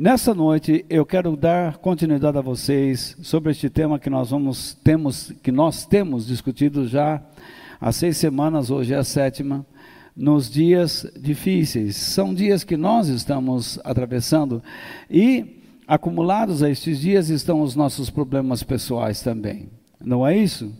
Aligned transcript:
Nessa 0.00 0.32
noite 0.32 0.86
eu 0.88 1.04
quero 1.04 1.36
dar 1.36 1.78
continuidade 1.78 2.38
a 2.38 2.40
vocês 2.40 3.16
sobre 3.20 3.50
este 3.50 3.68
tema 3.68 3.98
que 3.98 4.08
nós 4.08 4.30
vamos 4.30 4.74
temos 4.84 5.32
que 5.42 5.50
nós 5.50 5.84
temos 5.86 6.24
discutido 6.24 6.86
já 6.86 7.20
há 7.80 7.90
seis 7.90 8.16
semanas, 8.16 8.70
hoje 8.70 8.94
é 8.94 8.96
a 8.96 9.02
sétima, 9.02 9.66
nos 10.14 10.48
dias 10.48 11.04
difíceis. 11.20 11.96
São 11.96 12.32
dias 12.32 12.62
que 12.62 12.76
nós 12.76 13.08
estamos 13.08 13.80
atravessando 13.82 14.62
e 15.10 15.64
acumulados 15.84 16.62
a 16.62 16.70
estes 16.70 17.00
dias 17.00 17.28
estão 17.28 17.60
os 17.60 17.74
nossos 17.74 18.08
problemas 18.08 18.62
pessoais 18.62 19.20
também. 19.20 19.68
Não 20.00 20.24
é 20.24 20.36
isso? 20.36 20.72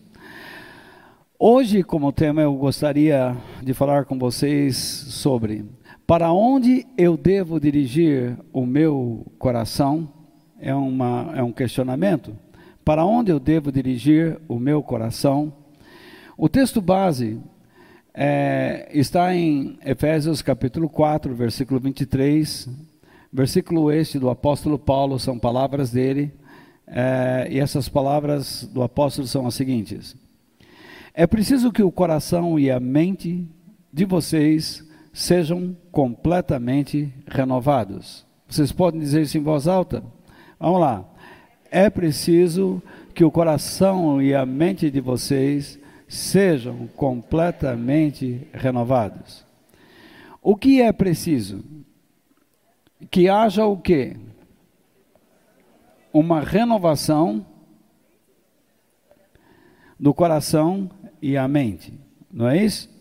Hoje, 1.36 1.82
como 1.82 2.12
tema, 2.12 2.42
eu 2.42 2.54
gostaria 2.54 3.36
de 3.64 3.74
falar 3.74 4.04
com 4.04 4.16
vocês 4.16 4.76
sobre 4.76 5.64
para 6.08 6.32
onde 6.32 6.86
eu 6.96 7.18
devo 7.18 7.60
dirigir 7.60 8.34
o 8.50 8.64
meu 8.64 9.30
coração? 9.38 10.08
É, 10.58 10.74
uma, 10.74 11.34
é 11.36 11.42
um 11.42 11.52
questionamento. 11.52 12.34
Para 12.82 13.04
onde 13.04 13.30
eu 13.30 13.38
devo 13.38 13.70
dirigir 13.70 14.40
o 14.48 14.58
meu 14.58 14.82
coração? 14.82 15.52
O 16.34 16.48
texto 16.48 16.80
base 16.80 17.38
é, 18.14 18.88
está 18.90 19.34
em 19.34 19.78
Efésios 19.84 20.40
capítulo 20.40 20.88
4, 20.88 21.34
versículo 21.34 21.78
23. 21.78 22.70
Versículo 23.30 23.92
este 23.92 24.18
do 24.18 24.30
apóstolo 24.30 24.78
Paulo, 24.78 25.18
são 25.18 25.38
palavras 25.38 25.90
dele. 25.90 26.32
É, 26.86 27.48
e 27.50 27.60
essas 27.60 27.86
palavras 27.86 28.66
do 28.72 28.82
apóstolo 28.82 29.28
são 29.28 29.46
as 29.46 29.54
seguintes: 29.54 30.16
É 31.12 31.26
preciso 31.26 31.70
que 31.70 31.82
o 31.82 31.92
coração 31.92 32.58
e 32.58 32.70
a 32.70 32.80
mente 32.80 33.46
de 33.92 34.06
vocês 34.06 34.87
sejam 35.18 35.76
completamente 35.90 37.12
renovados. 37.26 38.24
Vocês 38.48 38.70
podem 38.70 39.00
dizer 39.00 39.22
isso 39.22 39.36
em 39.36 39.42
voz 39.42 39.66
alta? 39.66 40.00
Vamos 40.60 40.80
lá. 40.80 41.04
É 41.72 41.90
preciso 41.90 42.80
que 43.12 43.24
o 43.24 43.30
coração 43.30 44.22
e 44.22 44.32
a 44.32 44.46
mente 44.46 44.88
de 44.92 45.00
vocês 45.00 45.76
sejam 46.06 46.86
completamente 46.94 48.46
renovados. 48.52 49.44
O 50.40 50.54
que 50.54 50.80
é 50.80 50.92
preciso? 50.92 51.64
Que 53.10 53.28
haja 53.28 53.66
o 53.66 53.76
quê? 53.76 54.16
Uma 56.12 56.40
renovação 56.42 57.44
do 59.98 60.14
coração 60.14 60.88
e 61.20 61.36
a 61.36 61.48
mente. 61.48 61.92
Não 62.32 62.48
é 62.48 62.64
isso? 62.64 62.97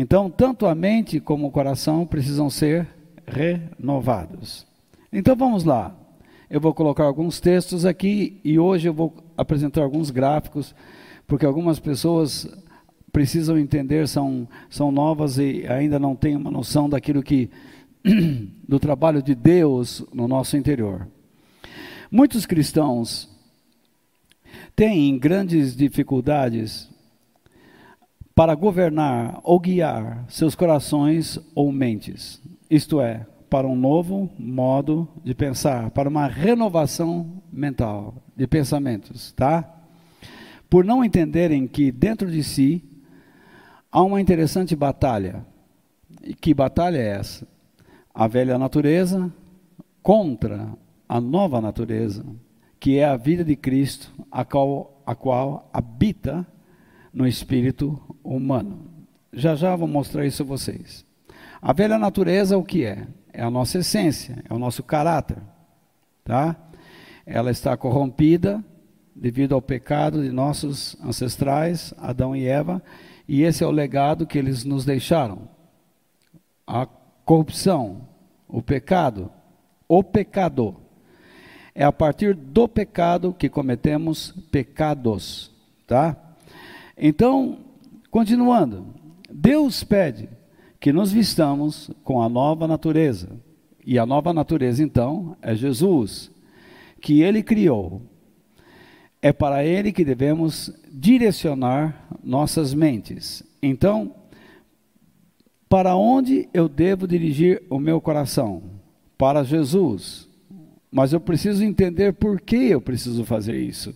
Então, 0.00 0.30
tanto 0.30 0.64
a 0.64 0.76
mente 0.76 1.18
como 1.18 1.48
o 1.48 1.50
coração 1.50 2.06
precisam 2.06 2.48
ser 2.48 2.86
renovados. 3.26 4.64
Então 5.12 5.34
vamos 5.34 5.64
lá. 5.64 5.92
Eu 6.48 6.60
vou 6.60 6.72
colocar 6.72 7.02
alguns 7.02 7.40
textos 7.40 7.84
aqui 7.84 8.40
e 8.44 8.60
hoje 8.60 8.88
eu 8.88 8.94
vou 8.94 9.12
apresentar 9.36 9.82
alguns 9.82 10.12
gráficos, 10.12 10.72
porque 11.26 11.44
algumas 11.44 11.80
pessoas 11.80 12.48
precisam 13.10 13.58
entender, 13.58 14.06
são, 14.06 14.46
são 14.70 14.92
novas 14.92 15.36
e 15.36 15.66
ainda 15.66 15.98
não 15.98 16.14
têm 16.14 16.36
uma 16.36 16.52
noção 16.52 16.88
daquilo 16.88 17.20
que 17.20 17.50
do 18.68 18.78
trabalho 18.78 19.20
de 19.20 19.34
Deus 19.34 20.06
no 20.14 20.28
nosso 20.28 20.56
interior. 20.56 21.08
Muitos 22.08 22.46
cristãos 22.46 23.28
têm 24.76 25.18
grandes 25.18 25.74
dificuldades 25.74 26.88
para 28.38 28.54
governar 28.54 29.40
ou 29.42 29.58
guiar 29.58 30.24
seus 30.28 30.54
corações 30.54 31.40
ou 31.56 31.72
mentes, 31.72 32.40
isto 32.70 33.00
é, 33.00 33.26
para 33.50 33.66
um 33.66 33.74
novo 33.74 34.30
modo 34.38 35.08
de 35.24 35.34
pensar, 35.34 35.90
para 35.90 36.08
uma 36.08 36.28
renovação 36.28 37.42
mental 37.52 38.14
de 38.36 38.46
pensamentos, 38.46 39.32
tá? 39.32 39.68
Por 40.70 40.84
não 40.84 41.04
entenderem 41.04 41.66
que 41.66 41.90
dentro 41.90 42.30
de 42.30 42.44
si 42.44 42.80
há 43.90 44.00
uma 44.04 44.20
interessante 44.20 44.76
batalha. 44.76 45.44
E 46.22 46.32
que 46.32 46.54
batalha 46.54 46.98
é 46.98 47.08
essa? 47.08 47.44
A 48.14 48.28
velha 48.28 48.56
natureza 48.56 49.32
contra 50.00 50.68
a 51.08 51.20
nova 51.20 51.60
natureza, 51.60 52.24
que 52.78 52.98
é 52.98 53.04
a 53.04 53.16
vida 53.16 53.42
de 53.42 53.56
Cristo, 53.56 54.12
a 54.30 54.44
qual, 54.44 55.02
a 55.04 55.16
qual 55.16 55.68
habita 55.72 56.46
no 57.18 57.26
espírito 57.26 58.00
humano. 58.22 58.88
Já 59.32 59.56
já 59.56 59.74
vou 59.74 59.88
mostrar 59.88 60.24
isso 60.24 60.44
a 60.44 60.46
vocês. 60.46 61.04
A 61.60 61.72
velha 61.72 61.98
natureza 61.98 62.56
o 62.56 62.62
que 62.62 62.84
é? 62.84 63.08
É 63.32 63.42
a 63.42 63.50
nossa 63.50 63.78
essência, 63.78 64.40
é 64.48 64.54
o 64.54 64.58
nosso 64.58 64.84
caráter, 64.84 65.38
tá? 66.22 66.54
Ela 67.26 67.50
está 67.50 67.76
corrompida 67.76 68.64
devido 69.16 69.52
ao 69.52 69.60
pecado 69.60 70.22
de 70.22 70.30
nossos 70.30 70.96
ancestrais, 71.02 71.92
Adão 71.98 72.36
e 72.36 72.46
Eva, 72.46 72.80
e 73.26 73.42
esse 73.42 73.64
é 73.64 73.66
o 73.66 73.72
legado 73.72 74.24
que 74.24 74.38
eles 74.38 74.62
nos 74.62 74.84
deixaram. 74.84 75.48
A 76.64 76.86
corrupção, 77.24 78.06
o 78.46 78.62
pecado, 78.62 79.28
o 79.88 80.04
pecado. 80.04 80.76
É 81.74 81.82
a 81.82 81.90
partir 81.90 82.32
do 82.32 82.68
pecado 82.68 83.34
que 83.36 83.48
cometemos 83.48 84.30
pecados, 84.52 85.50
tá? 85.84 86.27
Então, 86.98 87.58
continuando, 88.10 88.86
Deus 89.30 89.84
pede 89.84 90.28
que 90.80 90.92
nos 90.92 91.12
vistamos 91.12 91.90
com 92.02 92.22
a 92.22 92.28
nova 92.28 92.66
natureza. 92.66 93.30
E 93.84 93.98
a 93.98 94.04
nova 94.04 94.32
natureza, 94.32 94.82
então, 94.82 95.36
é 95.40 95.54
Jesus, 95.54 96.30
que 97.00 97.22
ele 97.22 97.42
criou. 97.42 98.02
É 99.22 99.32
para 99.32 99.64
ele 99.64 99.92
que 99.92 100.04
devemos 100.04 100.72
direcionar 100.92 102.08
nossas 102.22 102.74
mentes. 102.74 103.42
Então, 103.62 104.14
para 105.68 105.96
onde 105.96 106.48
eu 106.52 106.68
devo 106.68 107.06
dirigir 107.06 107.62
o 107.68 107.78
meu 107.78 108.00
coração? 108.00 108.62
Para 109.16 109.42
Jesus. 109.42 110.28
Mas 110.90 111.12
eu 111.12 111.20
preciso 111.20 111.64
entender 111.64 112.12
por 112.12 112.40
que 112.40 112.56
eu 112.56 112.80
preciso 112.80 113.24
fazer 113.24 113.56
isso. 113.56 113.94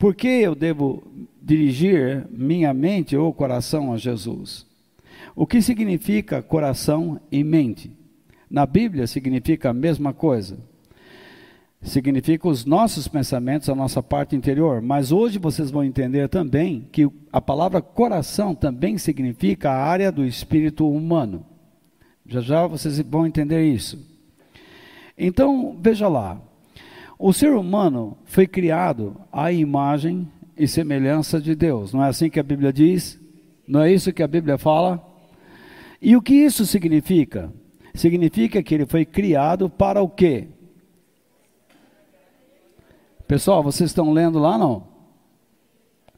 Por 0.00 0.14
que 0.14 0.28
eu 0.28 0.54
devo 0.54 1.02
dirigir 1.42 2.26
minha 2.30 2.72
mente 2.72 3.14
ou 3.14 3.34
coração 3.34 3.92
a 3.92 3.98
Jesus? 3.98 4.66
O 5.36 5.46
que 5.46 5.60
significa 5.60 6.40
coração 6.40 7.20
e 7.30 7.44
mente? 7.44 7.92
Na 8.50 8.64
Bíblia 8.64 9.06
significa 9.06 9.68
a 9.68 9.74
mesma 9.74 10.14
coisa. 10.14 10.56
Significa 11.82 12.48
os 12.48 12.64
nossos 12.64 13.08
pensamentos, 13.08 13.68
a 13.68 13.74
nossa 13.74 14.02
parte 14.02 14.34
interior. 14.34 14.80
Mas 14.80 15.12
hoje 15.12 15.38
vocês 15.38 15.70
vão 15.70 15.84
entender 15.84 16.30
também 16.30 16.88
que 16.90 17.06
a 17.30 17.40
palavra 17.42 17.82
coração 17.82 18.54
também 18.54 18.96
significa 18.96 19.70
a 19.70 19.84
área 19.84 20.10
do 20.10 20.24
espírito 20.24 20.90
humano. 20.90 21.44
Já 22.24 22.40
já 22.40 22.66
vocês 22.66 22.98
vão 23.00 23.26
entender 23.26 23.66
isso. 23.66 24.02
Então, 25.18 25.76
veja 25.78 26.08
lá. 26.08 26.40
O 27.22 27.34
ser 27.34 27.52
humano 27.52 28.16
foi 28.24 28.46
criado 28.46 29.14
à 29.30 29.52
imagem 29.52 30.26
e 30.56 30.66
semelhança 30.66 31.38
de 31.38 31.54
Deus. 31.54 31.92
Não 31.92 32.02
é 32.02 32.08
assim 32.08 32.30
que 32.30 32.40
a 32.40 32.42
Bíblia 32.42 32.72
diz? 32.72 33.20
Não 33.68 33.82
é 33.82 33.92
isso 33.92 34.10
que 34.10 34.22
a 34.22 34.26
Bíblia 34.26 34.56
fala? 34.56 35.06
E 36.00 36.16
o 36.16 36.22
que 36.22 36.32
isso 36.32 36.64
significa? 36.64 37.52
Significa 37.92 38.62
que 38.62 38.74
ele 38.74 38.86
foi 38.86 39.04
criado 39.04 39.68
para 39.68 40.00
o 40.00 40.08
quê? 40.08 40.48
Pessoal, 43.28 43.62
vocês 43.62 43.90
estão 43.90 44.14
lendo 44.14 44.38
lá 44.38 44.56
não? 44.56 44.88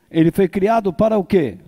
Ele 0.09 0.31
foi 0.31 0.47
criado 0.47 0.93
para 0.93 1.19
o 1.19 1.25
quê? 1.25 1.59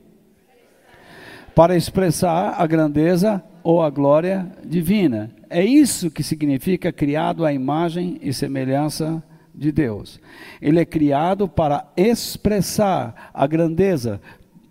Para 1.56 1.76
expressar 1.76 2.54
a 2.56 2.64
grandeza 2.68 3.42
ou 3.64 3.82
a 3.82 3.90
glória 3.90 4.46
divina. 4.64 5.30
É 5.48 5.64
isso 5.64 6.10
que 6.10 6.22
significa 6.22 6.92
criado 6.92 7.44
à 7.44 7.52
imagem 7.52 8.18
e 8.20 8.32
semelhança 8.32 9.22
de 9.22 9.33
Deus. 9.72 10.20
Ele 10.60 10.80
é 10.80 10.84
criado 10.84 11.48
para 11.48 11.86
expressar 11.96 13.30
a 13.32 13.46
grandeza, 13.46 14.20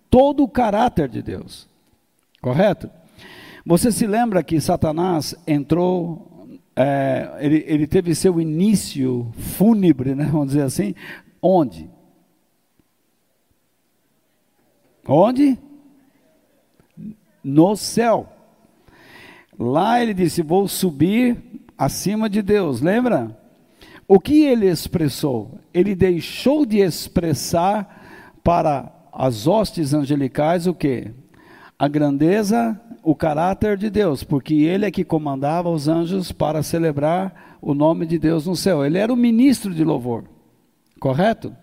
todo 0.10 0.44
o 0.44 0.48
caráter 0.48 1.08
de 1.08 1.22
Deus. 1.22 1.68
Correto? 2.42 2.90
Você 3.66 3.92
se 3.92 4.06
lembra 4.06 4.44
que 4.44 4.60
Satanás 4.60 5.34
entrou, 5.48 6.50
é, 6.76 7.38
ele, 7.40 7.64
ele 7.66 7.88
teve 7.88 8.14
seu 8.14 8.40
início 8.42 9.32
fúnebre, 9.34 10.14
né, 10.14 10.26
vamos 10.26 10.48
dizer 10.48 10.64
assim, 10.64 10.94
onde? 11.42 11.90
Onde? 15.08 15.58
No 17.44 17.76
céu. 17.76 18.30
Lá 19.58 20.02
ele 20.02 20.14
disse: 20.14 20.42
Vou 20.42 20.68
subir 20.68 21.38
acima 21.78 22.30
de 22.30 22.42
Deus, 22.42 22.82
lembra? 22.82 23.38
O 24.08 24.20
que 24.20 24.44
ele 24.44 24.68
expressou? 24.68 25.60
Ele 25.74 25.96
deixou 25.96 26.66
de 26.66 26.80
expressar 26.80 28.38
para 28.44 28.92
as 29.12 29.48
hostes 29.48 29.94
angelicais 29.94 30.68
o 30.68 30.74
que? 30.74 31.12
A 31.78 31.88
grandeza 31.88 32.80
o 33.04 33.14
caráter 33.14 33.78
de 33.78 33.90
Deus, 33.90 34.24
porque 34.24 34.54
ele 34.54 34.86
é 34.86 34.92
que 34.92 35.04
comandava 35.04 35.70
os 35.70 35.90
anjos 35.90 36.32
para 36.32 36.64
celebrar 36.64 37.58
o 37.62 37.74
nome 37.74 38.06
de 38.06 38.18
Deus 38.18 38.48
no 38.48 38.56
céu. 38.56 38.84
Ele 38.84 38.98
era 38.98 39.12
o 39.12 39.18
ministro 39.18 39.74
de 39.74 39.84
louvor, 39.84 40.24
correto? 41.00 41.54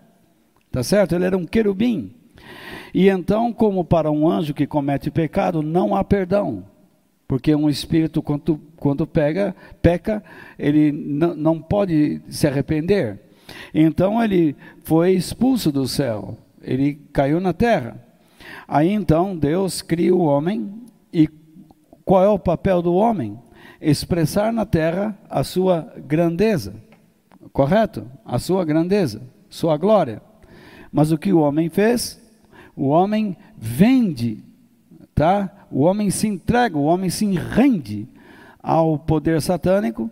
Tá 0.71 0.83
certo? 0.83 1.15
Ele 1.15 1.25
era 1.25 1.37
um 1.37 1.45
querubim. 1.45 2.13
E 2.93 3.09
então, 3.09 3.51
como 3.51 3.83
para 3.83 4.11
um 4.11 4.29
anjo 4.29 4.53
que 4.53 4.67
comete 4.67 5.09
pecado, 5.09 5.63
não 5.63 5.95
há 5.95 6.03
perdão. 6.03 6.63
Porque 7.31 7.55
um 7.55 7.69
espírito, 7.69 8.21
quando, 8.21 8.59
quando 8.75 9.07
pega, 9.07 9.55
peca, 9.81 10.21
ele 10.59 10.91
não 10.91 11.61
pode 11.61 12.21
se 12.27 12.45
arrepender. 12.45 13.21
Então 13.73 14.21
ele 14.21 14.53
foi 14.83 15.13
expulso 15.13 15.71
do 15.71 15.87
céu, 15.87 16.37
ele 16.61 16.95
caiu 17.13 17.39
na 17.39 17.53
terra. 17.53 18.05
Aí 18.67 18.89
então 18.89 19.33
Deus 19.33 19.81
cria 19.81 20.13
o 20.13 20.19
homem, 20.19 20.73
e 21.13 21.29
qual 22.03 22.21
é 22.21 22.27
o 22.27 22.37
papel 22.37 22.81
do 22.81 22.93
homem? 22.93 23.39
Expressar 23.79 24.51
na 24.51 24.65
terra 24.65 25.17
a 25.29 25.41
sua 25.41 25.89
grandeza, 26.05 26.75
correto? 27.53 28.05
A 28.25 28.39
sua 28.39 28.65
grandeza, 28.65 29.21
sua 29.49 29.77
glória. 29.77 30.21
Mas 30.91 31.13
o 31.13 31.17
que 31.17 31.31
o 31.31 31.39
homem 31.39 31.69
fez? 31.69 32.21
O 32.75 32.89
homem 32.89 33.37
vende, 33.57 34.43
tá? 35.15 35.60
O 35.71 35.81
homem 35.81 36.09
se 36.09 36.27
entrega, 36.27 36.77
o 36.77 36.83
homem 36.83 37.09
se 37.09 37.25
rende 37.25 38.07
ao 38.61 38.99
poder 38.99 39.41
satânico 39.41 40.09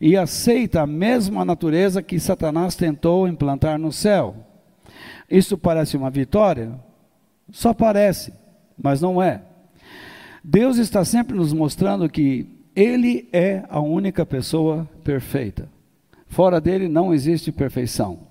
e 0.00 0.16
aceita 0.16 0.82
a 0.82 0.86
mesma 0.86 1.44
natureza 1.44 2.02
que 2.02 2.18
Satanás 2.18 2.74
tentou 2.74 3.28
implantar 3.28 3.78
no 3.78 3.92
céu. 3.92 4.36
Isso 5.30 5.56
parece 5.56 5.96
uma 5.96 6.10
vitória? 6.10 6.78
Só 7.50 7.72
parece, 7.72 8.32
mas 8.76 9.00
não 9.00 9.22
é. 9.22 9.42
Deus 10.42 10.76
está 10.78 11.04
sempre 11.04 11.36
nos 11.36 11.52
mostrando 11.52 12.08
que 12.08 12.46
Ele 12.74 13.28
é 13.32 13.64
a 13.68 13.80
única 13.80 14.26
pessoa 14.26 14.88
perfeita. 15.02 15.68
Fora 16.26 16.60
dele 16.60 16.88
não 16.88 17.14
existe 17.14 17.50
perfeição. 17.50 18.26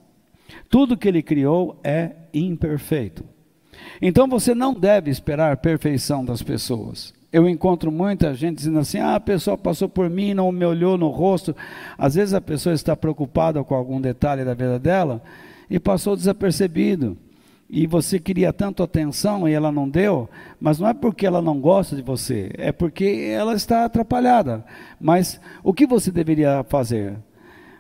Tudo 0.70 0.98
que 0.98 1.08
ele 1.08 1.24
criou 1.24 1.80
é 1.84 2.12
imperfeito. 2.34 3.24
Então 4.02 4.28
você 4.28 4.54
não 4.54 4.74
deve 4.74 5.10
esperar 5.10 5.52
a 5.52 5.58
perfeição 5.58 6.24
das 6.24 6.42
pessoas. 6.42 7.14
Eu 7.32 7.50
encontro 7.50 7.92
muita 7.92 8.34
gente 8.34 8.58
dizendo 8.58 8.80
assim: 8.80 9.00
ah, 9.00 9.16
a 9.16 9.20
pessoa 9.20 9.58
passou 9.58 9.90
por 9.90 10.10
mim, 10.10 10.34
não 10.34 10.52
me 10.52 10.66
olhou 10.66 10.98
no 10.98 11.10
rosto. 11.10 11.56
Às 11.98 12.16
vezes 12.16 12.34
a 12.34 12.42
pessoa 12.42 12.74
está 12.74 12.96
preocupada 12.96 13.64
com 13.64 13.76
algum 13.76 14.00
detalhe 14.00 14.46
da 14.46 14.54
vida 14.54 14.80
dela 14.80 15.22
e 15.70 15.80
passou 15.80 16.16
desapercebido. 16.16 17.18
E 17.70 17.88
você 17.88 18.20
queria 18.20 18.54
tanto 18.54 18.84
atenção 18.84 19.50
e 19.50 19.54
ela 19.54 19.72
não 19.72 19.90
deu, 19.90 20.30
mas 20.62 20.80
não 20.80 20.88
é 20.88 20.94
porque 20.94 21.26
ela 21.26 21.42
não 21.42 21.60
gosta 21.60 21.96
de 21.96 22.02
você, 22.02 22.52
é 22.58 22.72
porque 22.72 23.28
ela 23.34 23.56
está 23.56 23.86
atrapalhada. 23.86 24.64
Mas 25.02 25.42
o 25.64 25.74
que 25.74 25.88
você 25.88 26.12
deveria 26.12 26.64
fazer? 26.70 27.18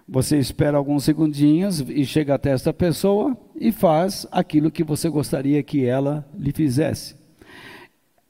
Você 0.07 0.37
espera 0.37 0.77
alguns 0.77 1.03
segundinhos 1.03 1.79
e 1.79 2.05
chega 2.05 2.35
até 2.35 2.51
esta 2.51 2.71
pessoa 2.71 3.35
e 3.55 3.71
faz 3.71 4.27
aquilo 4.31 4.69
que 4.69 4.83
você 4.83 5.09
gostaria 5.09 5.63
que 5.63 5.83
ela 5.83 6.23
lhe 6.37 6.51
fizesse. 6.51 7.15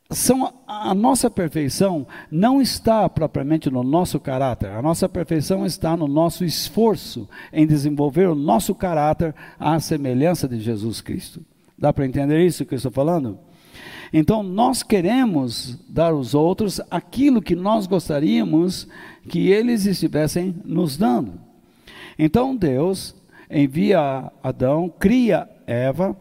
São, 0.10 0.54
a 0.68 0.94
nossa 0.94 1.30
perfeição 1.30 2.08
não 2.32 2.62
está 2.62 3.10
propriamente 3.10 3.70
no 3.72 3.84
nosso 3.84 4.20
caráter, 4.20 4.70
a 4.70 4.82
nossa 4.82 5.10
perfeição 5.10 5.66
está 5.66 5.98
no 5.98 6.08
nosso 6.08 6.46
esforço 6.46 7.28
em 7.52 7.66
desenvolver 7.66 8.30
o 8.30 8.36
nosso 8.36 8.74
caráter 8.76 9.34
à 9.60 9.78
semelhança 9.80 10.48
de 10.48 10.62
Jesus 10.62 11.02
Cristo. 11.02 11.44
Dá 11.78 11.92
para 11.92 12.06
entender 12.06 12.46
isso 12.46 12.64
que 12.66 12.76
eu 12.76 12.78
estou 12.78 12.92
falando? 12.92 13.38
Então, 14.14 14.44
nós 14.44 14.84
queremos 14.84 15.78
dar 15.90 16.12
aos 16.12 16.34
outros 16.34 16.80
aquilo 16.90 17.42
que 17.42 17.56
nós 17.56 17.88
gostaríamos 17.88 18.88
que 19.28 19.50
eles 19.50 19.86
estivessem 19.86 20.56
nos 20.64 20.96
dando. 20.96 21.45
Então 22.18 22.56
Deus 22.56 23.16
envia 23.50 24.32
Adão, 24.44 24.92
cria 25.00 25.48
Eva, 25.68 26.16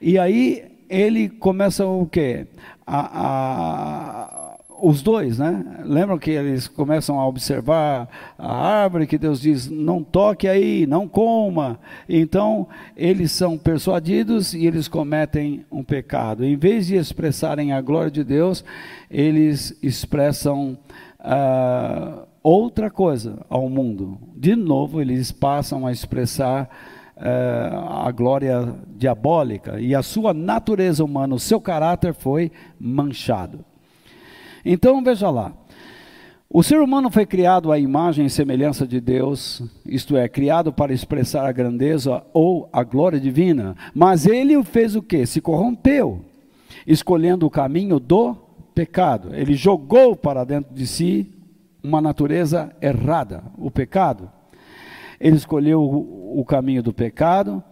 e 0.00 0.18
aí 0.18 0.64
ele 0.88 1.28
começa 1.28 1.86
o 1.86 2.06
quê? 2.06 2.46
A, 2.86 3.20
a, 3.26 4.58
os 4.80 5.02
dois, 5.02 5.38
né? 5.38 5.82
Lembram 5.84 6.18
que 6.18 6.30
eles 6.30 6.68
começam 6.68 7.18
a 7.18 7.26
observar 7.26 8.08
a 8.38 8.82
árvore 8.82 9.06
que 9.06 9.18
Deus 9.18 9.40
diz: 9.40 9.68
não 9.68 10.02
toque 10.02 10.48
aí, 10.48 10.86
não 10.86 11.06
coma. 11.08 11.78
Então, 12.08 12.68
eles 12.96 13.32
são 13.32 13.58
persuadidos 13.58 14.54
e 14.54 14.66
eles 14.66 14.88
cometem 14.88 15.64
um 15.70 15.82
pecado. 15.82 16.44
Em 16.44 16.56
vez 16.56 16.86
de 16.86 16.96
expressarem 16.96 17.72
a 17.72 17.80
glória 17.80 18.10
de 18.10 18.24
Deus, 18.24 18.64
eles 19.10 19.76
expressam. 19.82 20.78
Uh, 21.20 22.27
outra 22.48 22.90
coisa 22.90 23.44
ao 23.48 23.68
mundo. 23.68 24.18
De 24.34 24.56
novo, 24.56 25.00
eles 25.00 25.30
passam 25.30 25.86
a 25.86 25.92
expressar 25.92 26.70
eh, 27.16 27.70
a 27.72 28.10
glória 28.10 28.74
diabólica 28.96 29.78
e 29.80 29.94
a 29.94 30.02
sua 30.02 30.32
natureza 30.32 31.04
humana, 31.04 31.34
o 31.34 31.38
seu 31.38 31.60
caráter 31.60 32.14
foi 32.14 32.50
manchado. 32.80 33.64
Então, 34.64 35.02
veja 35.02 35.28
lá. 35.28 35.52
O 36.50 36.62
ser 36.62 36.80
humano 36.80 37.10
foi 37.10 37.26
criado 37.26 37.70
à 37.70 37.78
imagem 37.78 38.24
e 38.24 38.30
semelhança 38.30 38.86
de 38.86 38.98
Deus, 38.98 39.62
isto 39.84 40.16
é, 40.16 40.26
criado 40.26 40.72
para 40.72 40.94
expressar 40.94 41.44
a 41.44 41.52
grandeza 41.52 42.24
ou 42.32 42.70
a 42.72 42.82
glória 42.82 43.20
divina, 43.20 43.76
mas 43.94 44.24
ele 44.26 44.62
fez 44.64 44.96
o 44.96 45.02
que? 45.02 45.26
Se 45.26 45.42
corrompeu, 45.42 46.24
escolhendo 46.86 47.44
o 47.44 47.50
caminho 47.50 48.00
do 48.00 48.34
pecado. 48.74 49.34
Ele 49.34 49.52
jogou 49.52 50.16
para 50.16 50.44
dentro 50.44 50.74
de 50.74 50.86
si 50.86 51.37
uma 51.82 52.00
natureza 52.00 52.74
errada, 52.80 53.42
o 53.56 53.70
pecado. 53.70 54.30
Ele 55.20 55.36
escolheu 55.36 55.82
o, 55.82 56.44
caminho 56.44 56.82
do 56.82 56.92
pecado, 56.92 57.62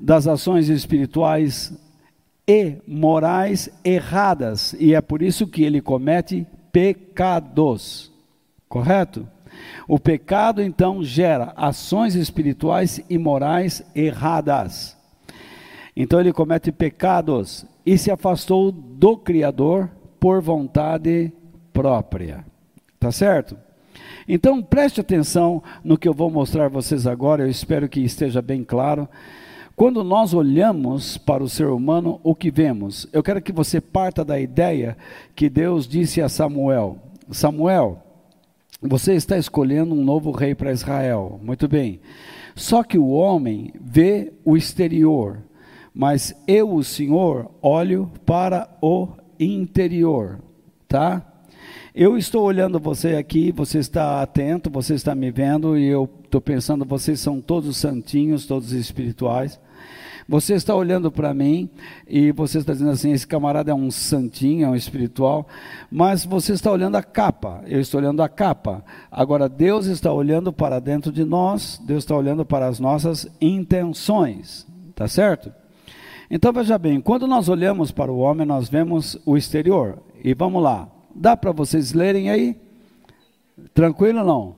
das 0.00 0.26
ações 0.26 0.68
espirituais 0.68 1.72
e 2.46 2.76
morais 2.86 3.70
erradas, 3.84 4.74
e 4.78 4.94
é 4.94 5.00
por 5.00 5.22
isso 5.22 5.46
que 5.46 5.62
ele 5.62 5.80
comete 5.80 6.46
pecados. 6.72 8.12
Correto? 8.68 9.26
O 9.86 9.98
pecado 9.98 10.62
então 10.62 11.02
gera 11.02 11.52
ações 11.56 12.14
espirituais 12.14 13.00
e 13.08 13.18
morais 13.18 13.82
erradas. 13.94 14.96
Então 15.96 16.18
ele 16.18 16.32
comete 16.32 16.72
pecados 16.72 17.64
e 17.86 17.96
se 17.96 18.10
afastou 18.10 18.72
do 18.72 19.16
Criador 19.16 19.90
por 20.18 20.40
vontade 20.40 21.32
própria. 21.72 22.44
Tá 23.04 23.12
certo? 23.12 23.54
Então 24.26 24.62
preste 24.62 24.98
atenção 24.98 25.62
no 25.84 25.98
que 25.98 26.08
eu 26.08 26.14
vou 26.14 26.30
mostrar 26.30 26.64
a 26.64 26.70
vocês 26.70 27.06
agora, 27.06 27.42
eu 27.42 27.50
espero 27.50 27.86
que 27.86 28.00
esteja 28.00 28.40
bem 28.40 28.64
claro. 28.64 29.06
Quando 29.76 30.02
nós 30.02 30.32
olhamos 30.32 31.18
para 31.18 31.44
o 31.44 31.48
ser 31.48 31.66
humano, 31.66 32.18
o 32.24 32.34
que 32.34 32.50
vemos? 32.50 33.06
Eu 33.12 33.22
quero 33.22 33.42
que 33.42 33.52
você 33.52 33.78
parta 33.78 34.24
da 34.24 34.40
ideia 34.40 34.96
que 35.36 35.50
Deus 35.50 35.86
disse 35.86 36.22
a 36.22 36.30
Samuel: 36.30 36.96
Samuel, 37.30 38.02
você 38.80 39.12
está 39.12 39.36
escolhendo 39.36 39.94
um 39.94 40.02
novo 40.02 40.30
rei 40.30 40.54
para 40.54 40.72
Israel. 40.72 41.38
Muito 41.42 41.68
bem. 41.68 42.00
Só 42.56 42.82
que 42.82 42.96
o 42.96 43.10
homem 43.10 43.70
vê 43.78 44.32
o 44.46 44.56
exterior, 44.56 45.42
mas 45.92 46.34
eu, 46.48 46.72
o 46.72 46.82
Senhor, 46.82 47.50
olho 47.60 48.10
para 48.24 48.66
o 48.80 49.08
interior, 49.38 50.38
tá? 50.88 51.33
Eu 51.94 52.18
estou 52.18 52.42
olhando 52.42 52.80
você 52.80 53.14
aqui, 53.14 53.52
você 53.52 53.78
está 53.78 54.20
atento, 54.20 54.68
você 54.68 54.94
está 54.94 55.14
me 55.14 55.30
vendo 55.30 55.78
e 55.78 55.86
eu 55.86 56.08
estou 56.24 56.40
pensando, 56.40 56.84
vocês 56.84 57.20
são 57.20 57.40
todos 57.40 57.76
santinhos, 57.76 58.46
todos 58.46 58.72
espirituais. 58.72 59.60
Você 60.28 60.54
está 60.54 60.74
olhando 60.74 61.12
para 61.12 61.34
mim 61.34 61.68
e 62.08 62.32
você 62.32 62.58
está 62.58 62.72
dizendo 62.72 62.90
assim: 62.90 63.12
esse 63.12 63.26
camarada 63.26 63.70
é 63.70 63.74
um 63.74 63.90
santinho, 63.90 64.66
é 64.66 64.68
um 64.68 64.74
espiritual, 64.74 65.46
mas 65.90 66.24
você 66.24 66.54
está 66.54 66.72
olhando 66.72 66.96
a 66.96 67.02
capa, 67.02 67.62
eu 67.66 67.78
estou 67.80 68.00
olhando 68.00 68.22
a 68.22 68.28
capa. 68.28 68.82
Agora, 69.10 69.48
Deus 69.48 69.86
está 69.86 70.12
olhando 70.12 70.52
para 70.52 70.80
dentro 70.80 71.12
de 71.12 71.24
nós, 71.24 71.80
Deus 71.84 72.04
está 72.04 72.16
olhando 72.16 72.44
para 72.44 72.66
as 72.66 72.80
nossas 72.80 73.28
intenções, 73.40 74.66
tá 74.94 75.06
certo? 75.06 75.52
Então 76.30 76.52
veja 76.52 76.78
bem: 76.78 77.00
quando 77.00 77.26
nós 77.26 77.48
olhamos 77.48 77.90
para 77.90 78.10
o 78.10 78.18
homem, 78.18 78.46
nós 78.46 78.68
vemos 78.68 79.18
o 79.26 79.36
exterior, 79.36 79.98
e 80.22 80.32
vamos 80.32 80.62
lá, 80.62 80.88
Dá 81.14 81.36
para 81.36 81.52
vocês 81.52 81.92
lerem 81.92 82.30
aí? 82.30 82.56
Tranquilo 83.72 84.24
não? 84.24 84.56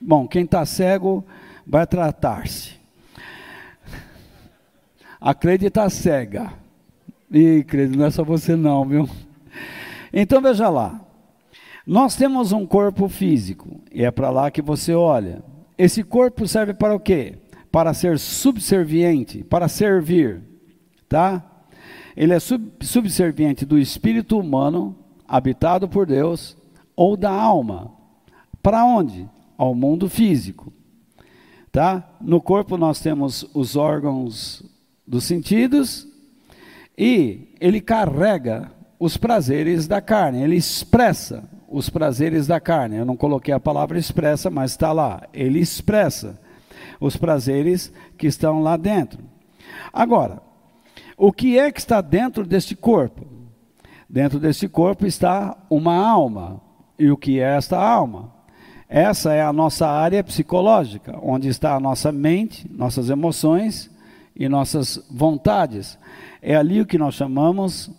Bom, 0.00 0.26
quem 0.26 0.44
está 0.44 0.64
cego 0.64 1.24
vai 1.66 1.86
tratar-se. 1.86 2.76
A 5.20 5.34
Cleide 5.34 5.66
está 5.66 5.88
cega. 5.90 6.52
Ih, 7.30 7.64
Cleide, 7.64 7.96
não 7.96 8.06
é 8.06 8.10
só 8.10 8.24
você 8.24 8.54
não, 8.54 8.84
viu? 8.84 9.08
Então 10.12 10.40
veja 10.40 10.68
lá. 10.68 11.00
Nós 11.86 12.16
temos 12.16 12.52
um 12.52 12.66
corpo 12.66 13.08
físico 13.08 13.80
e 13.92 14.04
é 14.04 14.10
para 14.10 14.30
lá 14.30 14.50
que 14.50 14.62
você 14.62 14.94
olha. 14.94 15.42
Esse 15.76 16.02
corpo 16.02 16.48
serve 16.48 16.74
para 16.74 16.94
o 16.94 17.00
quê? 17.00 17.38
Para 17.70 17.92
ser 17.92 18.18
subserviente, 18.18 19.44
para 19.44 19.68
servir, 19.68 20.42
tá? 21.08 21.44
Ele 22.16 22.32
é 22.32 22.40
sub 22.40 22.72
subserviente 22.80 23.66
do 23.66 23.78
espírito 23.78 24.38
humano 24.38 24.96
habitado 25.28 25.88
por 25.88 26.06
Deus, 26.06 26.56
ou 26.94 27.16
da 27.16 27.30
alma. 27.30 27.92
Para 28.62 28.84
onde? 28.84 29.28
Ao 29.56 29.74
mundo 29.74 30.08
físico. 30.08 30.72
Tá? 31.70 32.08
No 32.20 32.40
corpo 32.40 32.76
nós 32.76 33.00
temos 33.00 33.48
os 33.52 33.76
órgãos 33.76 34.64
dos 35.06 35.24
sentidos 35.24 36.08
e 36.96 37.54
ele 37.60 37.80
carrega 37.80 38.72
os 38.98 39.16
prazeres 39.16 39.86
da 39.86 40.00
carne, 40.00 40.42
ele 40.42 40.56
expressa 40.56 41.44
os 41.68 41.90
prazeres 41.90 42.46
da 42.46 42.58
carne. 42.58 42.96
Eu 42.96 43.04
não 43.04 43.16
coloquei 43.16 43.52
a 43.52 43.60
palavra 43.60 43.98
expressa, 43.98 44.48
mas 44.48 44.70
está 44.70 44.92
lá. 44.92 45.28
Ele 45.34 45.60
expressa 45.60 46.40
os 46.98 47.16
prazeres 47.16 47.92
que 48.16 48.26
estão 48.26 48.62
lá 48.62 48.76
dentro. 48.76 49.22
Agora, 49.92 50.40
o 51.16 51.32
que 51.32 51.58
é 51.58 51.70
que 51.70 51.80
está 51.80 52.00
dentro 52.00 52.46
deste 52.46 52.74
corpo? 52.74 53.35
Dentro 54.08 54.38
deste 54.38 54.68
corpo 54.68 55.06
está 55.06 55.56
uma 55.68 55.94
alma. 55.96 56.60
E 56.98 57.10
o 57.10 57.16
que 57.16 57.40
é 57.40 57.56
esta 57.56 57.78
alma? 57.78 58.32
Essa 58.88 59.32
é 59.32 59.42
a 59.42 59.52
nossa 59.52 59.88
área 59.88 60.22
psicológica, 60.22 61.18
onde 61.20 61.48
está 61.48 61.74
a 61.74 61.80
nossa 61.80 62.12
mente, 62.12 62.70
nossas 62.70 63.10
emoções 63.10 63.90
e 64.34 64.48
nossas 64.48 65.04
vontades. 65.10 65.98
É 66.40 66.54
ali 66.54 66.80
o 66.80 66.86
que 66.86 66.96
nós 66.96 67.14
chamamos 67.14 67.90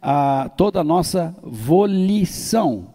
a, 0.00 0.48
toda 0.56 0.80
a 0.80 0.84
nossa 0.84 1.34
volição. 1.42 2.86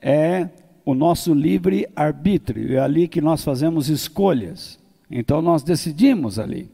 É 0.00 0.48
o 0.86 0.94
nosso 0.94 1.34
livre 1.34 1.86
arbítrio, 1.96 2.76
é 2.76 2.78
ali 2.78 3.08
que 3.08 3.20
nós 3.20 3.42
fazemos 3.42 3.88
escolhas. 3.88 4.78
Então 5.10 5.42
nós 5.42 5.62
decidimos 5.62 6.38
ali. 6.38 6.70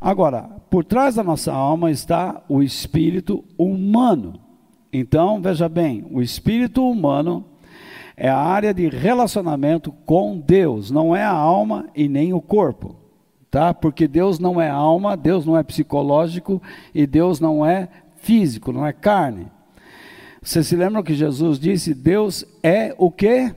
Agora, 0.00 0.42
por 0.70 0.84
trás 0.84 1.14
da 1.14 1.24
nossa 1.24 1.52
alma 1.52 1.90
está 1.90 2.42
o 2.48 2.62
espírito 2.62 3.42
humano. 3.58 4.45
Então, 4.92 5.40
veja 5.40 5.68
bem, 5.68 6.06
o 6.10 6.22
espírito 6.22 6.88
humano 6.88 7.44
é 8.16 8.28
a 8.28 8.38
área 8.38 8.72
de 8.72 8.88
relacionamento 8.88 9.92
com 10.06 10.38
Deus, 10.38 10.90
não 10.90 11.14
é 11.14 11.22
a 11.22 11.30
alma 11.30 11.86
e 11.94 12.08
nem 12.08 12.32
o 12.32 12.40
corpo, 12.40 12.96
tá? 13.50 13.74
Porque 13.74 14.08
Deus 14.08 14.38
não 14.38 14.60
é 14.60 14.70
alma, 14.70 15.16
Deus 15.16 15.44
não 15.44 15.56
é 15.56 15.62
psicológico 15.62 16.62
e 16.94 17.06
Deus 17.06 17.40
não 17.40 17.64
é 17.64 17.88
físico, 18.16 18.72
não 18.72 18.86
é 18.86 18.92
carne. 18.92 19.48
Vocês 20.40 20.66
se 20.66 20.76
lembram 20.76 21.02
que 21.02 21.14
Jesus 21.14 21.58
disse: 21.58 21.92
Deus 21.92 22.44
é 22.62 22.94
o 22.96 23.10
que? 23.10 23.52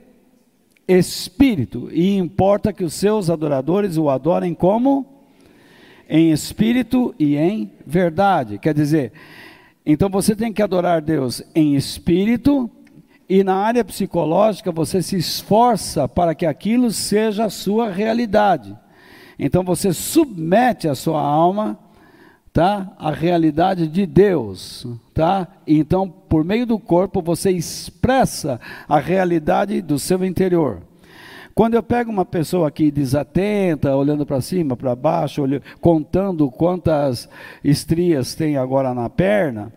Espírito, 0.87 1.87
e 1.91 2.17
importa 2.17 2.73
que 2.73 2.83
os 2.83 2.95
seus 2.95 3.29
adoradores 3.29 3.95
o 3.95 4.09
adorem 4.09 4.55
como? 4.55 5.05
Em 6.09 6.31
espírito 6.31 7.13
e 7.19 7.37
em 7.37 7.71
verdade. 7.85 8.57
Quer 8.57 8.73
dizer, 8.73 9.13
então 9.91 10.07
você 10.07 10.35
tem 10.35 10.53
que 10.53 10.61
adorar 10.61 11.01
Deus 11.01 11.41
em 11.55 11.73
espírito 11.73 12.69
e 13.27 13.43
na 13.43 13.55
área 13.55 13.83
psicológica 13.83 14.71
você 14.71 15.01
se 15.01 15.17
esforça 15.17 16.07
para 16.07 16.35
que 16.35 16.45
aquilo 16.45 16.91
seja 16.91 17.45
a 17.45 17.49
sua 17.49 17.89
realidade. 17.89 18.77
Então 19.39 19.63
você 19.63 19.91
submete 19.91 20.87
a 20.87 20.93
sua 20.93 21.19
alma, 21.19 21.75
tá, 22.53 22.93
à 22.99 23.09
realidade 23.09 23.87
de 23.87 24.05
Deus, 24.05 24.85
tá? 25.11 25.47
Então, 25.65 26.07
por 26.07 26.45
meio 26.45 26.67
do 26.67 26.77
corpo 26.77 27.19
você 27.19 27.49
expressa 27.49 28.61
a 28.87 28.99
realidade 28.99 29.81
do 29.81 29.97
seu 29.97 30.23
interior. 30.23 30.83
Quando 31.55 31.73
eu 31.73 31.81
pego 31.81 32.11
uma 32.11 32.25
pessoa 32.25 32.67
aqui 32.67 32.91
desatenta, 32.91 33.95
olhando 33.95 34.23
para 34.23 34.39
cima, 34.39 34.77
para 34.77 34.95
baixo, 34.95 35.41
olhando, 35.41 35.63
contando 35.81 36.51
quantas 36.51 37.27
estrias 37.63 38.35
tem 38.35 38.55
agora 38.55 38.93
na 38.93 39.09
perna, 39.09 39.73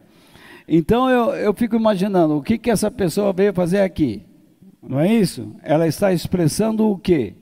então 0.74 1.10
eu, 1.10 1.34
eu 1.34 1.52
fico 1.52 1.76
imaginando 1.76 2.36
o 2.36 2.42
que, 2.42 2.56
que 2.56 2.70
essa 2.70 2.90
pessoa 2.90 3.30
veio 3.30 3.52
fazer 3.52 3.80
aqui. 3.80 4.22
Não 4.82 4.98
é 4.98 5.12
isso? 5.12 5.54
Ela 5.62 5.86
está 5.86 6.14
expressando 6.14 6.88
o 6.88 6.96
quê? 6.96 7.34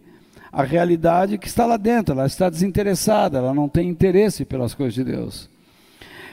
A 0.50 0.64
realidade 0.64 1.38
que 1.38 1.46
está 1.46 1.64
lá 1.64 1.76
dentro, 1.76 2.12
ela 2.12 2.26
está 2.26 2.50
desinteressada, 2.50 3.38
ela 3.38 3.54
não 3.54 3.68
tem 3.68 3.88
interesse 3.88 4.44
pelas 4.44 4.74
coisas 4.74 4.94
de 4.94 5.04
Deus. 5.04 5.48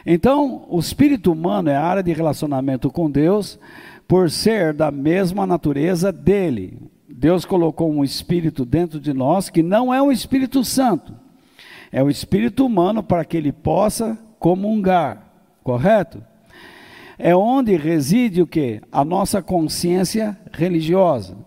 Então, 0.05 0.65
o 0.67 0.79
espírito 0.79 1.31
humano 1.31 1.69
é 1.69 1.75
a 1.75 1.83
área 1.83 2.01
de 2.01 2.11
relacionamento 2.11 2.89
com 2.89 3.11
Deus, 3.11 3.59
por 4.07 4.31
ser 4.31 4.73
da 4.73 4.89
mesma 4.89 5.45
natureza 5.45 6.11
dele. 6.11 6.79
Deus 7.07 7.45
colocou 7.45 7.91
um 7.91 8.03
espírito 8.03 8.65
dentro 8.65 8.99
de 8.99 9.13
nós 9.13 9.49
que 9.49 9.61
não 9.61 9.93
é 9.93 10.01
o 10.01 10.11
Espírito 10.11 10.63
Santo, 10.63 11.13
é 11.91 12.01
o 12.01 12.09
espírito 12.09 12.65
humano 12.65 13.03
para 13.03 13.23
que 13.23 13.37
ele 13.37 13.51
possa 13.51 14.17
comungar, 14.39 15.31
correto? 15.63 16.23
É 17.17 17.35
onde 17.35 17.75
reside 17.75 18.41
o 18.41 18.47
que? 18.47 18.81
A 18.91 19.03
nossa 19.03 19.41
consciência 19.41 20.37
religiosa. 20.51 21.37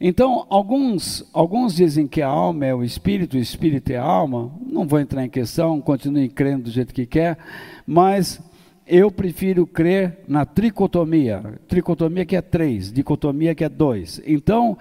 Então, 0.00 0.46
alguns, 0.48 1.28
alguns 1.32 1.74
dizem 1.74 2.06
que 2.06 2.22
a 2.22 2.28
alma 2.28 2.66
é 2.66 2.74
o 2.74 2.84
espírito, 2.84 3.36
o 3.36 3.40
espírito 3.40 3.90
é 3.90 3.96
a 3.96 4.04
alma. 4.04 4.52
Não 4.64 4.86
vou 4.86 5.00
entrar 5.00 5.24
em 5.24 5.30
questão, 5.30 5.80
continue 5.80 6.28
crendo 6.28 6.64
do 6.64 6.70
jeito 6.70 6.94
que 6.94 7.04
quer, 7.04 7.36
mas 7.84 8.40
eu 8.86 9.10
prefiro 9.10 9.66
crer 9.66 10.20
na 10.28 10.46
tricotomia. 10.46 11.60
Tricotomia 11.66 12.24
que 12.24 12.36
é 12.36 12.40
três, 12.40 12.92
dicotomia 12.92 13.56
que 13.56 13.64
é 13.64 13.68
dois. 13.68 14.22
Então, 14.24 14.78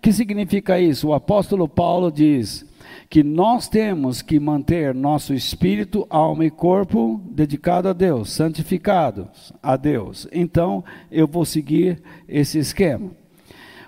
que 0.00 0.12
significa 0.12 0.80
isso? 0.80 1.08
O 1.08 1.14
apóstolo 1.14 1.68
Paulo 1.68 2.10
diz: 2.12 2.64
que 3.10 3.24
nós 3.24 3.66
temos 3.66 4.22
que 4.22 4.38
manter 4.38 4.94
nosso 4.94 5.34
espírito, 5.34 6.06
alma 6.08 6.44
e 6.44 6.50
corpo 6.50 7.20
dedicado 7.24 7.88
a 7.88 7.92
Deus, 7.92 8.30
santificados 8.30 9.52
a 9.60 9.76
Deus. 9.76 10.28
Então, 10.32 10.84
eu 11.10 11.26
vou 11.26 11.44
seguir 11.44 12.00
esse 12.28 12.56
esquema. 12.56 13.10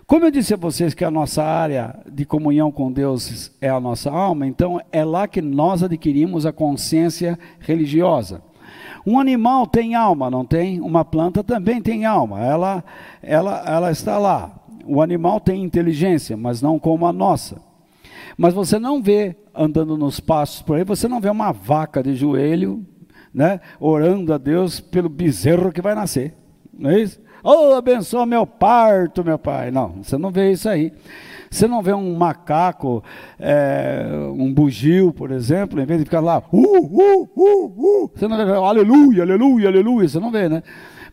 Como 0.08 0.24
eu 0.24 0.30
disse 0.32 0.52
a 0.52 0.56
vocês 0.56 0.92
que 0.92 1.04
a 1.04 1.10
nossa 1.10 1.44
área 1.44 2.00
de 2.12 2.24
comunhão 2.24 2.72
com 2.72 2.90
Deus 2.90 3.52
é 3.60 3.68
a 3.68 3.78
nossa 3.78 4.10
alma, 4.10 4.44
então 4.44 4.80
é 4.90 5.04
lá 5.04 5.28
que 5.28 5.40
nós 5.40 5.84
adquirimos 5.84 6.44
a 6.44 6.52
consciência 6.52 7.38
religiosa. 7.60 8.42
Um 9.06 9.20
animal 9.20 9.68
tem 9.68 9.94
alma, 9.94 10.28
não 10.28 10.44
tem? 10.44 10.80
Uma 10.80 11.04
planta 11.04 11.44
também 11.44 11.80
tem 11.80 12.04
alma. 12.04 12.40
Ela, 12.40 12.84
ela, 13.22 13.62
ela 13.64 13.92
está 13.92 14.18
lá. 14.18 14.50
O 14.84 15.00
animal 15.00 15.38
tem 15.38 15.62
inteligência, 15.62 16.36
mas 16.36 16.60
não 16.60 16.76
como 16.76 17.06
a 17.06 17.12
nossa. 17.12 17.71
Mas 18.36 18.54
você 18.54 18.78
não 18.78 19.02
vê 19.02 19.36
andando 19.54 19.96
nos 19.96 20.20
pastos 20.20 20.62
por 20.62 20.76
aí, 20.76 20.84
você 20.84 21.06
não 21.08 21.20
vê 21.20 21.28
uma 21.28 21.52
vaca 21.52 22.02
de 22.02 22.14
joelho, 22.14 22.84
né, 23.32 23.60
orando 23.80 24.32
a 24.32 24.38
Deus 24.38 24.80
pelo 24.80 25.08
bezerro 25.08 25.72
que 25.72 25.82
vai 25.82 25.94
nascer. 25.94 26.34
Não 26.72 26.90
é 26.90 27.00
isso? 27.00 27.20
Oh, 27.44 27.74
abençoa 27.74 28.24
meu 28.24 28.46
parto, 28.46 29.24
meu 29.24 29.38
pai. 29.38 29.70
Não, 29.70 30.02
você 30.02 30.16
não 30.16 30.30
vê 30.30 30.52
isso 30.52 30.68
aí. 30.68 30.92
Você 31.50 31.66
não 31.66 31.82
vê 31.82 31.92
um 31.92 32.14
macaco, 32.14 33.04
é, 33.38 34.06
um 34.34 34.52
bugio, 34.54 35.12
por 35.12 35.30
exemplo, 35.30 35.80
em 35.80 35.84
vez 35.84 35.98
de 35.98 36.06
ficar 36.06 36.20
lá, 36.20 36.42
uh, 36.50 36.56
uh, 36.56 37.30
uh, 37.36 38.04
uh, 38.04 38.10
você 38.14 38.26
não 38.26 38.38
vê, 38.38 38.42
aleluia, 38.44 39.22
aleluia, 39.22 39.68
aleluia, 39.68 40.08
você 40.08 40.18
não 40.18 40.30
vê, 40.30 40.48
né? 40.48 40.62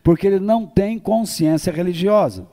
Porque 0.02 0.26
ele 0.26 0.40
não 0.40 0.66
tem 0.66 0.98
consciência 0.98 1.70
religiosa. 1.70 2.46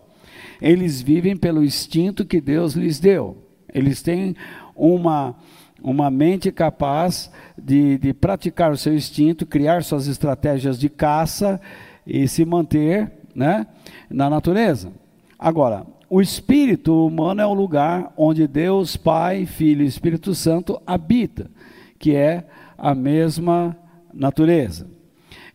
Eles 0.61 1.01
vivem 1.01 1.37
pelo 1.37 1.63
instinto 1.63 2.25
que 2.25 2.41
Deus 2.41 2.73
lhes 2.73 2.99
deu. 2.99 3.46
Eles 3.73 4.01
têm 4.01 4.35
uma, 4.75 5.35
uma 5.81 6.09
mente 6.09 6.51
capaz 6.51 7.31
de, 7.57 7.97
de 7.97 8.13
praticar 8.13 8.71
o 8.71 8.77
seu 8.77 8.93
instinto, 8.93 9.45
criar 9.45 9.83
suas 9.83 10.07
estratégias 10.07 10.79
de 10.79 10.89
caça 10.89 11.59
e 12.05 12.27
se 12.27 12.45
manter 12.45 13.11
né, 13.35 13.67
na 14.09 14.29
natureza. 14.29 14.91
Agora, 15.37 15.85
o 16.09 16.21
espírito 16.21 17.05
humano 17.05 17.41
é 17.41 17.45
o 17.45 17.53
lugar 17.53 18.13
onde 18.15 18.47
Deus, 18.47 18.95
Pai, 18.95 19.45
Filho 19.45 19.83
e 19.83 19.87
Espírito 19.87 20.33
Santo 20.33 20.81
habita, 20.87 21.51
que 21.99 22.15
é 22.15 22.45
a 22.77 22.95
mesma 22.95 23.77
natureza. 24.13 24.87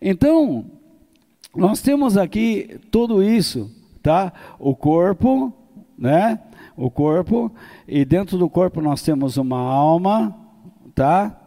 Então, 0.00 0.66
nós 1.54 1.80
temos 1.80 2.16
aqui 2.16 2.78
tudo 2.90 3.22
isso, 3.22 3.70
tá? 4.02 4.32
O 4.58 4.74
corpo, 4.74 5.52
né? 5.96 6.38
O 6.76 6.90
corpo, 6.90 7.52
e 7.86 8.04
dentro 8.04 8.38
do 8.38 8.48
corpo 8.48 8.80
nós 8.80 9.02
temos 9.02 9.36
uma 9.36 9.58
alma, 9.58 10.34
tá? 10.94 11.38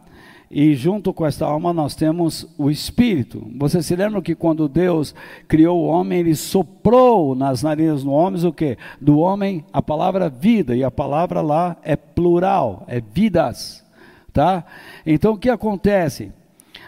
E 0.50 0.74
junto 0.74 1.12
com 1.12 1.26
essa 1.26 1.44
alma 1.44 1.72
nós 1.72 1.96
temos 1.96 2.46
o 2.56 2.70
espírito. 2.70 3.44
Você 3.56 3.82
se 3.82 3.96
lembra 3.96 4.22
que 4.22 4.34
quando 4.34 4.68
Deus 4.68 5.14
criou 5.48 5.82
o 5.82 5.86
homem, 5.86 6.20
ele 6.20 6.36
soprou 6.36 7.34
nas 7.34 7.62
narinas 7.62 8.04
do 8.04 8.12
homem 8.12 8.44
o 8.46 8.52
que? 8.52 8.78
Do 9.00 9.18
homem 9.18 9.64
a 9.72 9.82
palavra 9.82 10.28
vida, 10.28 10.76
e 10.76 10.84
a 10.84 10.90
palavra 10.90 11.40
lá 11.40 11.76
é 11.82 11.96
plural, 11.96 12.84
é 12.86 13.00
vidas, 13.00 13.84
tá? 14.32 14.64
Então 15.04 15.32
o 15.32 15.38
que 15.38 15.50
acontece? 15.50 16.32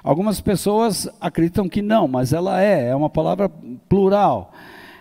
Algumas 0.05 0.41
pessoas 0.41 1.09
acreditam 1.21 1.69
que 1.69 1.83
não, 1.83 2.07
mas 2.07 2.33
ela 2.33 2.63
é, 2.63 2.91
é 2.91 2.95
uma 2.95 3.11
palavra 3.11 3.51
plural 3.89 4.53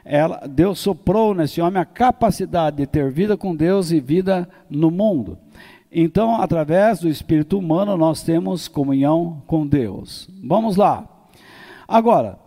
ela, 0.08 0.48
Deus 0.48 0.80
soprou 0.80 1.36
nesse 1.36 1.60
homem 1.62 1.82
a 1.82 1.86
capacidade 1.86 2.78
de 2.78 2.88
ter 2.88 3.12
vida 3.12 3.36
com 3.36 3.56
Deus 3.56 3.92
e 3.92 4.00
vida 4.00 4.48
no 4.70 4.90
mundo. 4.90 5.38
Então, 5.92 6.42
através 6.42 7.00
do 7.00 7.10
espírito 7.10 7.58
humano, 7.58 7.98
nós 7.98 8.24
temos 8.24 8.68
comunhão 8.68 9.42
com 9.46 9.66
Deus. 9.68 10.30
Vamos 10.44 10.76
lá. 10.76 11.08
Agora, 11.88 12.38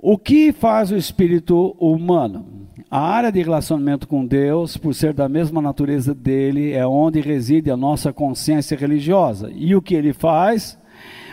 O 0.00 0.16
que 0.16 0.52
faz 0.52 0.92
o 0.92 0.96
espírito 0.96 1.74
humano? 1.76 2.68
A 2.88 3.00
área 3.00 3.32
de 3.32 3.42
relacionamento 3.42 4.06
com 4.06 4.24
Deus, 4.24 4.76
por 4.76 4.94
ser 4.94 5.12
da 5.12 5.28
mesma 5.28 5.60
natureza 5.60 6.14
dele, 6.14 6.70
é 6.72 6.86
onde 6.86 7.20
reside 7.20 7.68
a 7.68 7.76
nossa 7.76 8.12
consciência 8.12 8.76
religiosa. 8.76 9.50
E 9.52 9.74
o 9.74 9.82
que 9.82 9.96
ele 9.96 10.12
faz? 10.12 10.78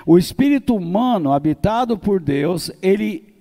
O 0.03 0.17
espírito 0.17 0.75
humano, 0.75 1.31
habitado 1.31 1.95
por 1.95 2.19
Deus, 2.19 2.71
ele, 2.81 3.34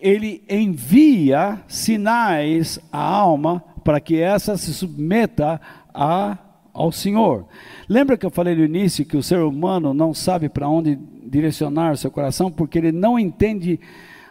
ele 0.00 0.42
envia 0.48 1.60
sinais 1.66 2.78
à 2.92 3.02
alma 3.02 3.62
para 3.84 4.00
que 4.00 4.20
essa 4.20 4.56
se 4.56 4.72
submeta 4.72 5.60
a, 5.92 6.38
ao 6.72 6.92
Senhor. 6.92 7.46
Lembra 7.88 8.16
que 8.16 8.24
eu 8.24 8.30
falei 8.30 8.54
no 8.54 8.64
início 8.64 9.04
que 9.04 9.16
o 9.16 9.22
ser 9.22 9.40
humano 9.40 9.92
não 9.92 10.14
sabe 10.14 10.48
para 10.48 10.68
onde 10.68 10.98
direcionar 11.24 11.92
o 11.92 11.96
seu 11.96 12.10
coração 12.10 12.50
porque 12.50 12.78
ele 12.78 12.92
não 12.92 13.18
entende 13.18 13.80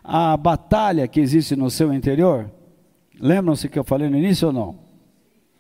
a 0.04 0.38
batalha 0.38 1.08
que 1.08 1.20
existe 1.20 1.56
no 1.56 1.70
seu 1.70 1.94
interior? 1.94 2.50
Lembram-se 3.20 3.68
que 3.68 3.78
eu 3.78 3.84
falei 3.84 4.10
no 4.10 4.18
início 4.18 4.48
ou 4.48 4.54
não? 4.54 4.76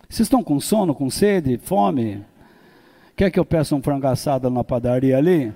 Vocês 0.07 0.25
estão 0.25 0.41
com 0.41 0.59
sono, 0.59 0.95
com 0.95 1.09
sede, 1.09 1.57
fome? 1.57 2.23
Quer 3.15 3.29
que 3.29 3.39
eu 3.39 3.43
peça 3.43 3.75
um 3.75 3.81
frango 3.81 4.07
assado 4.07 4.49
na 4.49 4.63
padaria 4.63 5.17
ali? 5.17 5.51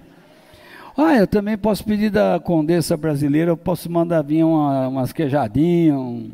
Ah, 0.97 1.15
eu 1.15 1.25
também 1.25 1.57
posso 1.57 1.85
pedir 1.85 2.09
da 2.09 2.39
condessa 2.39 2.97
brasileira, 2.97 3.51
eu 3.51 3.57
posso 3.57 3.89
mandar 3.89 4.21
vir 4.21 4.43
uma, 4.43 4.87
umas 4.87 5.13
queijadinhas, 5.13 5.97
um, 5.97 6.29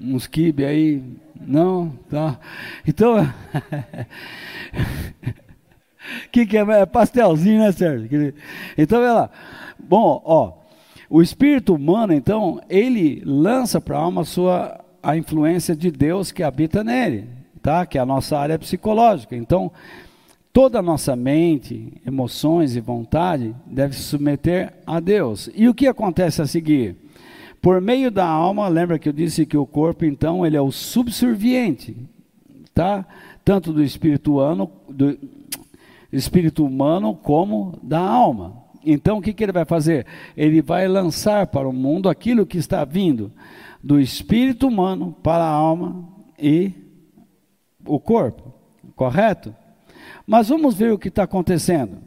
uns 0.00 0.26
quibe 0.26 0.64
aí. 0.64 1.02
Não? 1.40 1.92
Tá. 2.10 2.38
Então. 2.86 3.16
que 6.30 6.46
que 6.46 6.56
é? 6.56 6.60
é 6.60 6.86
pastelzinho, 6.86 7.60
né, 7.60 7.72
Sérgio? 7.72 8.34
Então, 8.76 9.00
vai 9.00 9.12
lá. 9.12 9.30
Bom, 9.78 10.20
ó, 10.24 10.52
o 11.10 11.22
espírito 11.22 11.74
humano, 11.74 12.12
então, 12.12 12.60
ele 12.68 13.22
lança 13.24 13.80
para 13.80 13.96
a 13.96 14.00
alma 14.00 14.24
sua 14.24 14.84
a 15.02 15.16
influência 15.16 15.74
de 15.74 15.90
Deus 15.90 16.30
que 16.30 16.42
habita 16.42 16.84
nele, 16.84 17.28
tá? 17.62 17.86
Que 17.86 17.98
é 17.98 18.00
a 18.00 18.06
nossa 18.06 18.36
área 18.36 18.58
psicológica. 18.58 19.34
Então, 19.34 19.72
toda 20.52 20.78
a 20.78 20.82
nossa 20.82 21.14
mente, 21.14 22.00
emoções 22.06 22.76
e 22.76 22.80
vontade 22.80 23.54
deve 23.66 23.94
se 23.94 24.02
submeter 24.02 24.74
a 24.86 25.00
Deus. 25.00 25.50
E 25.54 25.68
o 25.68 25.74
que 25.74 25.86
acontece 25.86 26.42
a 26.42 26.46
seguir? 26.46 26.96
Por 27.60 27.80
meio 27.80 28.10
da 28.10 28.26
alma, 28.26 28.68
lembra 28.68 28.98
que 28.98 29.08
eu 29.08 29.12
disse 29.12 29.44
que 29.44 29.56
o 29.56 29.66
corpo, 29.66 30.04
então, 30.04 30.46
ele 30.46 30.56
é 30.56 30.60
o 30.60 30.70
subserviente, 30.70 31.96
tá? 32.72 33.06
Tanto 33.44 33.72
do 33.72 33.82
espírito 33.82 34.34
humano, 34.34 34.70
do 34.88 35.18
espírito 36.12 36.64
humano 36.64 37.14
como 37.14 37.78
da 37.82 38.00
alma. 38.00 38.64
Então 38.84 39.18
o 39.18 39.22
que, 39.22 39.32
que 39.32 39.42
ele 39.42 39.52
vai 39.52 39.64
fazer? 39.64 40.06
Ele 40.36 40.62
vai 40.62 40.86
lançar 40.88 41.46
para 41.48 41.68
o 41.68 41.72
mundo 41.72 42.08
aquilo 42.08 42.46
que 42.46 42.58
está 42.58 42.84
vindo 42.84 43.32
do 43.82 44.00
espírito 44.00 44.68
humano 44.68 45.14
para 45.22 45.44
a 45.44 45.50
alma 45.50 46.08
e 46.38 46.72
o 47.84 47.98
corpo, 47.98 48.52
correto? 48.96 49.54
Mas 50.28 50.50
vamos 50.50 50.74
ver 50.74 50.92
o 50.92 50.98
que 50.98 51.08
está 51.08 51.22
acontecendo. 51.22 52.02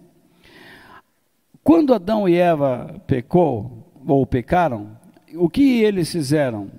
Quando 1.64 1.92
Adão 1.92 2.30
e 2.30 2.36
Eva 2.36 3.02
pecou, 3.08 3.92
ou 4.06 4.28
pecaram, 4.28 4.96
o 5.34 5.50
que 5.50 5.82
eles 5.82 6.12
fizeram? 6.12 6.70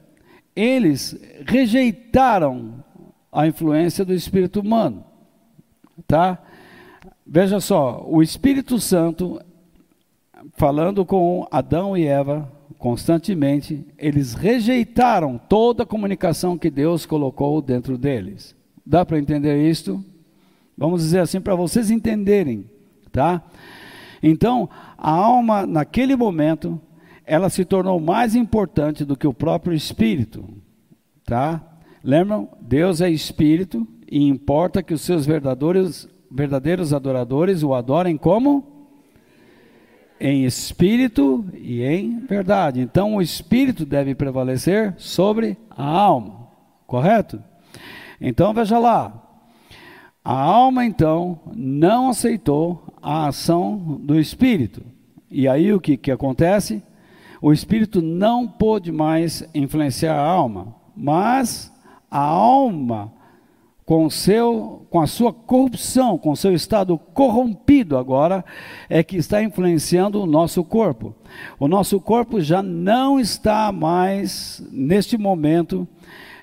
Eles 0.55 1.21
rejeitaram 1.45 2.85
a 3.33 3.45
influência 3.45 4.05
do 4.05 4.15
espírito 4.15 4.61
humano, 4.61 5.05
tá? 6.07 6.39
Veja 7.27 7.59
só, 7.59 8.07
o 8.07 8.23
Espírito 8.23 8.79
Santo 8.79 9.41
falando 10.57 11.05
com 11.05 11.49
Adão 11.51 11.97
e 11.97 12.07
Eva 12.07 12.49
constantemente, 12.79 13.85
eles 13.99 14.35
rejeitaram 14.35 15.41
toda 15.49 15.83
a 15.83 15.87
comunicação 15.87 16.57
que 16.57 16.71
Deus 16.71 17.05
colocou 17.05 17.61
dentro 17.61 17.99
deles. 17.99 18.55
Dá 18.87 19.05
para 19.05 19.19
entender 19.19 19.69
isto? 19.69 20.05
Vamos 20.77 21.03
dizer 21.03 21.21
assim 21.21 21.41
para 21.41 21.55
vocês 21.55 21.91
entenderem, 21.91 22.65
tá? 23.11 23.43
Então, 24.23 24.69
a 24.97 25.11
alma 25.11 25.67
naquele 25.67 26.17
momento, 26.17 26.81
ela 27.25 27.51
se 27.51 27.65
tornou 27.65 27.99
mais 28.01 28.35
importante 28.35 29.05
do 29.05 29.17
que 29.17 29.27
o 29.27 29.35
próprio 29.35 29.75
espírito, 29.75 30.49
tá? 31.25 31.61
Lembram? 32.03 32.49
Deus 32.61 33.01
é 33.01 33.11
espírito 33.11 33.87
e 34.11 34.27
importa 34.27 34.83
que 34.83 34.95
os 34.95 35.03
seus 35.03 35.25
verdadeiros 35.27 36.09
verdadeiros 36.35 36.95
adoradores 36.95 37.63
o 37.63 37.75
adorem 37.75 38.17
como 38.17 38.89
em 40.19 40.45
espírito 40.45 41.45
e 41.53 41.83
em 41.83 42.21
verdade. 42.21 42.81
Então, 42.81 43.17
o 43.17 43.23
espírito 43.23 43.85
deve 43.85 44.15
prevalecer 44.15 44.95
sobre 44.97 45.59
a 45.69 45.85
alma, 45.85 46.49
correto? 46.87 47.43
Então, 48.21 48.55
veja 48.55 48.79
lá. 48.79 49.32
A 50.25 50.41
alma, 50.41 50.85
então, 50.85 51.41
não 51.55 52.11
aceitou 52.11 52.85
a 53.03 53.27
ação 53.27 54.01
do 54.03 54.19
espírito. 54.19 54.83
E 55.31 55.49
aí 55.49 55.73
o 55.73 55.81
que, 55.81 55.97
que 55.97 56.11
acontece? 56.11 56.83
O 57.41 57.53
espírito 57.53 58.01
não 58.01 58.47
pôde 58.47 58.93
mais 58.93 59.49
influenciar 59.53 60.15
a 60.15 60.25
alma, 60.25 60.77
mas 60.97 61.73
a 62.09 62.21
alma 62.21 63.13
com, 63.85 64.09
seu, 64.09 64.87
com 64.89 65.01
a 65.01 65.07
sua 65.07 65.33
corrupção, 65.33 66.17
com 66.17 66.37
seu 66.37 66.55
estado 66.55 66.97
corrompido 66.97 67.99
agora, 67.99 68.45
é 68.89 69.03
que 69.03 69.17
está 69.17 69.43
influenciando 69.43 70.23
o 70.23 70.27
nosso 70.27 70.63
corpo. 70.63 71.15
O 71.59 71.67
nosso 71.67 72.01
corpo 72.01 72.41
já 72.41 72.63
não 72.63 73.19
está 73.19 73.73
mais, 73.73 74.65
neste 74.71 75.19
momento, 75.19 75.87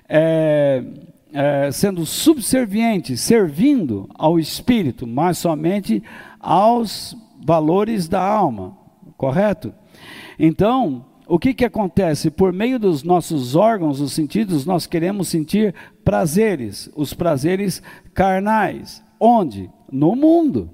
é, 0.08 0.84
é, 1.32 1.70
sendo 1.72 2.04
subserviente, 2.04 3.16
servindo 3.16 4.08
ao 4.14 4.38
espírito, 4.38 5.06
mas 5.06 5.38
somente 5.38 6.02
aos 6.38 7.16
valores 7.44 8.08
da 8.08 8.22
alma, 8.22 8.76
correto? 9.16 9.72
Então, 10.38 11.04
o 11.26 11.38
que, 11.38 11.54
que 11.54 11.64
acontece? 11.64 12.30
Por 12.30 12.52
meio 12.52 12.78
dos 12.78 13.04
nossos 13.04 13.54
órgãos, 13.54 14.00
os 14.00 14.12
sentidos, 14.12 14.66
nós 14.66 14.86
queremos 14.86 15.28
sentir 15.28 15.74
prazeres, 16.04 16.90
os 16.96 17.14
prazeres 17.14 17.82
carnais. 18.12 19.02
Onde? 19.18 19.70
No 19.92 20.16
mundo. 20.16 20.70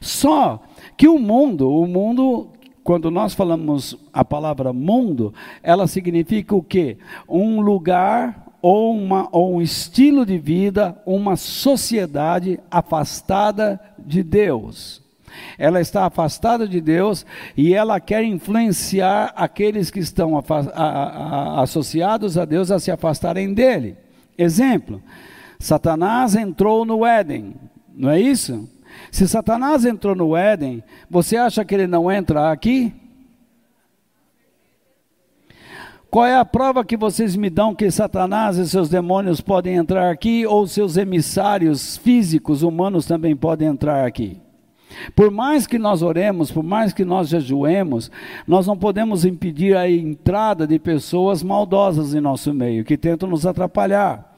Só 0.00 0.62
que 0.96 1.06
o 1.06 1.18
mundo, 1.18 1.68
o 1.68 1.86
mundo, 1.86 2.48
quando 2.82 3.10
nós 3.10 3.34
falamos 3.34 3.98
a 4.12 4.24
palavra 4.24 4.72
mundo, 4.72 5.34
ela 5.62 5.86
significa 5.86 6.54
o 6.54 6.62
quê? 6.62 6.96
Um 7.28 7.60
lugar 7.60 8.49
ou, 8.62 8.96
uma, 8.96 9.28
ou 9.32 9.56
um 9.56 9.62
estilo 9.62 10.24
de 10.26 10.38
vida, 10.38 10.96
uma 11.06 11.36
sociedade 11.36 12.60
afastada 12.70 13.80
de 13.98 14.22
Deus 14.22 15.00
ela 15.58 15.80
está 15.80 16.06
afastada 16.06 16.66
de 16.66 16.80
Deus 16.80 17.24
e 17.56 17.74
ela 17.74 18.00
quer 18.00 18.24
influenciar 18.24 19.32
aqueles 19.36 19.90
que 19.90 20.00
estão 20.00 20.38
a, 20.38 20.42
a, 20.74 20.82
a, 20.82 21.62
associados 21.62 22.36
a 22.38 22.44
Deus 22.44 22.70
a 22.70 22.78
se 22.78 22.90
afastarem 22.90 23.52
dele. 23.52 23.96
Exemplo: 24.36 25.02
Satanás 25.58 26.34
entrou 26.34 26.84
no 26.84 27.04
Éden, 27.04 27.54
não 27.94 28.10
é 28.10 28.20
isso? 28.20 28.68
Se 29.10 29.26
Satanás 29.26 29.84
entrou 29.84 30.14
no 30.14 30.36
Éden, 30.36 30.82
você 31.08 31.36
acha 31.36 31.64
que 31.64 31.74
ele 31.74 31.86
não 31.86 32.10
entra 32.10 32.50
aqui? 32.50 32.92
Qual 36.10 36.26
é 36.26 36.34
a 36.34 36.44
prova 36.44 36.84
que 36.84 36.96
vocês 36.96 37.36
me 37.36 37.48
dão 37.48 37.72
que 37.72 37.88
Satanás 37.88 38.56
e 38.58 38.68
seus 38.68 38.88
demônios 38.88 39.40
podem 39.40 39.76
entrar 39.76 40.10
aqui, 40.10 40.44
ou 40.44 40.66
seus 40.66 40.96
emissários 40.96 41.96
físicos 41.98 42.62
humanos 42.62 43.06
também 43.06 43.36
podem 43.36 43.68
entrar 43.68 44.04
aqui? 44.04 44.40
Por 45.14 45.30
mais 45.30 45.68
que 45.68 45.78
nós 45.78 46.02
oremos, 46.02 46.50
por 46.50 46.64
mais 46.64 46.92
que 46.92 47.04
nós 47.04 47.28
jejuemos, 47.28 48.10
nós 48.44 48.66
não 48.66 48.76
podemos 48.76 49.24
impedir 49.24 49.76
a 49.76 49.88
entrada 49.88 50.66
de 50.66 50.80
pessoas 50.80 51.44
maldosas 51.44 52.12
em 52.12 52.20
nosso 52.20 52.52
meio, 52.52 52.84
que 52.84 52.98
tentam 52.98 53.28
nos 53.28 53.46
atrapalhar. 53.46 54.29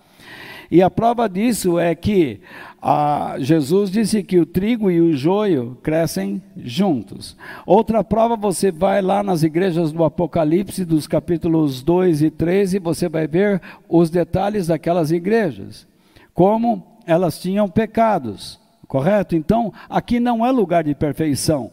E 0.73 0.81
a 0.81 0.89
prova 0.89 1.29
disso 1.29 1.79
é 1.79 1.95
que 1.95 2.41
ah, 2.81 3.37
Jesus 3.39 3.91
disse 3.91 4.23
que 4.23 4.39
o 4.39 4.47
trigo 4.47 4.91
e 4.91 5.03
o 5.03 5.15
joio 5.15 5.77
crescem 5.83 6.43
juntos. 6.57 7.37
Outra 7.67 8.03
prova, 8.03 8.37
você 8.37 8.73
vai 8.73 9.03
lá 9.03 9.23
nas 9.23 9.43
igrejas 9.43 9.93
do 9.93 10.03
Apocalipse, 10.03 10.87
dos 10.87 11.07
capítulos 11.07 11.83
2 11.83 12.23
e 12.23 12.31
3, 12.31 12.73
e 12.73 12.79
você 12.79 13.07
vai 13.07 13.27
ver 13.27 13.61
os 13.87 14.09
detalhes 14.09 14.69
daquelas 14.69 15.11
igrejas. 15.11 15.87
Como 16.33 16.83
elas 17.07 17.39
tinham 17.39 17.69
pecados 17.69 18.59
correto? 18.89 19.35
Então, 19.35 19.73
aqui 19.89 20.21
não 20.21 20.45
é 20.45 20.51
lugar 20.51 20.85
de 20.85 20.95
perfeição, 20.95 21.71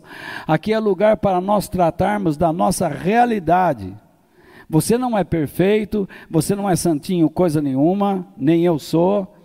aqui 0.47 0.71
é 0.71 0.79
lugar 0.79 1.17
para 1.17 1.41
nós 1.41 1.67
tratarmos 1.67 2.37
da 2.37 2.53
nossa 2.53 2.87
realidade. 2.87 3.93
Você 4.69 4.97
não 4.97 5.17
é 5.17 5.23
perfeito, 5.23 6.07
você 6.29 6.53
não 6.53 6.69
é 6.69 6.75
santinho 6.75 7.27
coisa 7.29 7.59
nenhuma, 7.59 8.27
nem 8.37 8.63
eu 8.63 8.77
sou. 8.77 9.35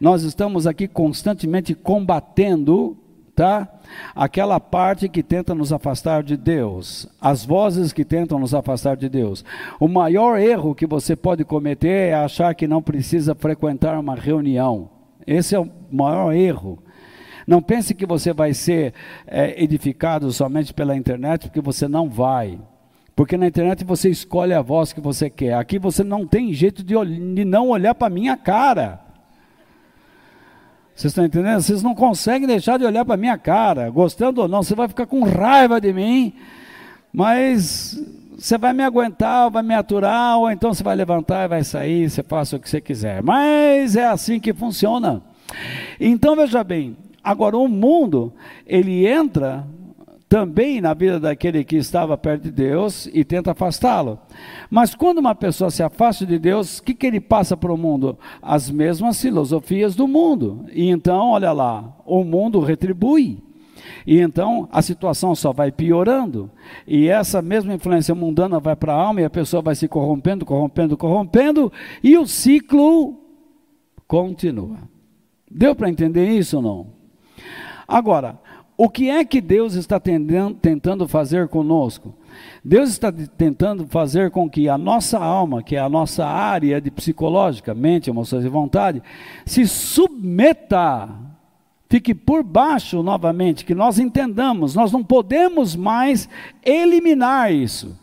Nós 0.00 0.22
estamos 0.22 0.68
aqui 0.68 0.86
constantemente 0.86 1.74
combatendo, 1.74 2.96
tá? 3.34 3.68
Aquela 4.14 4.60
parte 4.60 5.08
que 5.08 5.22
tenta 5.22 5.52
nos 5.52 5.72
afastar 5.72 6.22
de 6.22 6.36
Deus, 6.36 7.08
as 7.20 7.44
vozes 7.44 7.92
que 7.92 8.04
tentam 8.04 8.38
nos 8.38 8.54
afastar 8.54 8.96
de 8.96 9.08
Deus. 9.08 9.44
O 9.80 9.88
maior 9.88 10.38
erro 10.38 10.76
que 10.76 10.86
você 10.86 11.16
pode 11.16 11.44
cometer 11.44 12.10
é 12.10 12.14
achar 12.14 12.54
que 12.54 12.68
não 12.68 12.80
precisa 12.80 13.34
frequentar 13.34 13.98
uma 13.98 14.14
reunião. 14.14 14.90
Esse 15.26 15.56
é 15.56 15.58
o 15.58 15.68
maior 15.90 16.32
erro. 16.32 16.78
Não 17.48 17.60
pense 17.60 17.94
que 17.94 18.06
você 18.06 18.32
vai 18.32 18.54
ser 18.54 18.94
é, 19.26 19.60
edificado 19.60 20.30
somente 20.30 20.72
pela 20.72 20.96
internet, 20.96 21.48
porque 21.48 21.60
você 21.60 21.88
não 21.88 22.08
vai. 22.08 22.60
Porque 23.18 23.36
na 23.36 23.48
internet 23.48 23.82
você 23.82 24.08
escolhe 24.08 24.54
a 24.54 24.62
voz 24.62 24.92
que 24.92 25.00
você 25.00 25.28
quer. 25.28 25.54
Aqui 25.54 25.76
você 25.76 26.04
não 26.04 26.24
tem 26.24 26.52
jeito 26.52 26.84
de, 26.84 26.94
de 27.34 27.44
não 27.44 27.70
olhar 27.70 27.92
para 27.92 28.06
a 28.06 28.10
minha 28.10 28.36
cara. 28.36 29.00
Vocês 30.94 31.10
estão 31.10 31.24
entendendo? 31.24 31.60
Vocês 31.60 31.82
não 31.82 31.96
conseguem 31.96 32.46
deixar 32.46 32.78
de 32.78 32.84
olhar 32.84 33.04
para 33.04 33.16
minha 33.16 33.36
cara, 33.36 33.90
gostando 33.90 34.42
ou 34.42 34.46
não, 34.46 34.62
você 34.62 34.72
vai 34.72 34.86
ficar 34.86 35.04
com 35.04 35.24
raiva 35.24 35.80
de 35.80 35.92
mim, 35.92 36.32
mas 37.12 38.00
você 38.38 38.56
vai 38.56 38.72
me 38.72 38.84
aguentar, 38.84 39.50
vai 39.50 39.64
me 39.64 39.74
aturar, 39.74 40.38
ou 40.38 40.48
então 40.48 40.72
você 40.72 40.84
vai 40.84 40.94
levantar 40.94 41.46
e 41.46 41.48
vai 41.48 41.64
sair, 41.64 42.08
você 42.08 42.22
faça 42.22 42.54
o 42.54 42.60
que 42.60 42.70
você 42.70 42.80
quiser. 42.80 43.20
Mas 43.20 43.96
é 43.96 44.06
assim 44.06 44.38
que 44.38 44.54
funciona. 44.54 45.20
Então 45.98 46.36
veja 46.36 46.62
bem, 46.62 46.96
agora 47.24 47.58
o 47.58 47.66
mundo, 47.66 48.32
ele 48.64 49.08
entra 49.08 49.66
também 50.28 50.80
na 50.80 50.92
vida 50.92 51.18
daquele 51.18 51.64
que 51.64 51.76
estava 51.76 52.16
perto 52.18 52.42
de 52.44 52.50
Deus 52.50 53.08
e 53.12 53.24
tenta 53.24 53.52
afastá-lo. 53.52 54.18
Mas 54.68 54.94
quando 54.94 55.18
uma 55.18 55.34
pessoa 55.34 55.70
se 55.70 55.82
afasta 55.82 56.26
de 56.26 56.38
Deus, 56.38 56.78
o 56.78 56.82
que, 56.82 56.94
que 56.94 57.06
ele 57.06 57.20
passa 57.20 57.56
para 57.56 57.72
o 57.72 57.78
mundo? 57.78 58.18
As 58.42 58.70
mesmas 58.70 59.20
filosofias 59.20 59.96
do 59.96 60.06
mundo. 60.06 60.66
E 60.72 60.90
então, 60.90 61.30
olha 61.30 61.50
lá, 61.52 61.96
o 62.04 62.22
mundo 62.24 62.60
retribui. 62.60 63.42
E 64.06 64.18
então 64.20 64.68
a 64.70 64.82
situação 64.82 65.34
só 65.34 65.52
vai 65.52 65.72
piorando. 65.72 66.50
E 66.86 67.08
essa 67.08 67.40
mesma 67.40 67.72
influência 67.72 68.14
mundana 68.14 68.60
vai 68.60 68.76
para 68.76 68.92
a 68.92 69.00
alma 69.00 69.22
e 69.22 69.24
a 69.24 69.30
pessoa 69.30 69.62
vai 69.62 69.74
se 69.74 69.88
corrompendo, 69.88 70.44
corrompendo, 70.44 70.96
corrompendo, 70.96 71.72
e 72.02 72.18
o 72.18 72.26
ciclo 72.26 73.18
continua. 74.06 74.78
Deu 75.50 75.74
para 75.74 75.88
entender 75.88 76.28
isso 76.28 76.56
ou 76.56 76.62
não? 76.62 76.86
Agora, 77.86 78.38
o 78.80 78.88
que 78.88 79.10
é 79.10 79.24
que 79.24 79.40
Deus 79.40 79.74
está 79.74 79.98
tentando 79.98 81.08
fazer 81.08 81.48
conosco? 81.48 82.14
Deus 82.64 82.90
está 82.90 83.10
tentando 83.10 83.88
fazer 83.88 84.30
com 84.30 84.48
que 84.48 84.68
a 84.68 84.78
nossa 84.78 85.18
alma, 85.18 85.64
que 85.64 85.74
é 85.74 85.80
a 85.80 85.88
nossa 85.88 86.24
área 86.24 86.80
de 86.80 86.88
psicológica, 86.88 87.74
mente, 87.74 88.08
emoções 88.08 88.44
e 88.44 88.48
vontade, 88.48 89.02
se 89.44 89.66
submeta, 89.66 91.08
fique 91.90 92.14
por 92.14 92.44
baixo 92.44 93.02
novamente, 93.02 93.64
que 93.64 93.74
nós 93.74 93.98
entendamos, 93.98 94.76
nós 94.76 94.92
não 94.92 95.02
podemos 95.02 95.74
mais 95.74 96.28
eliminar 96.64 97.52
isso 97.52 97.98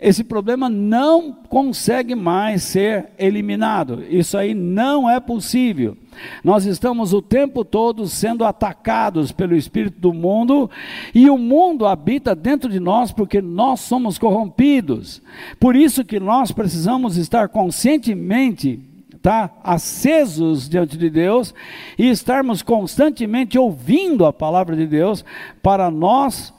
esse 0.00 0.24
problema 0.24 0.68
não 0.70 1.30
consegue 1.30 2.14
mais 2.14 2.62
ser 2.62 3.10
eliminado. 3.18 4.02
Isso 4.08 4.38
aí 4.38 4.54
não 4.54 5.08
é 5.08 5.20
possível. 5.20 5.96
Nós 6.42 6.64
estamos 6.64 7.12
o 7.12 7.20
tempo 7.20 7.64
todo 7.64 8.06
sendo 8.06 8.44
atacados 8.44 9.30
pelo 9.30 9.54
espírito 9.54 10.00
do 10.00 10.14
mundo 10.14 10.70
e 11.14 11.28
o 11.28 11.36
mundo 11.36 11.86
habita 11.86 12.34
dentro 12.34 12.70
de 12.70 12.80
nós 12.80 13.12
porque 13.12 13.42
nós 13.42 13.80
somos 13.80 14.18
corrompidos. 14.18 15.20
Por 15.58 15.76
isso 15.76 16.04
que 16.04 16.18
nós 16.18 16.50
precisamos 16.50 17.18
estar 17.18 17.48
conscientemente 17.48 18.80
tá, 19.20 19.50
acesos 19.62 20.68
diante 20.68 20.96
de 20.96 21.10
Deus 21.10 21.54
e 21.98 22.08
estarmos 22.08 22.62
constantemente 22.62 23.58
ouvindo 23.58 24.24
a 24.24 24.32
palavra 24.32 24.74
de 24.74 24.86
Deus 24.86 25.24
para 25.62 25.90
nós 25.90 26.54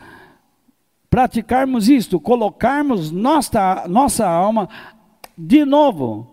praticarmos 1.12 1.90
isto, 1.90 2.22
colocarmos 2.22 3.12
nossa, 3.12 3.86
nossa 3.90 4.26
alma 4.26 4.70
de 5.38 5.66
novo 5.66 6.26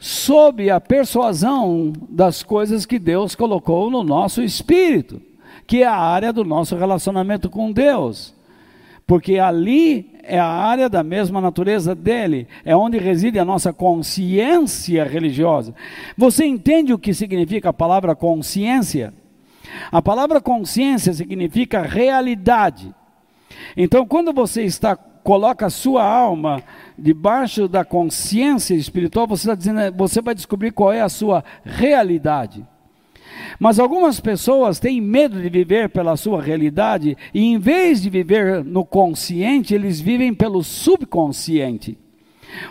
sob 0.00 0.68
a 0.68 0.80
persuasão 0.80 1.92
das 2.08 2.42
coisas 2.42 2.84
que 2.84 2.98
Deus 2.98 3.36
colocou 3.36 3.88
no 3.88 4.02
nosso 4.02 4.42
espírito, 4.42 5.22
que 5.64 5.84
é 5.84 5.86
a 5.86 5.96
área 5.96 6.32
do 6.32 6.44
nosso 6.44 6.74
relacionamento 6.76 7.48
com 7.48 7.70
Deus. 7.70 8.34
Porque 9.06 9.38
ali 9.38 10.10
é 10.24 10.40
a 10.40 10.48
área 10.48 10.88
da 10.88 11.04
mesma 11.04 11.40
natureza 11.40 11.94
dele, 11.94 12.48
é 12.64 12.74
onde 12.76 12.98
reside 12.98 13.38
a 13.38 13.44
nossa 13.44 13.72
consciência 13.72 15.04
religiosa. 15.04 15.72
Você 16.18 16.44
entende 16.44 16.92
o 16.92 16.98
que 16.98 17.14
significa 17.14 17.68
a 17.68 17.72
palavra 17.72 18.16
consciência? 18.16 19.14
A 19.92 20.02
palavra 20.02 20.40
consciência 20.40 21.12
significa 21.12 21.82
realidade. 21.82 22.92
Então, 23.76 24.06
quando 24.06 24.32
você 24.32 24.62
está 24.62 24.96
coloca 25.26 25.66
a 25.66 25.70
sua 25.70 26.04
alma 26.04 26.62
debaixo 26.96 27.66
da 27.66 27.84
consciência 27.84 28.76
espiritual, 28.76 29.26
você 29.26 29.42
está 29.42 29.56
dizendo, 29.56 29.92
você 29.96 30.22
vai 30.22 30.36
descobrir 30.36 30.70
qual 30.70 30.92
é 30.92 31.00
a 31.00 31.08
sua 31.08 31.42
realidade. 31.64 32.64
Mas 33.58 33.80
algumas 33.80 34.20
pessoas 34.20 34.78
têm 34.78 35.00
medo 35.00 35.42
de 35.42 35.48
viver 35.48 35.88
pela 35.88 36.16
sua 36.16 36.40
realidade 36.40 37.16
e 37.34 37.42
em 37.42 37.58
vez 37.58 38.00
de 38.00 38.08
viver 38.08 38.64
no 38.64 38.84
consciente, 38.84 39.74
eles 39.74 40.00
vivem 40.00 40.32
pelo 40.32 40.62
subconsciente. 40.62 41.98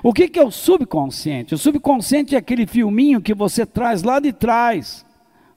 O 0.01 0.13
que, 0.13 0.29
que 0.29 0.39
é 0.39 0.43
o 0.43 0.49
subconsciente? 0.49 1.53
O 1.53 1.57
subconsciente 1.57 2.35
é 2.35 2.37
aquele 2.37 2.65
filminho 2.65 3.21
que 3.21 3.33
você 3.33 3.65
traz 3.65 4.01
lá 4.01 4.17
de 4.17 4.31
trás 4.31 5.05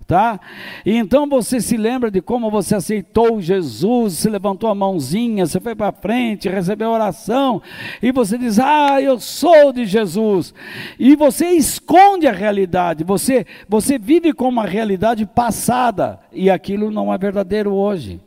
tá? 0.09 0.41
E 0.87 0.97
então 0.97 1.29
você 1.29 1.61
se 1.61 1.77
lembra 1.77 2.11
de 2.11 2.23
como 2.23 2.51
você 2.51 2.75
aceitou 2.75 3.43
Jesus, 3.43 4.15
se 4.15 4.31
levantou 4.31 4.71
a 4.71 4.75
mãozinha, 4.75 5.47
você 5.47 5.61
foi 5.61 5.75
para 5.77 5.93
frente, 5.93 6.49
recebeu 6.49 6.89
a 6.89 6.95
oração, 6.95 7.61
e 8.03 8.11
você 8.11 8.39
diz: 8.39 8.59
"Ah, 8.59 9.03
eu 9.03 9.21
sou 9.21 9.71
de 9.71 9.85
Jesus". 9.85 10.55
E 10.99 11.15
você 11.15 11.51
esconde 11.51 12.27
a 12.27 12.33
realidade, 12.33 13.05
você 13.05 13.47
você 13.69 13.99
vive 13.99 14.33
com 14.33 14.49
uma 14.49 14.65
realidade 14.65 15.27
passada 15.27 16.19
e 16.33 16.49
aquilo 16.49 16.91
não 16.91 17.13
é 17.13 17.19
verdadeiro 17.19 17.75
hoje. 17.75 18.19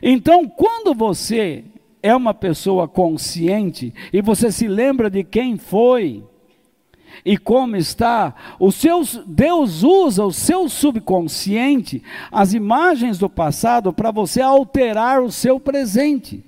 Então, 0.00 0.48
quando 0.48 0.94
você 0.94 1.64
é 2.00 2.14
uma 2.14 2.32
pessoa 2.32 2.86
consciente 2.86 3.92
e 4.12 4.22
você 4.22 4.52
se 4.52 4.68
lembra 4.68 5.10
de 5.10 5.24
quem 5.24 5.56
foi, 5.56 6.22
e 7.24 7.36
como 7.36 7.76
está, 7.76 8.34
o 8.58 8.72
seu, 8.72 9.02
Deus 9.26 9.82
usa 9.82 10.24
o 10.24 10.32
seu 10.32 10.68
subconsciente, 10.68 12.02
as 12.30 12.54
imagens 12.54 13.18
do 13.18 13.28
passado, 13.28 13.92
para 13.92 14.10
você 14.10 14.40
alterar 14.40 15.22
o 15.22 15.30
seu 15.30 15.58
presente. 15.60 16.44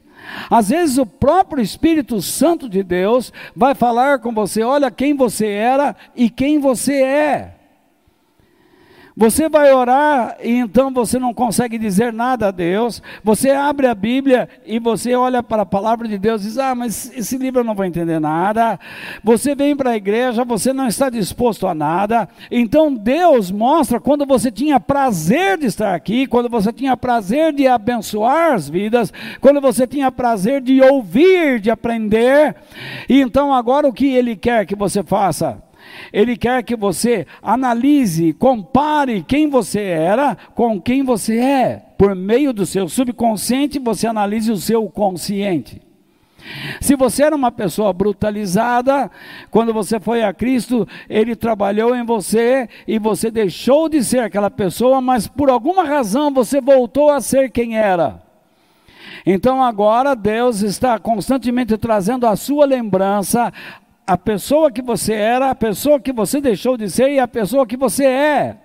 Às 0.50 0.70
vezes 0.70 0.98
o 0.98 1.06
próprio 1.06 1.62
Espírito 1.62 2.20
Santo 2.20 2.68
de 2.68 2.82
Deus 2.82 3.32
vai 3.54 3.74
falar 3.74 4.18
com 4.18 4.32
você: 4.32 4.62
olha 4.62 4.90
quem 4.90 5.14
você 5.14 5.46
era 5.46 5.94
e 6.14 6.28
quem 6.28 6.58
você 6.58 7.02
é. 7.02 7.55
Você 9.18 9.48
vai 9.48 9.72
orar 9.72 10.36
e 10.42 10.50
então 10.50 10.92
você 10.92 11.18
não 11.18 11.32
consegue 11.32 11.78
dizer 11.78 12.12
nada 12.12 12.48
a 12.48 12.50
Deus. 12.50 13.02
Você 13.24 13.48
abre 13.48 13.86
a 13.86 13.94
Bíblia 13.94 14.46
e 14.66 14.78
você 14.78 15.14
olha 15.14 15.42
para 15.42 15.62
a 15.62 15.66
palavra 15.66 16.06
de 16.06 16.18
Deus 16.18 16.42
e 16.42 16.48
diz: 16.48 16.58
Ah, 16.58 16.74
mas 16.74 17.10
esse 17.16 17.38
livro 17.38 17.60
eu 17.60 17.64
não 17.64 17.74
vou 17.74 17.86
entender 17.86 18.20
nada. 18.20 18.78
Você 19.24 19.54
vem 19.54 19.74
para 19.74 19.92
a 19.92 19.96
igreja, 19.96 20.44
você 20.44 20.70
não 20.70 20.86
está 20.86 21.08
disposto 21.08 21.66
a 21.66 21.74
nada. 21.74 22.28
Então 22.50 22.92
Deus 22.92 23.50
mostra 23.50 23.98
quando 23.98 24.26
você 24.26 24.50
tinha 24.50 24.78
prazer 24.78 25.56
de 25.56 25.64
estar 25.64 25.94
aqui, 25.94 26.26
quando 26.26 26.50
você 26.50 26.70
tinha 26.70 26.94
prazer 26.94 27.54
de 27.54 27.66
abençoar 27.66 28.52
as 28.52 28.68
vidas, 28.68 29.10
quando 29.40 29.62
você 29.62 29.86
tinha 29.86 30.12
prazer 30.12 30.60
de 30.60 30.82
ouvir, 30.82 31.58
de 31.58 31.70
aprender. 31.70 32.54
E 33.08 33.22
então 33.22 33.50
agora 33.54 33.88
o 33.88 33.94
que 33.94 34.14
Ele 34.14 34.36
quer 34.36 34.66
que 34.66 34.76
você 34.76 35.02
faça? 35.02 35.65
Ele 36.12 36.36
quer 36.36 36.62
que 36.62 36.76
você 36.76 37.26
analise, 37.42 38.32
compare 38.32 39.22
quem 39.22 39.48
você 39.48 39.80
era 39.80 40.36
com 40.54 40.80
quem 40.80 41.02
você 41.02 41.38
é. 41.38 41.82
Por 41.98 42.14
meio 42.14 42.52
do 42.52 42.66
seu 42.66 42.88
subconsciente, 42.88 43.78
você 43.78 44.06
analise 44.06 44.50
o 44.50 44.56
seu 44.56 44.88
consciente. 44.88 45.82
Se 46.80 46.94
você 46.94 47.24
era 47.24 47.34
uma 47.34 47.50
pessoa 47.50 47.92
brutalizada, 47.92 49.10
quando 49.50 49.72
você 49.72 49.98
foi 49.98 50.22
a 50.22 50.32
Cristo, 50.32 50.86
Ele 51.08 51.34
trabalhou 51.34 51.94
em 51.94 52.04
você 52.04 52.68
e 52.86 52.98
você 52.98 53.30
deixou 53.30 53.88
de 53.88 54.02
ser 54.04 54.20
aquela 54.20 54.50
pessoa, 54.50 55.00
mas 55.00 55.26
por 55.26 55.50
alguma 55.50 55.84
razão 55.84 56.32
você 56.32 56.60
voltou 56.60 57.10
a 57.10 57.20
ser 57.20 57.50
quem 57.50 57.76
era. 57.76 58.22
Então 59.24 59.62
agora 59.62 60.14
Deus 60.14 60.62
está 60.62 60.98
constantemente 60.98 61.76
trazendo 61.76 62.26
a 62.26 62.36
sua 62.36 62.64
lembrança 62.64 63.52
a 64.06 64.16
pessoa 64.16 64.70
que 64.70 64.80
você 64.80 65.12
era, 65.12 65.50
a 65.50 65.54
pessoa 65.54 65.98
que 65.98 66.12
você 66.12 66.40
deixou 66.40 66.76
de 66.76 66.88
ser 66.88 67.10
e 67.10 67.18
a 67.18 67.26
pessoa 67.26 67.66
que 67.66 67.76
você 67.76 68.04
é. 68.04 68.56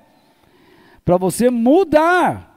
Para 1.03 1.17
você 1.17 1.49
mudar. 1.49 2.49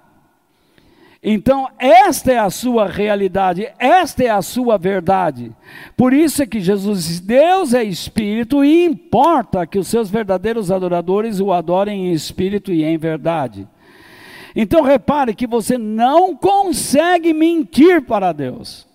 Então, 1.27 1.67
esta 1.79 2.33
é 2.33 2.39
a 2.39 2.51
sua 2.51 2.87
realidade, 2.87 3.73
esta 3.79 4.25
é 4.25 4.29
a 4.29 4.43
sua 4.43 4.77
verdade. 4.77 5.51
Por 5.97 6.13
isso 6.13 6.43
é 6.43 6.47
que 6.47 6.61
Jesus 6.61 7.07
diz: 7.07 7.21
Deus 7.21 7.73
é 7.73 7.83
espírito 7.83 8.63
e 8.63 8.85
importa 8.85 9.67
que 9.67 9.79
os 9.79 9.89
seus 9.89 10.11
verdadeiros 10.11 10.71
adoradores 10.71 11.41
o 11.41 11.51
adorem 11.51 12.09
em 12.09 12.13
espírito 12.13 12.71
e 12.71 12.85
em 12.85 12.99
verdade. 12.99 13.67
Então 14.55 14.83
repare 14.83 15.35
que 15.35 15.47
você 15.47 15.79
não 15.79 16.37
consegue 16.37 17.33
mentir 17.33 18.03
para 18.03 18.31
Deus. 18.31 18.87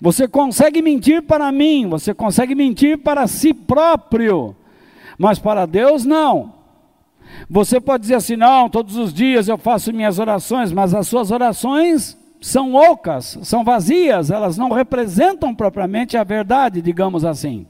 Você 0.00 0.28
consegue 0.28 0.80
mentir 0.80 1.22
para 1.22 1.50
mim, 1.50 1.88
você 1.88 2.14
consegue 2.14 2.54
mentir 2.54 2.98
para 2.98 3.26
si 3.26 3.52
próprio, 3.52 4.54
mas 5.18 5.38
para 5.38 5.66
Deus 5.66 6.04
não. 6.04 6.54
Você 7.50 7.80
pode 7.80 8.02
dizer 8.02 8.14
assim: 8.14 8.36
não, 8.36 8.70
todos 8.70 8.96
os 8.96 9.12
dias 9.12 9.48
eu 9.48 9.58
faço 9.58 9.92
minhas 9.92 10.18
orações, 10.18 10.72
mas 10.72 10.94
as 10.94 11.08
suas 11.08 11.30
orações 11.30 12.16
são 12.40 12.74
ocas, 12.74 13.38
são 13.42 13.64
vazias, 13.64 14.30
elas 14.30 14.56
não 14.56 14.70
representam 14.70 15.54
propriamente 15.54 16.16
a 16.16 16.22
verdade, 16.22 16.80
digamos 16.80 17.24
assim. 17.24 17.66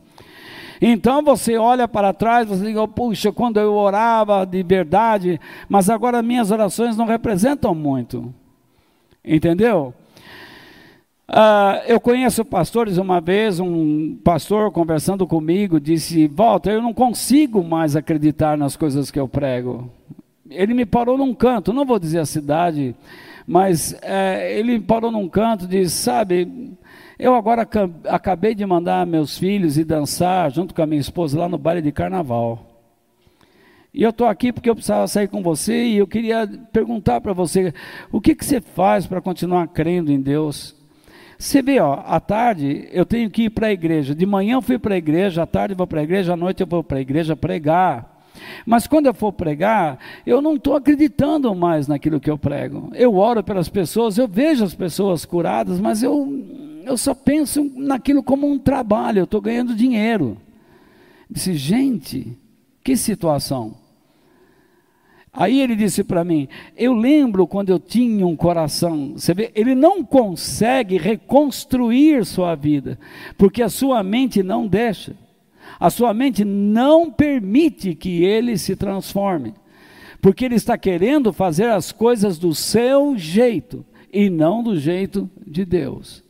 Então 0.80 1.22
você 1.22 1.56
olha 1.56 1.88
para 1.88 2.12
trás, 2.12 2.46
você 2.46 2.72
diz, 2.72 2.80
puxa, 2.94 3.32
quando 3.32 3.58
eu 3.58 3.74
orava 3.74 4.44
de 4.44 4.62
verdade, 4.62 5.40
mas 5.68 5.90
agora 5.90 6.22
minhas 6.22 6.50
orações 6.50 6.96
não 6.96 7.06
representam 7.06 7.74
muito. 7.74 8.32
Entendeu? 9.24 9.92
Uh, 11.30 11.84
eu 11.86 12.00
conheço 12.00 12.42
pastores 12.42 12.96
uma 12.96 13.20
vez, 13.20 13.60
um 13.60 14.16
pastor 14.24 14.72
conversando 14.72 15.26
comigo 15.26 15.78
disse: 15.78 16.26
Walter, 16.26 16.70
eu 16.70 16.82
não 16.82 16.94
consigo 16.94 17.62
mais 17.62 17.94
acreditar 17.94 18.56
nas 18.56 18.76
coisas 18.76 19.10
que 19.10 19.20
eu 19.20 19.28
prego. 19.28 19.90
Ele 20.48 20.72
me 20.72 20.86
parou 20.86 21.18
num 21.18 21.34
canto, 21.34 21.70
não 21.70 21.84
vou 21.84 21.98
dizer 21.98 22.20
a 22.20 22.24
cidade, 22.24 22.96
mas 23.46 23.94
é, 24.00 24.58
ele 24.58 24.80
parou 24.80 25.10
num 25.10 25.28
canto 25.28 25.66
e 25.66 25.68
disse: 25.68 25.96
Sabe, 25.96 26.72
eu 27.18 27.34
agora 27.34 27.68
acabei 28.06 28.54
de 28.54 28.64
mandar 28.64 29.06
meus 29.06 29.36
filhos 29.36 29.76
ir 29.76 29.84
dançar 29.84 30.50
junto 30.50 30.74
com 30.74 30.80
a 30.80 30.86
minha 30.86 31.00
esposa 31.00 31.38
lá 31.40 31.46
no 31.46 31.58
baile 31.58 31.82
de 31.82 31.92
carnaval. 31.92 32.64
E 33.92 34.02
eu 34.02 34.10
estou 34.10 34.26
aqui 34.26 34.50
porque 34.50 34.70
eu 34.70 34.74
precisava 34.74 35.06
sair 35.06 35.28
com 35.28 35.42
você 35.42 35.88
e 35.88 35.98
eu 35.98 36.06
queria 36.06 36.46
perguntar 36.72 37.20
para 37.20 37.34
você: 37.34 37.74
o 38.10 38.18
que, 38.18 38.34
que 38.34 38.46
você 38.46 38.62
faz 38.62 39.06
para 39.06 39.20
continuar 39.20 39.68
crendo 39.68 40.10
em 40.10 40.22
Deus? 40.22 40.77
Você 41.38 41.62
vê, 41.62 41.78
ó, 41.78 42.02
à 42.04 42.18
tarde 42.18 42.88
eu 42.90 43.06
tenho 43.06 43.30
que 43.30 43.44
ir 43.44 43.50
para 43.50 43.68
a 43.68 43.72
igreja. 43.72 44.12
De 44.12 44.26
manhã 44.26 44.54
eu 44.54 44.62
fui 44.62 44.76
para 44.76 44.96
a 44.96 44.98
igreja, 44.98 45.44
à 45.44 45.46
tarde 45.46 45.72
eu 45.72 45.78
vou 45.78 45.86
para 45.86 46.00
a 46.00 46.02
igreja, 46.02 46.32
à 46.32 46.36
noite 46.36 46.60
eu 46.60 46.66
vou 46.66 46.82
para 46.82 46.98
a 46.98 47.00
igreja 47.00 47.36
pregar. 47.36 48.18
Mas 48.66 48.88
quando 48.88 49.06
eu 49.06 49.14
for 49.14 49.32
pregar, 49.32 49.98
eu 50.26 50.42
não 50.42 50.56
estou 50.56 50.74
acreditando 50.74 51.54
mais 51.54 51.86
naquilo 51.86 52.20
que 52.20 52.30
eu 52.30 52.36
prego. 52.36 52.90
Eu 52.92 53.14
oro 53.14 53.42
pelas 53.42 53.68
pessoas, 53.68 54.18
eu 54.18 54.26
vejo 54.26 54.64
as 54.64 54.74
pessoas 54.74 55.24
curadas, 55.24 55.78
mas 55.78 56.02
eu, 56.02 56.82
eu 56.84 56.96
só 56.96 57.14
penso 57.14 57.70
naquilo 57.76 58.22
como 58.22 58.50
um 58.50 58.58
trabalho, 58.58 59.20
eu 59.20 59.24
estou 59.24 59.40
ganhando 59.40 59.76
dinheiro. 59.76 60.36
Disse, 61.30 61.54
gente, 61.54 62.36
que 62.82 62.96
situação. 62.96 63.76
Aí 65.38 65.60
ele 65.60 65.76
disse 65.76 66.02
para 66.02 66.24
mim: 66.24 66.48
Eu 66.76 66.92
lembro 66.92 67.46
quando 67.46 67.70
eu 67.70 67.78
tinha 67.78 68.26
um 68.26 68.34
coração. 68.34 69.12
Você 69.14 69.32
vê, 69.32 69.52
ele 69.54 69.72
não 69.72 70.02
consegue 70.02 70.98
reconstruir 70.98 72.26
sua 72.26 72.56
vida, 72.56 72.98
porque 73.38 73.62
a 73.62 73.68
sua 73.68 74.02
mente 74.02 74.42
não 74.42 74.66
deixa. 74.66 75.14
A 75.78 75.90
sua 75.90 76.12
mente 76.12 76.44
não 76.44 77.08
permite 77.08 77.94
que 77.94 78.24
ele 78.24 78.58
se 78.58 78.74
transforme, 78.74 79.54
porque 80.20 80.44
ele 80.44 80.56
está 80.56 80.76
querendo 80.76 81.32
fazer 81.32 81.68
as 81.68 81.92
coisas 81.92 82.36
do 82.36 82.52
seu 82.52 83.16
jeito 83.16 83.86
e 84.12 84.28
não 84.28 84.60
do 84.60 84.76
jeito 84.76 85.30
de 85.46 85.64
Deus. 85.64 86.24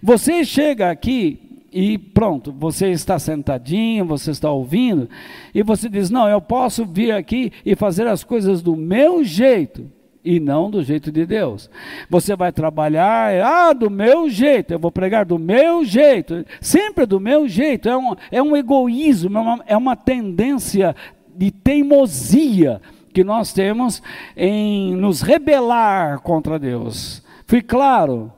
Você 0.00 0.44
chega 0.44 0.88
aqui 0.88 1.45
e 1.78 1.98
pronto, 1.98 2.54
você 2.58 2.88
está 2.90 3.18
sentadinho, 3.18 4.06
você 4.06 4.30
está 4.30 4.50
ouvindo, 4.50 5.10
e 5.54 5.62
você 5.62 5.90
diz: 5.90 6.08
Não, 6.08 6.26
eu 6.26 6.40
posso 6.40 6.86
vir 6.86 7.12
aqui 7.12 7.52
e 7.66 7.76
fazer 7.76 8.06
as 8.06 8.24
coisas 8.24 8.62
do 8.62 8.74
meu 8.74 9.22
jeito 9.22 9.86
e 10.24 10.40
não 10.40 10.70
do 10.70 10.82
jeito 10.82 11.12
de 11.12 11.26
Deus. 11.26 11.68
Você 12.08 12.34
vai 12.34 12.50
trabalhar, 12.50 13.30
ah, 13.44 13.74
do 13.74 13.90
meu 13.90 14.30
jeito, 14.30 14.72
eu 14.72 14.78
vou 14.78 14.90
pregar 14.90 15.26
do 15.26 15.38
meu 15.38 15.84
jeito, 15.84 16.46
sempre 16.62 17.04
do 17.04 17.20
meu 17.20 17.46
jeito. 17.46 17.90
É 17.90 17.96
um, 17.98 18.16
é 18.32 18.42
um 18.42 18.56
egoísmo, 18.56 19.36
é 19.36 19.40
uma, 19.42 19.64
é 19.66 19.76
uma 19.76 19.94
tendência 19.94 20.96
de 21.36 21.50
teimosia 21.50 22.80
que 23.12 23.22
nós 23.22 23.52
temos 23.52 24.02
em 24.34 24.96
nos 24.96 25.20
rebelar 25.20 26.20
contra 26.20 26.58
Deus. 26.58 27.22
Fui 27.46 27.60
claro? 27.60 28.32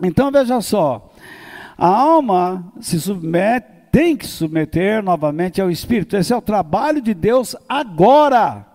Então 0.00 0.30
veja 0.30 0.60
só. 0.60 1.10
A 1.76 1.86
alma 1.86 2.72
se 2.80 3.00
submete, 3.00 3.66
tem 3.90 4.16
que 4.16 4.26
submeter 4.26 5.02
novamente 5.02 5.60
ao 5.60 5.70
Espírito. 5.70 6.16
Esse 6.16 6.32
é 6.32 6.36
o 6.36 6.42
trabalho 6.42 7.00
de 7.00 7.14
Deus 7.14 7.54
agora. 7.68 8.66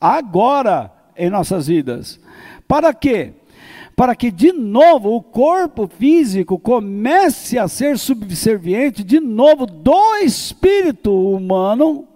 Agora 0.00 0.92
em 1.16 1.30
nossas 1.30 1.66
vidas. 1.66 2.20
Para 2.68 2.92
quê? 2.92 3.32
Para 3.94 4.14
que 4.14 4.30
de 4.30 4.52
novo 4.52 5.14
o 5.14 5.22
corpo 5.22 5.86
físico 5.86 6.58
comece 6.58 7.58
a 7.58 7.66
ser 7.66 7.98
subserviente 7.98 9.02
de 9.02 9.18
novo 9.18 9.64
do 9.64 10.16
espírito 10.16 11.12
humano 11.12 12.06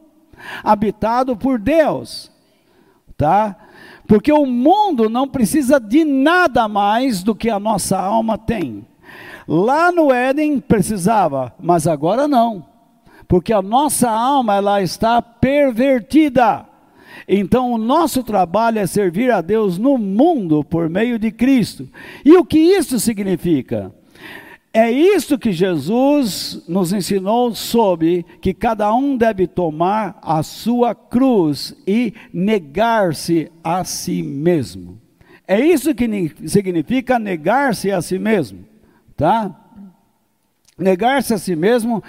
habitado 0.62 1.34
por 1.36 1.58
Deus. 1.58 2.30
Tá? 3.16 3.56
Porque 4.06 4.32
o 4.32 4.44
mundo 4.44 5.08
não 5.08 5.26
precisa 5.26 5.78
de 5.80 6.04
nada 6.04 6.68
mais 6.68 7.22
do 7.22 7.34
que 7.34 7.48
a 7.48 7.58
nossa 7.58 7.98
alma 7.98 8.36
tem. 8.36 8.86
Lá 9.52 9.90
no 9.90 10.12
Éden 10.12 10.60
precisava, 10.60 11.52
mas 11.58 11.88
agora 11.88 12.28
não. 12.28 12.64
Porque 13.26 13.52
a 13.52 13.60
nossa 13.60 14.08
alma 14.08 14.54
ela 14.54 14.80
está 14.80 15.20
pervertida. 15.20 16.64
Então 17.26 17.72
o 17.72 17.76
nosso 17.76 18.22
trabalho 18.22 18.78
é 18.78 18.86
servir 18.86 19.28
a 19.32 19.40
Deus 19.40 19.76
no 19.76 19.98
mundo 19.98 20.62
por 20.62 20.88
meio 20.88 21.18
de 21.18 21.32
Cristo. 21.32 21.88
E 22.24 22.36
o 22.36 22.44
que 22.44 22.60
isso 22.60 23.00
significa? 23.00 23.92
É 24.72 24.88
isso 24.88 25.36
que 25.36 25.50
Jesus 25.50 26.62
nos 26.68 26.92
ensinou 26.92 27.52
sobre 27.52 28.24
que 28.40 28.54
cada 28.54 28.94
um 28.94 29.16
deve 29.16 29.48
tomar 29.48 30.16
a 30.22 30.44
sua 30.44 30.94
cruz 30.94 31.74
e 31.84 32.14
negar-se 32.32 33.50
a 33.64 33.82
si 33.82 34.22
mesmo. 34.22 35.00
É 35.44 35.58
isso 35.58 35.92
que 35.92 36.32
significa 36.46 37.18
negar-se 37.18 37.90
a 37.90 38.00
si 38.00 38.16
mesmo 38.16 38.69
tá? 39.20 39.50
Negar-se 40.78 41.34
a 41.34 41.38
si 41.38 41.54
mesmo 41.54 42.02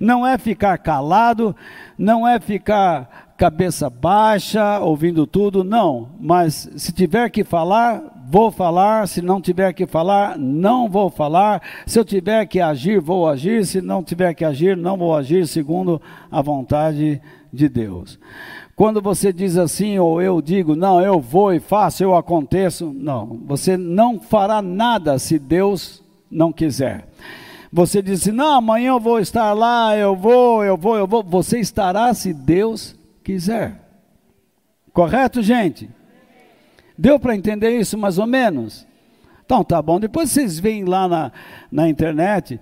não 0.00 0.26
é 0.26 0.36
ficar 0.36 0.76
calado, 0.78 1.54
não 1.96 2.26
é 2.26 2.40
ficar 2.40 3.34
cabeça 3.36 3.88
baixa, 3.88 4.80
ouvindo 4.80 5.28
tudo, 5.28 5.62
não. 5.62 6.08
Mas 6.18 6.68
se 6.76 6.92
tiver 6.92 7.30
que 7.30 7.44
falar, 7.44 8.02
vou 8.28 8.50
falar. 8.50 9.06
Se 9.06 9.22
não 9.22 9.40
tiver 9.40 9.72
que 9.72 9.86
falar, 9.86 10.36
não 10.36 10.88
vou 10.88 11.08
falar. 11.08 11.62
Se 11.86 12.00
eu 12.00 12.04
tiver 12.04 12.44
que 12.46 12.60
agir, 12.60 13.00
vou 13.00 13.28
agir. 13.28 13.64
Se 13.64 13.80
não 13.80 14.02
tiver 14.02 14.34
que 14.34 14.44
agir, 14.44 14.76
não 14.76 14.96
vou 14.96 15.16
agir 15.16 15.46
segundo 15.46 16.02
a 16.32 16.42
vontade 16.42 17.22
de 17.52 17.68
Deus. 17.68 18.18
Quando 18.74 19.00
você 19.00 19.32
diz 19.32 19.56
assim, 19.56 19.98
ou 20.00 20.20
eu 20.20 20.42
digo, 20.42 20.74
não, 20.74 21.00
eu 21.00 21.20
vou 21.20 21.54
e 21.54 21.60
faço, 21.60 22.02
eu 22.02 22.16
aconteço, 22.16 22.92
não. 22.92 23.38
Você 23.46 23.76
não 23.76 24.18
fará 24.18 24.60
nada 24.60 25.16
se 25.18 25.38
Deus 25.38 26.02
não 26.30 26.52
quiser. 26.52 27.08
Você 27.72 28.02
disse, 28.02 28.32
não, 28.32 28.54
amanhã 28.54 28.90
eu 28.90 29.00
vou 29.00 29.20
estar 29.20 29.52
lá, 29.52 29.96
eu 29.96 30.16
vou, 30.16 30.64
eu 30.64 30.76
vou, 30.76 30.96
eu 30.96 31.06
vou. 31.06 31.22
Você 31.22 31.58
estará 31.60 32.12
se 32.14 32.32
Deus 32.32 32.96
quiser. 33.22 33.80
Correto, 34.92 35.42
gente? 35.42 35.88
Deu 36.98 37.18
para 37.18 37.36
entender 37.36 37.78
isso 37.78 37.96
mais 37.96 38.18
ou 38.18 38.26
menos? 38.26 38.86
Então 39.44 39.64
tá 39.64 39.80
bom. 39.80 39.98
Depois 39.98 40.30
vocês 40.30 40.58
veem 40.58 40.84
lá 40.84 41.08
na, 41.08 41.32
na 41.70 41.88
internet 41.88 42.60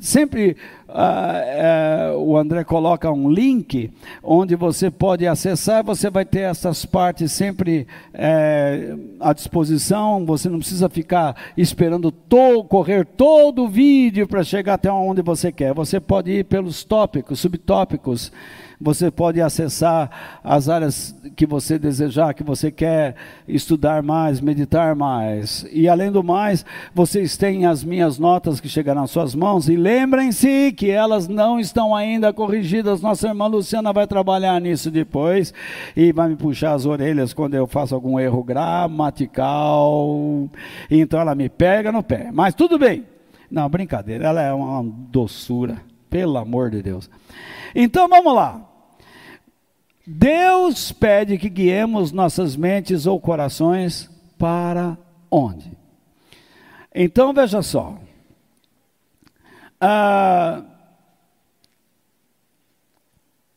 Sempre 0.00 0.54
uh, 0.86 2.14
uh, 2.14 2.18
o 2.18 2.36
André 2.36 2.62
coloca 2.62 3.10
um 3.10 3.30
link 3.30 3.90
onde 4.22 4.54
você 4.54 4.90
pode 4.90 5.26
acessar, 5.26 5.82
você 5.82 6.10
vai 6.10 6.26
ter 6.26 6.40
essas 6.40 6.84
partes 6.84 7.32
sempre 7.32 7.86
uh, 8.12 9.16
à 9.18 9.32
disposição, 9.32 10.26
você 10.26 10.50
não 10.50 10.58
precisa 10.58 10.90
ficar 10.90 11.34
esperando 11.56 12.12
to 12.12 12.64
correr 12.64 13.06
todo 13.06 13.64
o 13.64 13.68
vídeo 13.68 14.28
para 14.28 14.44
chegar 14.44 14.74
até 14.74 14.92
onde 14.92 15.22
você 15.22 15.50
quer. 15.50 15.72
Você 15.72 15.98
pode 15.98 16.30
ir 16.32 16.44
pelos 16.44 16.84
tópicos, 16.84 17.40
subtópicos 17.40 18.30
você 18.80 19.10
pode 19.10 19.40
acessar 19.40 20.40
as 20.42 20.68
áreas 20.68 21.14
que 21.34 21.46
você 21.46 21.78
desejar, 21.78 22.34
que 22.34 22.44
você 22.44 22.70
quer 22.70 23.16
estudar 23.46 24.02
mais, 24.02 24.40
meditar 24.40 24.94
mais. 24.94 25.66
E 25.72 25.88
além 25.88 26.12
do 26.12 26.22
mais, 26.22 26.64
vocês 26.94 27.36
têm 27.36 27.66
as 27.66 27.82
minhas 27.82 28.18
notas 28.18 28.60
que 28.60 28.68
chegarão 28.68 29.02
às 29.02 29.10
suas 29.10 29.34
mãos. 29.34 29.68
E 29.68 29.76
lembrem-se 29.76 30.72
que 30.72 30.90
elas 30.90 31.26
não 31.26 31.58
estão 31.58 31.94
ainda 31.94 32.32
corrigidas. 32.32 33.00
Nossa 33.00 33.28
irmã 33.28 33.46
Luciana 33.46 33.92
vai 33.92 34.06
trabalhar 34.06 34.60
nisso 34.60 34.90
depois 34.90 35.52
e 35.96 36.12
vai 36.12 36.28
me 36.28 36.36
puxar 36.36 36.74
as 36.74 36.86
orelhas 36.86 37.32
quando 37.32 37.54
eu 37.54 37.66
faço 37.66 37.94
algum 37.94 38.18
erro 38.18 38.44
gramatical. 38.44 40.48
Então 40.90 41.20
ela 41.20 41.34
me 41.34 41.48
pega 41.48 41.90
no 41.90 42.02
pé. 42.02 42.30
Mas 42.32 42.54
tudo 42.54 42.78
bem. 42.78 43.04
Não, 43.50 43.68
brincadeira, 43.68 44.28
ela 44.28 44.42
é 44.42 44.52
uma 44.52 44.84
doçura, 44.84 45.80
pelo 46.10 46.36
amor 46.36 46.70
de 46.70 46.82
Deus. 46.82 47.10
Então 47.74 48.08
vamos 48.08 48.34
lá. 48.34 48.67
Deus 50.10 50.90
pede 50.90 51.36
que 51.36 51.50
guiemos 51.50 52.12
nossas 52.12 52.56
mentes 52.56 53.04
ou 53.04 53.20
corações 53.20 54.08
para 54.38 54.96
onde? 55.30 55.70
Então 56.94 57.34
veja 57.34 57.60
só. 57.60 57.98
Ah, 59.78 60.62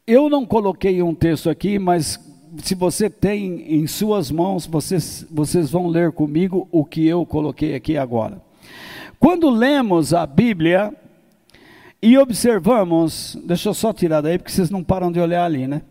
eu 0.05 0.29
não 0.29 0.45
coloquei 0.45 1.01
um 1.01 1.15
texto 1.15 1.49
aqui, 1.49 1.79
mas 1.79 2.19
se 2.57 2.75
você 2.75 3.09
tem 3.09 3.73
em 3.73 3.87
suas 3.87 4.29
mãos, 4.29 4.65
vocês, 4.65 5.25
vocês 5.31 5.71
vão 5.71 5.87
ler 5.87 6.11
comigo 6.11 6.67
o 6.69 6.83
que 6.83 7.07
eu 7.07 7.25
coloquei 7.25 7.75
aqui 7.75 7.95
agora. 7.95 8.41
Quando 9.17 9.49
lemos 9.49 10.13
a 10.13 10.25
Bíblia 10.25 10.93
e 12.01 12.17
observamos, 12.17 13.37
deixa 13.45 13.69
eu 13.69 13.73
só 13.73 13.93
tirar 13.93 14.19
daí, 14.19 14.37
porque 14.37 14.51
vocês 14.51 14.69
não 14.69 14.83
param 14.83 15.09
de 15.09 15.19
olhar 15.21 15.45
ali, 15.45 15.65
né? 15.65 15.83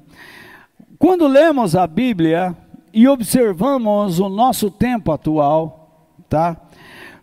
Quando 1.00 1.26
lemos 1.26 1.74
a 1.74 1.86
Bíblia 1.86 2.54
e 2.92 3.08
observamos 3.08 4.18
o 4.20 4.28
nosso 4.28 4.70
tempo 4.70 5.10
atual, 5.10 6.12
tá? 6.28 6.60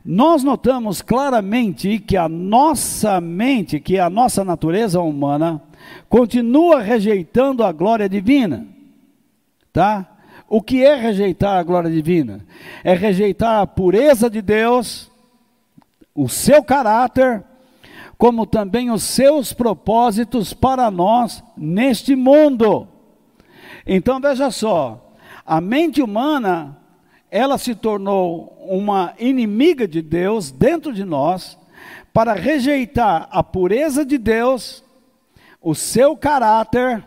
Nós 0.04 0.44
notamos 0.44 1.00
claramente 1.04 2.00
que 2.00 2.18
a 2.18 2.28
nossa 2.28 3.22
mente, 3.22 3.80
que 3.80 4.00
a 4.00 4.10
nossa 4.10 4.44
natureza 4.44 5.00
humana, 5.00 5.62
continua 6.10 6.82
rejeitando 6.82 7.64
a 7.64 7.72
glória 7.72 8.10
divina, 8.10 8.66
tá? 9.72 10.10
O 10.50 10.60
que 10.60 10.84
é 10.84 10.96
rejeitar 10.96 11.60
a 11.60 11.64
glória 11.64 11.92
divina? 11.92 12.44
É 12.84 12.96
rejeitar 12.96 13.62
a 13.62 13.68
pureza 13.68 14.28
de 14.28 14.42
Deus, 14.42 15.12
o 16.16 16.28
seu 16.28 16.64
caráter, 16.64 17.44
como 18.18 18.48
também 18.48 18.90
os 18.90 19.04
seus 19.04 19.54
propósitos 19.54 20.52
para 20.52 20.90
nós 20.90 21.44
neste 21.56 22.16
mundo. 22.16 22.97
Então 23.88 24.20
veja 24.20 24.52
só, 24.52 25.16
a 25.46 25.62
mente 25.62 26.02
humana, 26.02 26.78
ela 27.32 27.58
se 27.58 27.74
tornou 27.74 28.58
uma 28.68 29.14
inimiga 29.18 29.88
de 29.88 30.02
Deus 30.02 30.52
dentro 30.52 30.94
de 30.94 31.06
nós, 31.06 31.58
para 32.14 32.34
rejeitar 32.34 33.30
a 33.32 33.44
pureza 33.44 34.04
de 34.04 34.18
Deus, 34.18 34.84
o 35.62 35.76
seu 35.76 36.18
caráter 36.18 37.06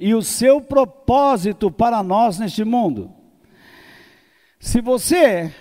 e 0.00 0.14
o 0.14 0.22
seu 0.22 0.60
propósito 0.60 1.70
para 1.70 2.02
nós 2.02 2.38
neste 2.38 2.64
mundo. 2.64 3.12
Se 4.58 4.80
você 4.80 5.54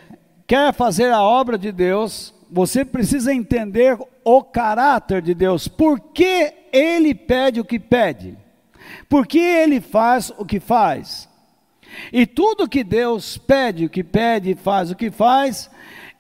quer 0.48 0.74
fazer 0.74 1.12
a 1.12 1.22
obra 1.22 1.58
de 1.58 1.72
Deus, 1.72 2.34
você 2.50 2.86
precisa 2.86 3.34
entender 3.34 3.98
o 4.24 4.42
caráter 4.42 5.22
de 5.22 5.34
Deus, 5.34 5.68
por 5.68 6.00
que 6.00 6.54
ele 6.72 7.14
pede 7.14 7.60
o 7.60 7.66
que 7.66 7.80
pede. 7.80 8.45
Por 9.08 9.26
que 9.26 9.40
ele 9.40 9.82
faz 9.82 10.32
o 10.38 10.46
que 10.46 10.60
faz? 10.60 11.30
E 12.12 12.26
tudo 12.26 12.68
que 12.68 12.84
Deus 12.84 13.38
pede, 13.38 13.86
o 13.86 13.90
que 13.90 14.04
pede 14.04 14.52
e 14.52 14.56
faz 14.56 14.92
o 14.92 14.96
que 14.96 15.12
faz, 15.12 15.70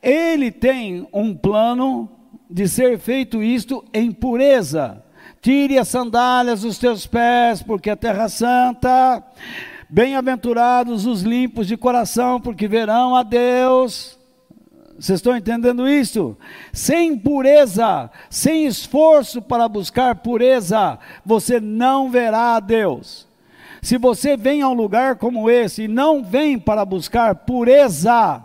ele 0.02 0.52
tem 0.52 1.08
um 1.12 1.36
plano 1.36 2.10
de 2.50 2.68
ser 2.68 3.00
feito 3.00 3.42
isto 3.42 3.84
em 3.94 4.12
pureza. 4.12 5.04
Tire 5.42 5.78
as 5.78 5.88
sandálias 5.88 6.62
dos 6.62 6.78
teus 6.78 7.06
pés, 7.06 7.62
porque 7.62 7.90
a 7.90 7.96
terra 7.96 8.30
santa. 8.30 9.24
Bem-aventurados 9.90 11.06
os 11.06 11.22
limpos 11.22 11.68
de 11.68 11.78
coração, 11.78 12.42
porque 12.42 12.68
verão 12.68 13.16
a 13.16 13.24
Deus. 13.24 14.15
Vocês 14.98 15.20
estão 15.20 15.36
entendendo 15.36 15.88
isso? 15.90 16.38
Sem 16.72 17.18
pureza, 17.18 18.10
sem 18.30 18.66
esforço 18.66 19.42
para 19.42 19.68
buscar 19.68 20.16
pureza, 20.16 20.98
você 21.26 21.60
não 21.60 22.10
verá 22.10 22.56
a 22.56 22.60
Deus. 22.60 23.28
Se 23.82 23.98
você 23.98 24.38
vem 24.38 24.62
a 24.62 24.70
um 24.70 24.74
lugar 24.74 25.18
como 25.18 25.50
esse 25.50 25.84
e 25.84 25.88
não 25.88 26.24
vem 26.24 26.58
para 26.58 26.86
buscar 26.86 27.36
pureza, 27.36 28.42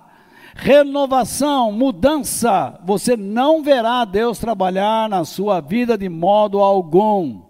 renovação, 0.54 1.70
mudança, 1.70 2.78
você 2.84 3.16
não 3.16 3.62
verá 3.62 4.04
Deus 4.04 4.38
trabalhar 4.38 5.08
na 5.08 5.24
sua 5.24 5.60
vida 5.60 5.96
de 5.96 6.08
modo 6.08 6.58
algum. 6.58 7.42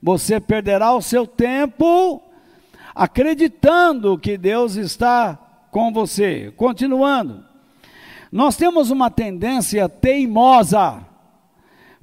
Você 0.00 0.38
perderá 0.38 0.94
o 0.94 1.02
seu 1.02 1.26
tempo 1.26 2.22
acreditando 2.94 4.16
que 4.16 4.38
Deus 4.38 4.76
está 4.76 5.38
com 5.70 5.92
você. 5.92 6.52
Continuando. 6.56 7.47
Nós 8.30 8.56
temos 8.56 8.90
uma 8.90 9.10
tendência 9.10 9.88
teimosa 9.88 11.06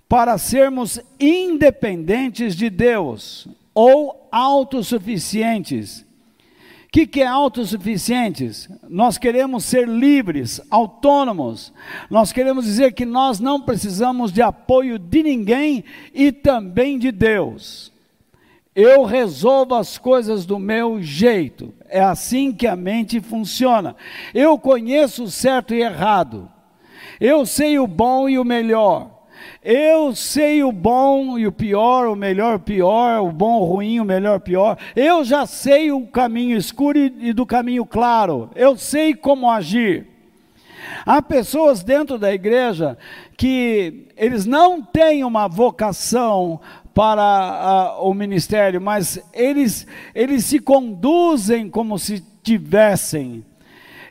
para 0.08 0.38
sermos 0.38 1.00
independentes 1.20 2.56
de 2.56 2.70
Deus 2.70 3.48
ou 3.74 4.28
autossuficientes. 4.32 6.02
O 6.02 6.96
que, 6.96 7.06
que 7.06 7.22
é 7.22 7.28
autossuficientes? 7.28 8.70
Nós 8.88 9.18
queremos 9.18 9.66
ser 9.66 9.88
livres, 9.88 10.62
autônomos. 10.70 11.74
Nós 12.10 12.32
queremos 12.32 12.64
dizer 12.64 12.94
que 12.94 13.06
nós 13.06 13.40
não 13.40 13.62
precisamos 13.62 14.32
de 14.32 14.42
apoio 14.42 14.98
de 14.98 15.22
ninguém 15.22 15.84
e 16.14 16.32
também 16.32 16.98
de 16.98 17.12
Deus. 17.12 17.92
Eu 18.76 19.06
resolvo 19.06 19.74
as 19.76 19.98
coisas 19.98 20.46
do 20.46 20.60
meu 20.60 21.02
jeito. 21.02 21.74
É 21.88 22.02
assim 22.02 22.52
que 22.52 22.68
a 22.68 22.76
mente 22.76 23.22
funciona. 23.22 23.96
Eu 24.34 24.60
conheço 24.60 25.24
o 25.24 25.32
certo 25.32 25.74
e 25.74 25.82
errado. 25.82 26.52
Eu 27.20 27.46
sei 27.46 27.80
o 27.80 27.88
bom 27.88 28.28
e 28.28 28.38
o 28.38 28.44
melhor. 28.44 29.16
Eu 29.64 30.14
sei 30.14 30.64
o 30.64 30.72
bom 30.72 31.40
e 31.40 31.48
o 31.48 31.52
pior, 31.52 32.08
o 32.08 32.16
melhor, 32.16 32.56
o 32.56 32.60
pior, 32.60 33.22
o 33.22 33.32
bom, 33.32 33.62
o 33.62 33.66
ruim, 33.66 34.00
o 34.00 34.06
melhor, 34.06 34.38
o 34.38 34.42
pior. 34.42 34.78
Eu 34.96 35.24
já 35.24 35.46
sei 35.46 35.92
o 35.92 36.06
caminho 36.08 36.58
escuro 36.58 37.00
e 37.00 37.32
do 37.32 37.46
caminho 37.46 37.86
claro. 37.86 38.50
Eu 38.56 38.76
sei 38.76 39.14
como 39.14 39.50
agir. 39.50 40.08
Há 41.06 41.22
pessoas 41.22 41.84
dentro 41.84 42.18
da 42.18 42.34
igreja 42.34 42.98
que 43.38 44.08
eles 44.18 44.46
não 44.46 44.82
têm 44.82 45.24
uma 45.24 45.48
vocação 45.48 46.60
para 46.96 47.22
a, 47.22 48.02
o 48.02 48.14
ministério, 48.14 48.80
mas 48.80 49.20
eles, 49.34 49.86
eles 50.16 50.46
se 50.46 50.60
conduzem 50.60 51.70
como 51.70 52.00
se 52.00 52.24
tivessem. 52.42 53.44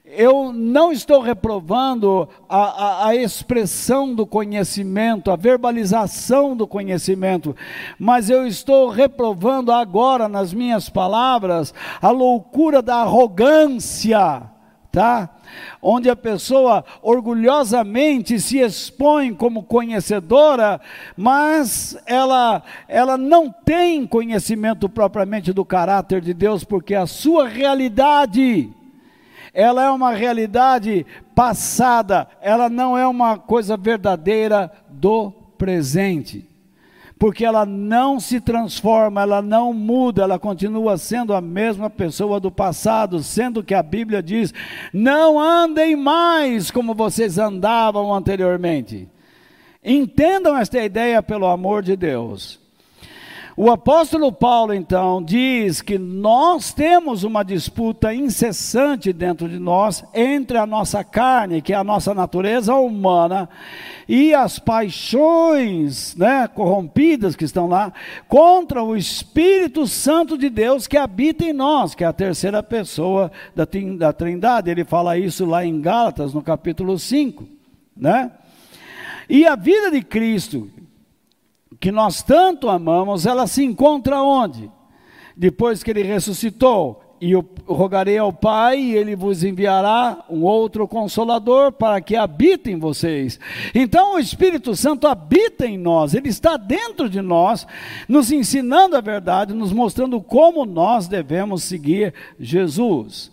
Eu 0.04 0.52
não 0.52 0.92
estou 0.92 1.22
reprovando 1.22 2.28
a, 2.46 2.58
a, 2.58 3.08
a, 3.08 3.16
expressão 3.16 4.14
do 4.14 4.26
conhecimento, 4.26 5.30
a 5.30 5.36
verbalização 5.36 6.54
do 6.54 6.66
conhecimento, 6.66 7.56
mas 7.98 8.28
eu 8.28 8.46
estou 8.46 8.90
reprovando 8.90 9.72
agora, 9.72 10.28
nas 10.28 10.52
minhas 10.52 10.90
palavras, 10.90 11.72
a 12.02 12.10
loucura 12.10 12.82
da 12.82 12.96
arrogância, 12.96 14.53
tá? 14.94 15.28
onde 15.82 16.08
a 16.08 16.16
pessoa 16.16 16.84
orgulhosamente 17.02 18.40
se 18.40 18.58
expõe 18.58 19.34
como 19.34 19.62
conhecedora, 19.62 20.80
mas 21.16 21.96
ela, 22.06 22.62
ela 22.88 23.18
não 23.18 23.50
tem 23.50 24.06
conhecimento 24.06 24.88
propriamente 24.88 25.52
do 25.52 25.64
caráter 25.64 26.20
de 26.20 26.32
Deus, 26.32 26.64
porque 26.64 26.94
a 26.94 27.06
sua 27.06 27.48
realidade, 27.48 28.70
ela 29.52 29.84
é 29.84 29.90
uma 29.90 30.12
realidade 30.12 31.04
passada, 31.34 32.28
ela 32.40 32.68
não 32.68 32.96
é 32.96 33.06
uma 33.06 33.36
coisa 33.36 33.76
verdadeira 33.76 34.70
do 34.88 35.30
presente 35.58 36.53
porque 37.18 37.44
ela 37.44 37.64
não 37.64 38.18
se 38.18 38.40
transforma, 38.40 39.22
ela 39.22 39.40
não 39.40 39.72
muda, 39.72 40.22
ela 40.22 40.38
continua 40.38 40.96
sendo 40.98 41.32
a 41.32 41.40
mesma 41.40 41.88
pessoa 41.88 42.40
do 42.40 42.50
passado, 42.50 43.22
sendo 43.22 43.62
que 43.62 43.74
a 43.74 43.82
Bíblia 43.82 44.22
diz: 44.22 44.52
não 44.92 45.38
andem 45.38 45.94
mais 45.94 46.70
como 46.70 46.94
vocês 46.94 47.38
andavam 47.38 48.12
anteriormente. 48.12 49.08
Entendam 49.82 50.56
esta 50.56 50.82
ideia 50.82 51.22
pelo 51.22 51.46
amor 51.46 51.82
de 51.82 51.94
Deus. 51.94 52.63
O 53.56 53.70
apóstolo 53.70 54.32
Paulo, 54.32 54.74
então, 54.74 55.22
diz 55.22 55.80
que 55.80 55.96
nós 55.96 56.72
temos 56.72 57.22
uma 57.22 57.44
disputa 57.44 58.12
incessante 58.12 59.12
dentro 59.12 59.48
de 59.48 59.60
nós 59.60 60.04
entre 60.12 60.58
a 60.58 60.66
nossa 60.66 61.04
carne, 61.04 61.62
que 61.62 61.72
é 61.72 61.76
a 61.76 61.84
nossa 61.84 62.12
natureza 62.12 62.74
humana, 62.74 63.48
e 64.08 64.34
as 64.34 64.58
paixões 64.58 66.16
né, 66.16 66.48
corrompidas 66.48 67.36
que 67.36 67.44
estão 67.44 67.68
lá, 67.68 67.92
contra 68.26 68.82
o 68.82 68.96
Espírito 68.96 69.86
Santo 69.86 70.36
de 70.36 70.50
Deus 70.50 70.88
que 70.88 70.96
habita 70.96 71.44
em 71.44 71.52
nós, 71.52 71.94
que 71.94 72.02
é 72.02 72.08
a 72.08 72.12
terceira 72.12 72.60
pessoa 72.60 73.30
da, 73.54 73.68
da 73.96 74.12
Trindade. 74.12 74.68
Ele 74.68 74.84
fala 74.84 75.16
isso 75.16 75.46
lá 75.46 75.64
em 75.64 75.80
Gálatas, 75.80 76.34
no 76.34 76.42
capítulo 76.42 76.98
5. 76.98 77.46
Né? 77.96 78.32
E 79.28 79.46
a 79.46 79.54
vida 79.54 79.92
de 79.92 80.02
Cristo, 80.02 80.68
que 81.84 81.92
nós 81.92 82.22
tanto 82.22 82.70
amamos, 82.70 83.26
ela 83.26 83.46
se 83.46 83.62
encontra 83.62 84.22
onde? 84.22 84.70
Depois 85.36 85.82
que 85.82 85.90
ele 85.90 86.02
ressuscitou 86.02 87.02
e 87.20 87.32
eu 87.32 87.46
rogarei 87.66 88.16
ao 88.16 88.32
Pai, 88.32 88.80
e 88.80 88.96
ele 88.96 89.14
vos 89.14 89.44
enviará 89.44 90.24
um 90.30 90.44
outro 90.44 90.88
consolador 90.88 91.72
para 91.72 92.00
que 92.00 92.16
habite 92.16 92.70
em 92.70 92.78
vocês. 92.78 93.38
Então 93.74 94.14
o 94.14 94.18
Espírito 94.18 94.74
Santo 94.74 95.06
habita 95.06 95.66
em 95.66 95.76
nós, 95.76 96.14
ele 96.14 96.30
está 96.30 96.56
dentro 96.56 97.06
de 97.06 97.20
nós, 97.20 97.66
nos 98.08 98.32
ensinando 98.32 98.96
a 98.96 99.02
verdade, 99.02 99.52
nos 99.52 99.70
mostrando 99.70 100.22
como 100.22 100.64
nós 100.64 101.06
devemos 101.06 101.64
seguir 101.64 102.14
Jesus. 102.40 103.30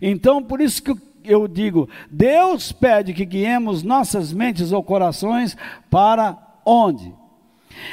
Então, 0.00 0.40
por 0.40 0.60
isso 0.60 0.80
que 0.80 0.94
eu 1.24 1.48
digo, 1.48 1.88
Deus 2.08 2.70
pede 2.70 3.12
que 3.12 3.24
guiemos 3.24 3.82
nossas 3.82 4.32
mentes 4.32 4.70
ou 4.70 4.84
corações 4.84 5.56
para 5.90 6.38
onde? 6.64 7.12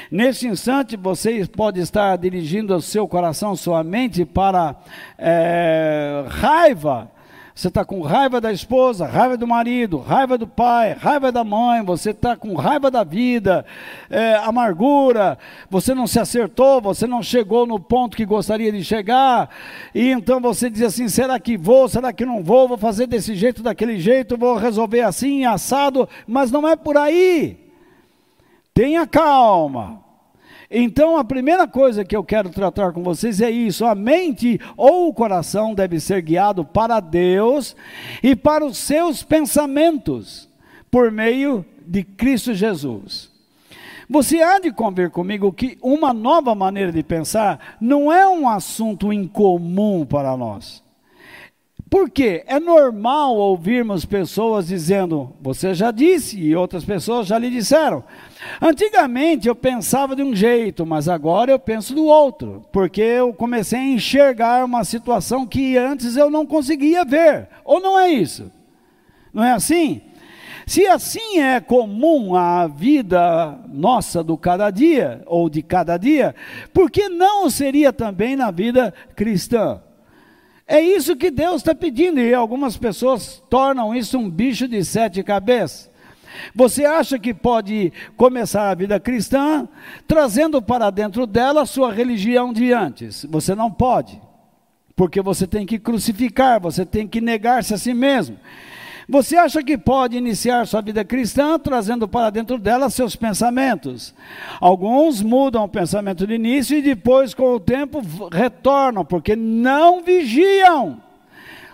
Neste 0.09 0.47
instante, 0.47 0.95
você 0.95 1.45
pode 1.45 1.79
estar 1.79 2.15
dirigindo 2.17 2.75
o 2.75 2.81
seu 2.81 3.07
coração, 3.07 3.55
sua 3.55 3.83
mente 3.83 4.25
para 4.25 4.75
é, 5.17 6.25
raiva. 6.27 7.11
Você 7.55 7.69
está 7.69 7.85
com 7.85 8.01
raiva 8.01 8.41
da 8.41 8.51
esposa, 8.51 9.05
raiva 9.07 9.37
do 9.37 9.47
marido, 9.47 9.97
raiva 9.97 10.37
do 10.37 10.45
pai, 10.45 10.91
raiva 10.91 11.31
da 11.31 11.41
mãe, 11.41 11.81
você 11.81 12.09
está 12.09 12.35
com 12.35 12.53
raiva 12.53 12.91
da 12.91 13.01
vida, 13.01 13.65
é, 14.09 14.35
amargura, 14.35 15.37
você 15.69 15.95
não 15.95 16.05
se 16.05 16.19
acertou, 16.19 16.81
você 16.81 17.07
não 17.07 17.23
chegou 17.23 17.65
no 17.65 17.79
ponto 17.79 18.17
que 18.17 18.25
gostaria 18.25 18.73
de 18.73 18.83
chegar, 18.83 19.49
e 19.93 20.11
então 20.11 20.41
você 20.41 20.69
diz 20.69 20.81
assim: 20.81 21.07
será 21.07 21.39
que 21.39 21.57
vou, 21.57 21.87
será 21.87 22.11
que 22.11 22.25
não 22.25 22.43
vou, 22.43 22.67
vou 22.67 22.77
fazer 22.77 23.07
desse 23.07 23.33
jeito, 23.33 23.63
daquele 23.63 23.99
jeito, 23.99 24.37
vou 24.37 24.57
resolver 24.57 25.03
assim, 25.03 25.45
assado, 25.45 26.09
mas 26.27 26.51
não 26.51 26.67
é 26.67 26.75
por 26.75 26.97
aí. 26.97 27.64
Tenha 28.75 29.07
calma. 29.07 30.03
Então, 30.69 31.15
a 31.15 31.23
primeira 31.23 31.65
coisa 31.65 32.03
que 32.03 32.13
eu 32.13 32.25
quero 32.25 32.49
tratar 32.49 32.91
com 32.91 33.01
vocês 33.01 33.39
é 33.39 33.49
isso: 33.49 33.85
a 33.85 33.95
mente 33.95 34.59
ou 34.75 35.07
o 35.07 35.13
coração 35.13 35.73
deve 35.73 35.97
ser 35.97 36.21
guiado 36.21 36.65
para 36.65 36.99
Deus 36.99 37.73
e 38.21 38.35
para 38.35 38.65
os 38.65 38.77
seus 38.77 39.23
pensamentos, 39.23 40.49
por 40.91 41.09
meio 41.09 41.65
de 41.87 42.03
Cristo 42.03 42.53
Jesus. 42.53 43.31
Você 44.09 44.41
há 44.41 44.59
de 44.59 44.73
convir 44.73 45.09
comigo 45.09 45.53
que 45.53 45.77
uma 45.81 46.13
nova 46.13 46.53
maneira 46.53 46.91
de 46.91 47.01
pensar 47.01 47.77
não 47.79 48.11
é 48.11 48.27
um 48.27 48.45
assunto 48.45 49.13
incomum 49.13 50.05
para 50.05 50.35
nós. 50.35 50.84
Porque 51.89 52.43
é 52.47 52.59
normal 52.59 53.35
ouvirmos 53.35 54.05
pessoas 54.05 54.67
dizendo, 54.67 55.33
você 55.39 55.73
já 55.73 55.91
disse, 55.91 56.39
e 56.39 56.55
outras 56.55 56.83
pessoas 56.83 57.27
já 57.27 57.37
lhe 57.37 57.49
disseram. 57.49 58.03
Antigamente 58.59 59.47
eu 59.47 59.55
pensava 59.55 60.15
de 60.15 60.23
um 60.23 60.35
jeito, 60.35 60.85
mas 60.85 61.07
agora 61.07 61.51
eu 61.51 61.59
penso 61.59 61.93
do 61.93 62.05
outro, 62.05 62.65
porque 62.71 63.01
eu 63.01 63.33
comecei 63.33 63.79
a 63.79 63.85
enxergar 63.85 64.65
uma 64.65 64.83
situação 64.83 65.45
que 65.45 65.77
antes 65.77 66.17
eu 66.17 66.29
não 66.29 66.45
conseguia 66.45 67.05
ver. 67.05 67.49
Ou 67.63 67.79
não 67.79 67.99
é 67.99 68.09
isso? 68.09 68.51
Não 69.31 69.43
é 69.43 69.51
assim? 69.51 70.01
Se 70.65 70.87
assim 70.87 71.39
é 71.39 71.59
comum 71.59 72.35
a 72.35 72.65
vida 72.65 73.59
nossa 73.71 74.23
do 74.23 74.35
cada 74.35 74.71
dia, 74.71 75.21
ou 75.27 75.47
de 75.47 75.61
cada 75.61 75.95
dia, 75.97 76.33
por 76.73 76.89
que 76.89 77.07
não 77.07 77.47
seria 77.47 77.93
também 77.93 78.35
na 78.35 78.49
vida 78.49 78.91
cristã? 79.15 79.81
É 80.67 80.81
isso 80.81 81.15
que 81.15 81.29
Deus 81.29 81.57
está 81.57 81.75
pedindo, 81.75 82.19
e 82.19 82.33
algumas 82.33 82.75
pessoas 82.75 83.41
tornam 83.49 83.93
isso 83.93 84.17
um 84.17 84.29
bicho 84.29 84.67
de 84.67 84.83
sete 84.83 85.21
cabeças. 85.21 85.91
Você 86.53 86.83
acha 86.85 87.19
que 87.19 87.33
pode 87.33 87.93
começar 88.17 88.69
a 88.69 88.75
vida 88.75 88.99
cristã 88.99 89.69
trazendo 90.07 90.61
para 90.61 90.89
dentro 90.89 91.25
dela 91.25 91.65
sua 91.65 91.93
religião 91.93 92.51
de 92.51 92.73
antes? 92.73 93.25
Você 93.29 93.53
não 93.53 93.71
pode, 93.71 94.19
porque 94.95 95.21
você 95.21 95.45
tem 95.45 95.65
que 95.65 95.79
crucificar, 95.79 96.59
você 96.59 96.85
tem 96.85 97.07
que 97.07 97.21
negar-se 97.21 97.73
a 97.73 97.77
si 97.77 97.93
mesmo. 97.93 98.37
Você 99.07 99.37
acha 99.37 99.61
que 99.61 99.77
pode 99.77 100.17
iniciar 100.17 100.65
sua 100.65 100.81
vida 100.81 101.05
cristã 101.05 101.59
trazendo 101.59 102.07
para 102.07 102.31
dentro 102.31 102.57
dela 102.57 102.89
seus 102.89 103.15
pensamentos? 103.15 104.15
Alguns 104.59 105.21
mudam 105.21 105.63
o 105.63 105.69
pensamento 105.69 106.25
de 106.25 106.33
início 106.33 106.75
e 106.77 106.81
depois, 106.81 107.33
com 107.33 107.53
o 107.53 107.59
tempo, 107.59 108.01
retornam, 108.31 109.05
porque 109.05 109.35
não 109.35 110.03
vigiam. 110.03 110.99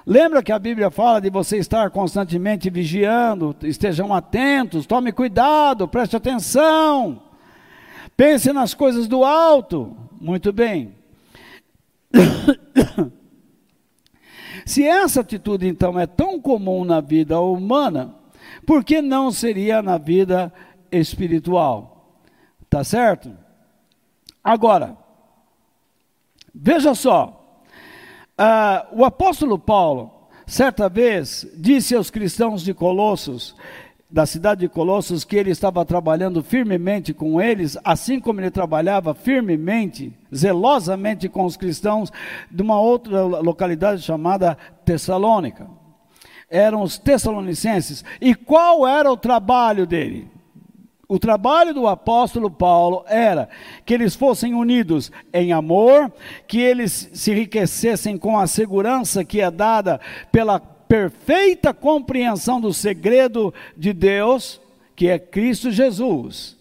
Lembra 0.05 0.43
que 0.43 0.51
a 0.51 0.59
Bíblia 0.59 0.91
fala 0.91 1.21
de 1.21 1.29
você 1.29 1.57
estar 1.57 1.89
constantemente 1.89 2.69
vigiando, 2.69 3.55
estejam 3.63 4.13
atentos, 4.13 4.85
tome 4.85 5.11
cuidado, 5.11 5.87
preste 5.87 6.15
atenção, 6.15 7.21
pense 8.17 8.51
nas 8.51 8.73
coisas 8.73 9.07
do 9.07 9.23
alto. 9.23 9.95
Muito 10.19 10.51
bem. 10.51 10.95
Se 14.65 14.83
essa 14.83 15.21
atitude 15.21 15.67
então 15.67 15.99
é 15.99 16.05
tão 16.05 16.39
comum 16.39 16.83
na 16.83 17.01
vida 17.01 17.39
humana, 17.39 18.15
por 18.65 18.83
que 18.83 19.01
não 19.01 19.31
seria 19.31 19.81
na 19.81 19.97
vida 19.97 20.53
espiritual? 20.91 22.19
Tá 22.69 22.83
certo? 22.83 23.35
Agora, 24.43 24.97
veja 26.53 26.95
só, 26.95 27.61
uh, 28.39 28.99
o 28.99 29.05
apóstolo 29.05 29.59
Paulo, 29.59 30.29
certa 30.47 30.89
vez, 30.89 31.47
disse 31.55 31.95
aos 31.95 32.09
cristãos 32.09 32.63
de 32.63 32.73
Colossos: 32.73 33.55
da 34.11 34.25
cidade 34.25 34.61
de 34.61 34.69
Colossos 34.69 35.23
que 35.23 35.37
ele 35.37 35.51
estava 35.51 35.85
trabalhando 35.85 36.43
firmemente 36.43 37.13
com 37.13 37.41
eles, 37.41 37.77
assim 37.83 38.19
como 38.19 38.41
ele 38.41 38.51
trabalhava 38.51 39.13
firmemente, 39.13 40.13
zelosamente 40.35 41.29
com 41.29 41.45
os 41.45 41.55
cristãos 41.55 42.11
de 42.51 42.61
uma 42.61 42.79
outra 42.79 43.23
localidade 43.23 44.01
chamada 44.01 44.57
Tessalônica. 44.83 45.67
Eram 46.49 46.81
os 46.81 46.97
tessalonicenses. 46.97 48.03
E 48.19 48.35
qual 48.35 48.85
era 48.85 49.09
o 49.09 49.15
trabalho 49.15 49.87
dele? 49.87 50.29
O 51.07 51.17
trabalho 51.17 51.73
do 51.73 51.87
apóstolo 51.87 52.51
Paulo 52.51 53.03
era 53.07 53.47
que 53.85 53.93
eles 53.93 54.15
fossem 54.15 54.53
unidos 54.53 55.11
em 55.33 55.53
amor, 55.53 56.11
que 56.47 56.59
eles 56.59 57.09
se 57.13 57.31
enriquecessem 57.31 58.17
com 58.17 58.37
a 58.37 58.47
segurança 58.47 59.23
que 59.23 59.39
é 59.39 59.49
dada 59.51 59.99
pela 60.31 60.61
perfeita 60.91 61.73
compreensão 61.73 62.59
do 62.59 62.73
segredo 62.73 63.53
de 63.77 63.93
Deus, 63.93 64.59
que 64.93 65.07
é 65.07 65.17
Cristo 65.17 65.71
Jesus. 65.71 66.57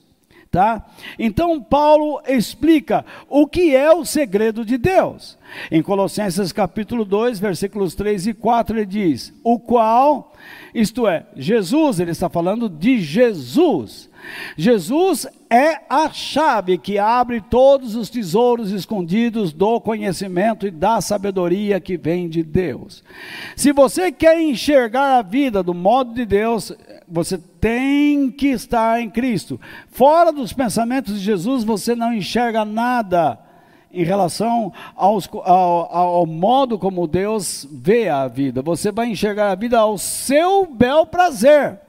Tá? 0.49 0.87
Então 1.19 1.61
Paulo 1.61 2.23
explica 2.29 3.05
o 3.29 3.45
que 3.45 3.75
é 3.75 3.93
o 3.93 4.05
segredo 4.05 4.65
de 4.65 4.79
Deus. 4.79 5.37
Em 5.69 5.83
Colossenses 5.83 6.53
capítulo 6.53 7.05
2, 7.05 7.41
versículos 7.41 7.97
3 7.97 8.29
e 8.29 8.35
4, 8.35 8.77
ele 8.77 8.87
diz: 8.87 9.33
"O 9.43 9.59
qual, 9.59 10.33
isto 10.73 11.09
é, 11.09 11.27
Jesus, 11.35 11.99
ele 11.99 12.13
está 12.13 12.29
falando 12.29 12.69
de 12.69 13.01
Jesus, 13.01 14.10
Jesus 14.57 15.27
é 15.49 15.81
a 15.89 16.11
chave 16.11 16.79
que 16.79 16.99
abre 16.99 17.41
todos 17.41 17.95
os 17.97 18.09
tesouros 18.09 18.71
escondidos 18.71 19.53
do 19.53 19.81
conhecimento 19.81 20.67
e 20.67 20.71
da 20.71 21.01
sabedoria 21.01 21.81
que 21.81 21.97
vem 21.97 22.29
de 22.29 22.43
Deus. 22.43 23.03
Se 23.57 23.73
você 23.73 24.13
quer 24.13 24.41
enxergar 24.41 25.19
a 25.19 25.23
vida 25.23 25.63
do 25.63 25.75
modo 25.75 26.15
de 26.15 26.25
Deus, 26.25 26.73
você 27.09 27.39
tem 27.61 28.31
que 28.31 28.49
estar 28.49 29.01
em 29.01 29.11
Cristo. 29.11 29.61
Fora 29.91 30.33
dos 30.33 30.53
pensamentos 30.53 31.19
de 31.19 31.25
Jesus, 31.25 31.65
você 31.65 31.95
não 31.97 32.15
enxerga 32.15 32.65
nada 32.65 33.39
em 33.93 34.05
relação 34.05 34.73
aos, 34.95 35.29
ao, 35.33 35.97
ao, 35.97 36.27
modo 36.27 36.79
como 36.79 37.09
Deus 37.09 37.67
vê 37.71 38.09
a 38.09 38.29
vida. 38.29 38.63
Você 38.63 38.93
vai 38.93 39.09
enxergar 39.09 39.51
a 39.51 39.57
vida 39.57 39.79
ao 39.79 39.99
seu 39.99 40.65
bel 40.65 41.05
prazer. 41.07 41.81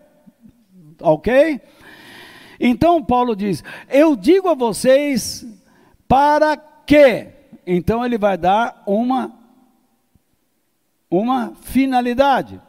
Ok? 0.99 1.61
Então 2.63 3.03
Paulo 3.03 3.35
diz: 3.35 3.63
Eu 3.89 4.15
digo 4.15 4.47
a 4.47 4.53
vocês 4.53 5.43
para 6.07 6.55
que. 6.55 7.27
Então 7.65 8.05
ele 8.05 8.17
vai 8.17 8.37
dar 8.37 8.83
uma 8.85 9.33
uma 11.09 11.53
finalidade. 11.61 12.61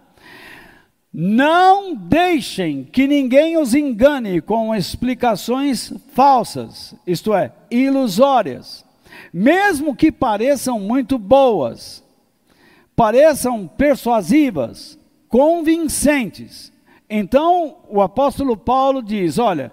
Não 1.13 1.95
deixem 1.95 2.85
que 2.85 3.07
ninguém 3.07 3.57
os 3.57 3.75
engane 3.75 4.41
com 4.41 4.75
explicações 4.75 5.93
falsas, 6.13 6.95
isto 7.07 7.35
é, 7.35 7.53
ilusórias, 7.71 8.85
mesmo 9.33 9.95
que 9.95 10.11
pareçam 10.11 10.81
muito 10.81 11.19
boas, 11.19 12.03
pareçam 12.97 13.69
persuasivas, 13.69 14.99
convincentes 15.29 16.72
então, 17.15 17.77
o 17.89 18.01
apóstolo 18.01 18.57
Paulo 18.57 19.03
diz: 19.03 19.39
olha, 19.39 19.71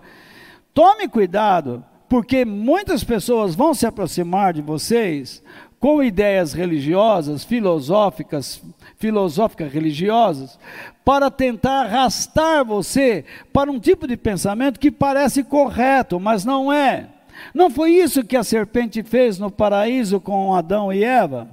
tome 0.73 1.07
cuidado, 1.07 1.83
porque 2.09 2.43
muitas 2.43 3.03
pessoas 3.03 3.55
vão 3.55 3.73
se 3.73 3.85
aproximar 3.85 4.53
de 4.53 4.61
vocês 4.61 5.41
com 5.79 6.03
ideias 6.03 6.51
religiosas, 6.51 7.45
filosóficas, 7.45 8.61
filosóficas 8.97 9.71
religiosas, 9.71 10.59
para 11.05 11.31
tentar 11.31 11.85
arrastar 11.85 12.65
você 12.65 13.23
para 13.53 13.71
um 13.71 13.79
tipo 13.79 14.05
de 14.05 14.17
pensamento 14.17 14.79
que 14.79 14.91
parece 14.91 15.41
correto, 15.43 16.19
mas 16.19 16.43
não 16.43 16.71
é. 16.71 17.07
Não 17.53 17.69
foi 17.69 17.91
isso 17.91 18.25
que 18.25 18.35
a 18.35 18.43
serpente 18.43 19.01
fez 19.01 19.39
no 19.39 19.49
paraíso 19.49 20.19
com 20.19 20.53
Adão 20.53 20.91
e 20.91 21.03
Eva? 21.03 21.47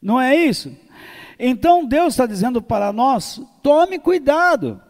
Não 0.00 0.20
é 0.20 0.36
isso? 0.36 0.74
Então 1.40 1.86
Deus 1.86 2.12
está 2.12 2.26
dizendo 2.26 2.60
para 2.60 2.92
nós: 2.92 3.40
tome 3.62 3.98
cuidado. 3.98 4.80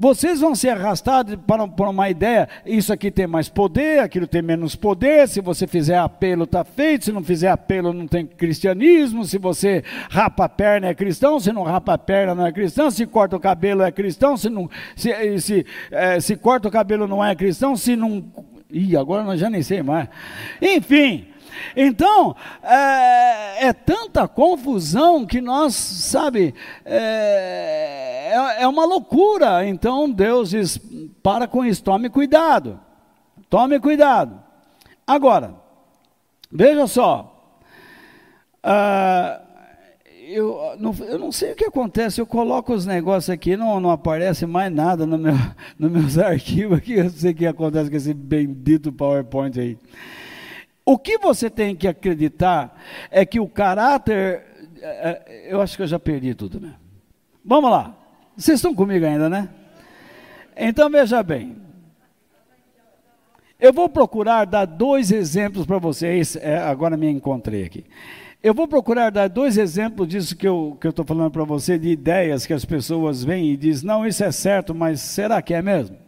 Vocês 0.00 0.38
vão 0.38 0.54
ser 0.54 0.68
arrastados 0.68 1.36
para, 1.44 1.64
uma 1.64 2.08
ideia, 2.08 2.48
isso 2.64 2.92
aqui 2.92 3.10
tem 3.10 3.26
mais 3.26 3.48
poder, 3.48 3.98
aquilo 3.98 4.28
tem 4.28 4.40
menos 4.40 4.76
poder, 4.76 5.26
se 5.26 5.40
você 5.40 5.66
fizer 5.66 5.98
apelo 5.98 6.44
está 6.44 6.62
feito, 6.62 7.06
se 7.06 7.10
não 7.10 7.20
fizer 7.20 7.48
apelo 7.48 7.92
não 7.92 8.06
tem 8.06 8.24
cristianismo, 8.24 9.24
se 9.24 9.38
você 9.38 9.82
rapa 10.08 10.44
a 10.44 10.48
perna 10.48 10.86
é 10.86 10.94
cristão, 10.94 11.40
se 11.40 11.52
não 11.52 11.64
rapa 11.64 11.94
a 11.94 11.98
perna 11.98 12.32
não 12.32 12.46
é 12.46 12.52
cristão, 12.52 12.92
se 12.92 13.04
corta 13.06 13.34
o 13.34 13.40
cabelo 13.40 13.82
é 13.82 13.90
cristão, 13.90 14.36
se, 14.36 14.48
não, 14.48 14.70
se, 14.94 15.40
se, 15.40 15.66
é, 15.90 16.20
se 16.20 16.36
corta 16.36 16.68
o 16.68 16.70
cabelo 16.70 17.08
não 17.08 17.24
é 17.24 17.34
cristão, 17.34 17.76
se 17.76 17.96
não... 17.96 18.24
Ih, 18.70 18.96
agora 18.96 19.24
nós 19.24 19.40
já 19.40 19.50
nem 19.50 19.62
sei 19.62 19.82
mais. 19.82 20.08
Enfim, 20.62 21.26
então, 21.76 22.34
é, 22.62 23.66
é, 23.66 23.72
tanta 23.72 24.26
confusão 24.26 25.26
que 25.26 25.40
nós, 25.40 25.74
sabe, 25.74 26.54
é, 26.84 28.32
é, 28.32 28.62
é 28.62 28.68
uma 28.68 28.84
loucura. 28.84 29.66
Então, 29.66 30.10
Deus 30.10 30.50
diz: 30.50 30.80
para 31.22 31.46
com 31.46 31.64
isso, 31.64 31.82
tome 31.82 32.08
cuidado. 32.08 32.80
Tome 33.48 33.80
cuidado. 33.80 34.42
Agora, 35.06 35.54
veja 36.50 36.86
só. 36.86 37.34
Uh, 38.64 39.48
eu 40.30 40.76
não, 40.78 40.94
eu 41.06 41.18
não 41.18 41.32
sei 41.32 41.52
o 41.52 41.56
que 41.56 41.64
acontece, 41.64 42.20
eu 42.20 42.26
coloco 42.26 42.74
os 42.74 42.84
negócios 42.84 43.30
aqui, 43.30 43.56
não, 43.56 43.80
não 43.80 43.90
aparece 43.90 44.44
mais 44.44 44.70
nada 44.70 45.06
no 45.06 45.16
meu, 45.16 45.34
nos 45.78 45.90
meus 45.90 46.18
arquivos 46.18 46.78
aqui, 46.78 46.94
eu 46.94 47.08
sei 47.08 47.32
o 47.32 47.34
que 47.34 47.46
acontece 47.46 47.88
com 47.88 47.96
esse 47.96 48.12
bendito 48.12 48.92
PowerPoint 48.92 49.58
aí. 49.58 49.78
O 50.88 50.96
que 50.96 51.18
você 51.18 51.50
tem 51.50 51.76
que 51.76 51.86
acreditar 51.86 52.74
é 53.10 53.26
que 53.26 53.38
o 53.38 53.46
caráter. 53.46 54.42
É, 54.80 54.86
é, 54.86 55.46
eu 55.52 55.60
acho 55.60 55.76
que 55.76 55.82
eu 55.82 55.86
já 55.86 55.98
perdi 55.98 56.34
tudo, 56.34 56.58
né? 56.58 56.76
Vamos 57.44 57.70
lá. 57.70 57.94
Vocês 58.34 58.56
estão 58.56 58.74
comigo 58.74 59.04
ainda, 59.04 59.28
né? 59.28 59.50
Então 60.56 60.88
veja 60.88 61.22
bem. 61.22 61.58
Eu 63.60 63.70
vou 63.70 63.86
procurar 63.86 64.46
dar 64.46 64.64
dois 64.64 65.12
exemplos 65.12 65.66
para 65.66 65.76
vocês. 65.76 66.36
É, 66.36 66.56
agora 66.56 66.96
me 66.96 67.10
encontrei 67.10 67.64
aqui. 67.64 67.84
Eu 68.42 68.54
vou 68.54 68.66
procurar 68.66 69.10
dar 69.10 69.28
dois 69.28 69.58
exemplos 69.58 70.08
disso 70.08 70.34
que 70.34 70.48
eu 70.48 70.78
estou 70.82 71.04
falando 71.04 71.30
para 71.30 71.44
você, 71.44 71.78
de 71.78 71.90
ideias 71.90 72.46
que 72.46 72.54
as 72.54 72.64
pessoas 72.64 73.22
vêm 73.22 73.50
e 73.50 73.58
dizem, 73.58 73.86
não, 73.86 74.06
isso 74.06 74.24
é 74.24 74.32
certo, 74.32 74.74
mas 74.74 75.02
será 75.02 75.42
que 75.42 75.52
é 75.52 75.60
mesmo? 75.60 75.98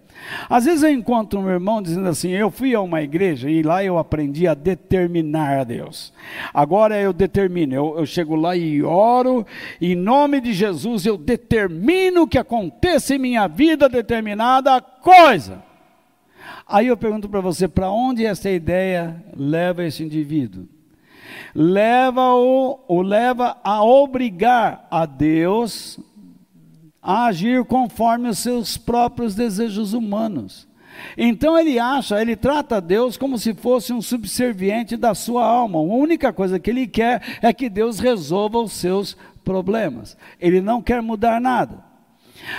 Às 0.48 0.64
vezes 0.64 0.82
eu 0.82 0.90
encontro 0.90 1.40
um 1.40 1.48
irmão 1.48 1.82
dizendo 1.82 2.08
assim: 2.08 2.30
Eu 2.30 2.50
fui 2.50 2.74
a 2.74 2.80
uma 2.80 3.02
igreja 3.02 3.50
e 3.50 3.62
lá 3.62 3.84
eu 3.84 3.98
aprendi 3.98 4.46
a 4.46 4.54
determinar 4.54 5.60
a 5.60 5.64
Deus. 5.64 6.12
Agora 6.52 6.98
eu 7.00 7.12
determino, 7.12 7.74
eu, 7.74 7.98
eu 7.98 8.06
chego 8.06 8.36
lá 8.36 8.56
e 8.56 8.82
oro, 8.82 9.46
e 9.80 9.92
em 9.92 9.96
nome 9.96 10.40
de 10.40 10.52
Jesus 10.52 11.06
eu 11.06 11.16
determino 11.16 12.26
que 12.26 12.38
aconteça 12.38 13.14
em 13.14 13.18
minha 13.18 13.46
vida 13.46 13.88
determinada 13.88 14.80
coisa. 14.80 15.62
Aí 16.66 16.86
eu 16.86 16.96
pergunto 16.96 17.28
para 17.28 17.40
você: 17.40 17.66
para 17.66 17.90
onde 17.90 18.24
essa 18.24 18.50
ideia 18.50 19.24
leva 19.36 19.84
esse 19.84 20.02
indivíduo? 20.02 20.68
Leva-o, 21.54 23.02
leva 23.02 23.56
a 23.64 23.82
obrigar 23.82 24.86
a 24.90 25.04
Deus 25.04 25.98
a 27.02 27.26
agir 27.26 27.64
conforme 27.64 28.28
os 28.28 28.38
seus 28.38 28.76
próprios 28.76 29.34
desejos 29.34 29.92
humanos. 29.92 30.68
Então 31.16 31.58
ele 31.58 31.78
acha, 31.78 32.20
ele 32.20 32.36
trata 32.36 32.80
Deus 32.80 33.16
como 33.16 33.38
se 33.38 33.54
fosse 33.54 33.92
um 33.92 34.02
subserviente 34.02 34.96
da 34.96 35.14
sua 35.14 35.44
alma. 35.44 35.78
A 35.78 35.82
única 35.82 36.32
coisa 36.32 36.58
que 36.58 36.70
ele 36.70 36.86
quer 36.86 37.38
é 37.40 37.52
que 37.52 37.70
Deus 37.70 37.98
resolva 37.98 38.58
os 38.58 38.72
seus 38.72 39.16
problemas. 39.44 40.16
Ele 40.38 40.60
não 40.60 40.82
quer 40.82 41.00
mudar 41.00 41.40
nada. 41.40 41.90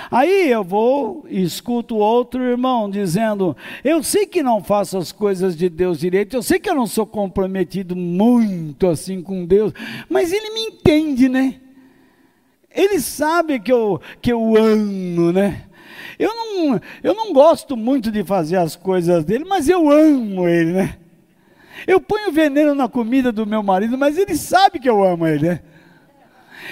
Aí 0.10 0.50
eu 0.50 0.64
vou 0.64 1.26
e 1.28 1.42
escuto 1.42 1.96
outro 1.96 2.44
irmão 2.44 2.90
dizendo: 2.90 3.56
Eu 3.84 4.04
sei 4.04 4.26
que 4.26 4.44
não 4.44 4.64
faço 4.64 4.98
as 4.98 5.12
coisas 5.12 5.56
de 5.58 5.70
Deus 5.70 6.00
direito, 6.00 6.36
eu 6.36 6.44
sei 6.44 6.60
que 6.60 6.70
eu 6.70 6.76
não 6.76 6.86
sou 6.86 7.06
comprometido 7.06 7.96
muito 7.96 8.88
assim 8.88 9.22
com 9.22 9.46
Deus, 9.46 9.74
mas 10.08 10.32
Ele 10.32 10.52
me 10.52 10.62
entende, 10.62 11.28
né? 11.28 11.56
Ele 12.74 13.00
sabe 13.00 13.60
que 13.60 13.72
eu, 13.72 14.02
que 14.22 14.32
eu 14.32 14.56
amo, 14.56 15.32
né? 15.32 15.64
Eu 16.18 16.34
não, 16.36 16.82
eu 17.04 17.14
não 17.14 17.34
gosto 17.34 17.76
muito 17.76 18.12
de 18.12 18.24
fazer 18.24 18.58
as 18.58 18.76
coisas 18.76 19.26
dele, 19.26 19.44
mas 19.44 19.68
eu 19.68 19.90
amo 19.90 20.48
ele, 20.48 20.72
né? 20.72 20.98
Eu 21.88 22.00
ponho 22.00 22.32
veneno 22.32 22.76
na 22.76 22.88
comida 22.88 23.32
do 23.32 23.46
meu 23.46 23.64
marido, 23.64 23.98
mas 23.98 24.18
ele 24.18 24.36
sabe 24.36 24.80
que 24.80 24.90
eu 24.90 25.04
amo 25.04 25.28
ele, 25.28 25.50
né? 25.50 25.60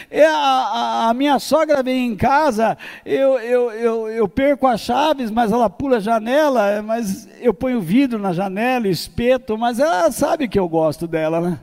É, 0.10 0.26
a, 0.26 0.32
a, 0.34 1.10
a, 1.10 1.14
minha 1.14 1.40
sogra 1.40 1.82
vem 1.82 2.08
em 2.08 2.16
casa, 2.16 2.78
eu, 3.06 3.40
eu, 3.40 3.72
eu, 3.72 4.08
eu, 4.08 4.28
perco 4.28 4.68
as 4.68 4.82
chaves, 4.82 5.32
mas 5.32 5.52
ela 5.52 5.70
pula 5.70 5.98
a 5.98 6.00
janela, 6.00 6.82
mas 6.84 7.28
eu 7.42 7.54
ponho 7.54 7.82
vidro 7.82 8.20
na 8.20 8.32
janela, 8.32 8.88
espeto, 8.88 9.58
mas 9.58 9.80
ela 9.80 10.12
sabe 10.12 10.48
que 10.48 10.60
eu 10.60 10.70
gosto 10.70 11.08
dela, 11.08 11.42
né? 11.42 11.60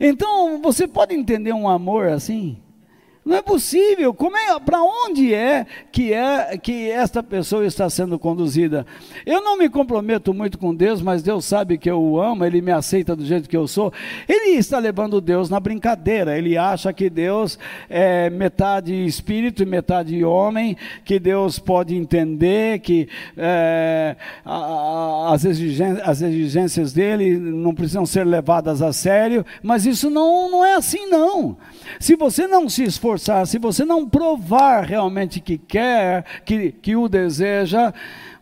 Então, 0.00 0.60
você 0.62 0.88
pode 0.88 1.14
entender 1.14 1.52
um 1.52 1.68
amor 1.68 2.08
assim? 2.08 2.56
Não 3.28 3.36
é 3.36 3.42
possível. 3.42 4.14
Como 4.14 4.38
é, 4.38 4.58
para 4.58 4.82
onde 4.82 5.34
é 5.34 5.66
que 5.92 6.14
é 6.14 6.56
que 6.56 6.90
esta 6.90 7.22
pessoa 7.22 7.66
está 7.66 7.90
sendo 7.90 8.18
conduzida? 8.18 8.86
Eu 9.26 9.42
não 9.42 9.58
me 9.58 9.68
comprometo 9.68 10.32
muito 10.32 10.56
com 10.56 10.74
Deus, 10.74 11.02
mas 11.02 11.22
Deus 11.22 11.44
sabe 11.44 11.76
que 11.76 11.90
eu 11.90 12.00
o 12.00 12.18
amo, 12.18 12.42
ele 12.46 12.62
me 12.62 12.72
aceita 12.72 13.14
do 13.14 13.26
jeito 13.26 13.46
que 13.46 13.56
eu 13.56 13.68
sou. 13.68 13.92
Ele 14.26 14.56
está 14.56 14.78
levando 14.78 15.20
Deus 15.20 15.50
na 15.50 15.60
brincadeira. 15.60 16.38
Ele 16.38 16.56
acha 16.56 16.90
que 16.90 17.10
Deus 17.10 17.58
é 17.90 18.30
metade 18.30 18.94
espírito 19.04 19.62
e 19.62 19.66
metade 19.66 20.24
homem, 20.24 20.74
que 21.04 21.18
Deus 21.18 21.58
pode 21.58 21.94
entender 21.94 22.78
que 22.78 23.10
é, 23.36 24.16
as, 24.42 25.44
exigências, 25.44 26.08
as 26.08 26.22
exigências 26.22 26.92
dele 26.94 27.36
não 27.36 27.74
precisam 27.74 28.06
ser 28.06 28.24
levadas 28.24 28.80
a 28.80 28.90
sério, 28.90 29.44
mas 29.62 29.84
isso 29.84 30.08
não, 30.08 30.50
não 30.50 30.64
é 30.64 30.76
assim 30.76 31.10
não. 31.10 31.58
Se 32.00 32.16
você 32.16 32.46
não 32.46 32.70
se 32.70 32.84
esforçar 32.84 33.17
esforçar, 33.18 33.46
se 33.46 33.58
você 33.58 33.84
não 33.84 34.08
provar 34.08 34.84
realmente 34.84 35.40
que 35.40 35.58
quer, 35.58 36.24
que, 36.44 36.72
que 36.72 36.96
o 36.96 37.08
deseja, 37.08 37.92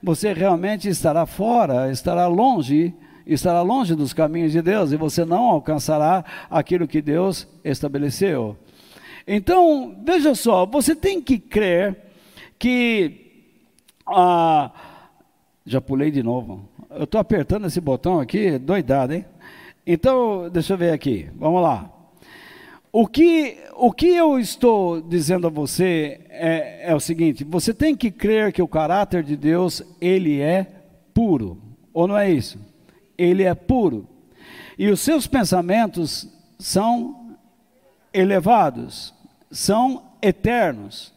você 0.03 0.33
realmente 0.33 0.89
estará 0.89 1.24
fora, 1.27 1.91
estará 1.91 2.27
longe, 2.27 2.95
estará 3.27 3.62
longe 3.62 3.95
dos 3.95 4.12
caminhos 4.12 4.53
de 4.53 4.62
Deus 4.62 4.93
e 4.93 4.97
você 4.97 5.24
não 5.24 5.45
alcançará 5.45 6.24
aquilo 6.51 6.87
que 6.87 7.01
Deus 7.01 7.49
estabeleceu. 7.64 8.57
Então, 9.27 9.97
veja 10.05 10.35
só, 10.35 10.64
você 10.66 10.95
tem 10.95 11.20
que 11.20 11.39
crer 11.39 11.97
que. 12.59 13.22
Ah, 14.07 14.70
já 15.64 15.81
pulei 15.81 16.12
de 16.12 16.22
novo. 16.22 16.68
Eu 16.91 17.05
estou 17.05 17.20
apertando 17.20 17.66
esse 17.66 17.81
botão 17.81 18.20
aqui, 18.20 18.57
doidado, 18.57 19.14
hein? 19.14 19.24
Então, 19.85 20.49
deixa 20.49 20.74
eu 20.74 20.79
ver 20.79 20.93
aqui. 20.93 21.29
Vamos 21.35 21.61
lá. 21.61 21.95
O 22.99 23.07
que, 23.07 23.59
o 23.74 23.92
que 23.92 24.07
eu 24.07 24.38
estou 24.38 25.03
dizendo 25.03 25.47
a 25.47 25.51
você 25.51 26.18
é, 26.30 26.90
é 26.90 26.94
o 26.94 26.99
seguinte: 26.99 27.44
você 27.44 27.74
tem 27.74 27.94
que 27.94 28.11
crer 28.11 28.55
que 28.55 28.62
o 28.62 28.66
caráter 28.66 29.22
de 29.22 29.36
Deus 29.36 29.82
ele 30.01 30.40
é 30.40 30.66
puro, 31.12 31.61
ou 31.92 32.09
não 32.09 32.16
é 32.16 32.30
isso? 32.30 32.59
Ele 33.18 33.42
é 33.42 33.55
puro 33.55 34.09
e 34.78 34.88
os 34.88 35.01
seus 35.01 35.26
pensamentos 35.26 36.26
são 36.59 37.36
elevados, 38.14 39.12
são 39.51 40.03
eternos. 40.22 41.12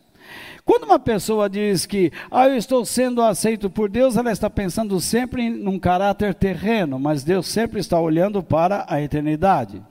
Quando 0.65 0.83
uma 0.83 0.99
pessoa 0.99 1.49
diz 1.49 1.85
que 1.85 2.11
ah, 2.29 2.49
eu 2.49 2.57
estou 2.57 2.83
sendo 2.83 3.21
aceito 3.21 3.69
por 3.69 3.89
Deus, 3.89 4.17
ela 4.17 4.33
está 4.33 4.49
pensando 4.49 4.99
sempre 4.99 5.43
em 5.43 5.65
um 5.65 5.79
caráter 5.79 6.33
terreno, 6.35 6.99
mas 6.99 7.23
Deus 7.23 7.47
sempre 7.47 7.79
está 7.79 7.97
olhando 7.97 8.43
para 8.43 8.85
a 8.85 9.01
eternidade. 9.01 9.81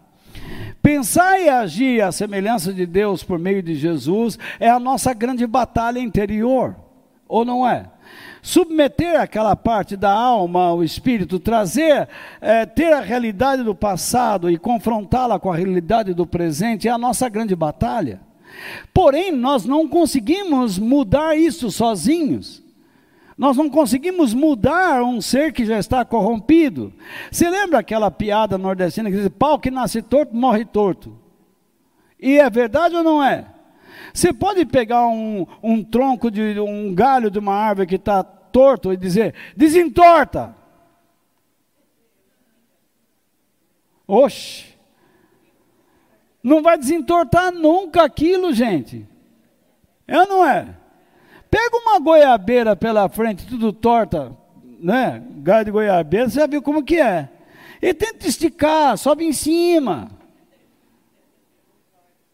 Pensar 0.83 1.41
e 1.41 1.49
agir 1.49 2.03
à 2.03 2.13
semelhança 2.13 2.73
de 2.73 2.87
Deus 2.87 3.23
por 3.23 3.39
meio 3.39 3.63
de 3.63 3.75
Jesus 3.75 4.39
é 4.59 4.69
a 4.69 4.79
nossa 4.79 5.13
grande 5.13 5.47
batalha 5.47 5.99
interior, 5.99 6.77
ou 7.27 7.45
não 7.45 7.67
é? 7.67 7.87
Submeter 8.41 9.21
aquela 9.21 9.55
parte 9.55 9.97
da 9.97 10.11
alma 10.11 10.69
ao 10.69 10.83
espírito, 10.83 11.39
trazer, 11.39 12.09
é, 12.41 12.65
ter 12.65 12.93
a 12.93 13.01
realidade 13.01 13.63
do 13.63 13.75
passado 13.75 14.51
e 14.51 14.57
confrontá-la 14.57 15.39
com 15.39 15.53
a 15.53 15.57
realidade 15.57 16.15
do 16.15 16.27
presente 16.27 16.89
é 16.89 16.91
a 16.91 16.97
nossa 16.97 17.29
grande 17.29 17.55
batalha. 17.55 18.21
Porém, 18.95 19.33
nós 19.33 19.65
não 19.65 19.87
conseguimos 19.87 20.79
mudar 20.79 21.37
isso 21.37 21.71
sozinhos. 21.71 22.63
Nós 23.39 23.57
não 23.57 23.71
conseguimos 23.71 24.35
mudar 24.35 25.01
um 25.05 25.21
ser 25.21 25.53
que 25.53 25.65
já 25.65 25.79
está 25.79 26.05
corrompido. 26.05 26.93
Você 27.31 27.49
lembra 27.49 27.79
aquela 27.79 28.11
piada 28.11 28.59
nordestina 28.59 29.09
que 29.09 29.17
diz: 29.17 29.29
pau 29.29 29.61
que 29.61 29.71
nasce 29.71 30.03
torto, 30.03 30.35
morre 30.35 30.65
torto? 30.65 31.17
E 32.19 32.37
é 32.37 32.51
verdade 32.51 32.97
ou 32.97 33.05
não 33.05 33.23
é? 33.23 33.47
Você 34.13 34.33
pode 34.33 34.67
pegar 34.67 35.07
um, 35.07 35.47
um 35.63 35.85
tronco 35.85 36.33
de 36.33 36.59
um 36.59 36.93
galho 36.93 37.31
de 37.31 37.39
uma 37.39 37.55
árvore 37.55 37.87
que 37.87 37.95
está 37.95 38.25
torto 38.25 38.93
e 38.93 38.97
dizer: 38.97 39.33
desentorta. 39.57 40.57
Oxe. 44.05 44.77
Não 46.43 46.61
vai 46.61 46.77
desentortar 46.77 47.53
nunca 47.53 48.03
aquilo, 48.03 48.53
gente. 48.53 49.07
É 50.09 50.19
ou 50.19 50.27
não 50.27 50.45
é? 50.45 50.78
Pega 51.51 51.77
uma 51.77 51.99
goiabeira 51.99 52.77
pela 52.77 53.09
frente, 53.09 53.47
tudo 53.47 53.73
torta, 53.73 54.37
né? 54.81 55.23
Galho 55.37 55.65
de 55.67 55.71
goiabeira, 55.71 56.29
você 56.29 56.41
já 56.41 56.47
viu 56.47 56.61
como 56.61 56.85
que 56.85 57.01
é. 57.01 57.29
E 57.81 57.95
tenta 57.95 58.27
esticar, 58.27 58.99
sobe 58.99 59.25
em 59.25 59.33
cima. 59.33 60.11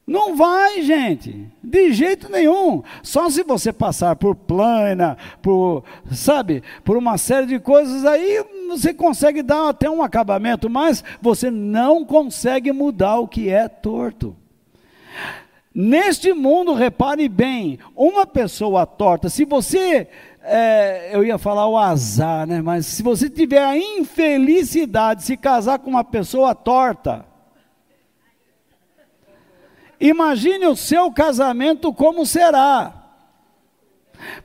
Não 0.06 0.36
vai, 0.36 0.82
gente, 0.82 1.50
de 1.62 1.92
jeito 1.92 2.30
nenhum. 2.30 2.82
Só 3.02 3.30
se 3.30 3.42
você 3.42 3.72
passar 3.72 4.14
por 4.16 4.34
plana, 4.34 5.16
por, 5.40 5.82
sabe, 6.12 6.62
por 6.84 6.96
uma 6.96 7.16
série 7.16 7.46
de 7.46 7.58
coisas 7.58 8.04
aí, 8.04 8.44
você 8.68 8.92
consegue 8.92 9.42
dar 9.42 9.70
até 9.70 9.88
um 9.88 10.02
acabamento, 10.02 10.68
mas 10.68 11.02
você 11.22 11.50
não 11.50 12.04
consegue 12.04 12.70
mudar 12.70 13.18
o 13.18 13.28
que 13.28 13.48
é 13.48 13.66
torto. 13.66 14.36
Neste 15.74 16.32
mundo, 16.32 16.72
repare 16.72 17.28
bem, 17.28 17.78
uma 17.96 18.24
pessoa 18.24 18.86
torta, 18.86 19.28
se 19.28 19.44
você, 19.44 20.06
é, 20.42 21.10
eu 21.12 21.24
ia 21.24 21.36
falar 21.36 21.66
o 21.66 21.76
azar, 21.76 22.46
né? 22.46 22.62
Mas 22.62 22.86
se 22.86 23.02
você 23.02 23.28
tiver 23.28 23.64
a 23.64 23.76
infelicidade 23.76 25.20
de 25.20 25.26
se 25.26 25.36
casar 25.36 25.80
com 25.80 25.90
uma 25.90 26.04
pessoa 26.04 26.54
torta, 26.54 27.26
Imagine 30.00 30.66
o 30.66 30.76
seu 30.76 31.10
casamento 31.10 31.90
como 31.90 32.26
será. 32.26 32.92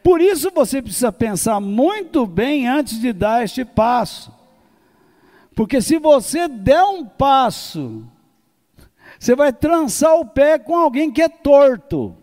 Por 0.04 0.22
isso 0.22 0.50
você 0.52 0.82
precisa 0.82 1.12
pensar 1.12 1.60
muito 1.60 2.26
bem 2.26 2.66
antes 2.66 3.00
de 3.00 3.12
dar 3.12 3.44
este 3.44 3.66
passo. 3.66 4.34
Porque 5.56 5.82
se 5.82 6.00
você 6.00 6.48
der 6.48 6.84
um 6.84 7.06
passo, 7.06 8.06
você 9.20 9.36
vai 9.36 9.52
trançar 9.52 10.16
o 10.16 10.26
pé 10.26 10.58
com 10.58 10.76
alguém 10.76 11.12
que 11.12 11.22
é 11.22 11.30
torto. 11.30 12.16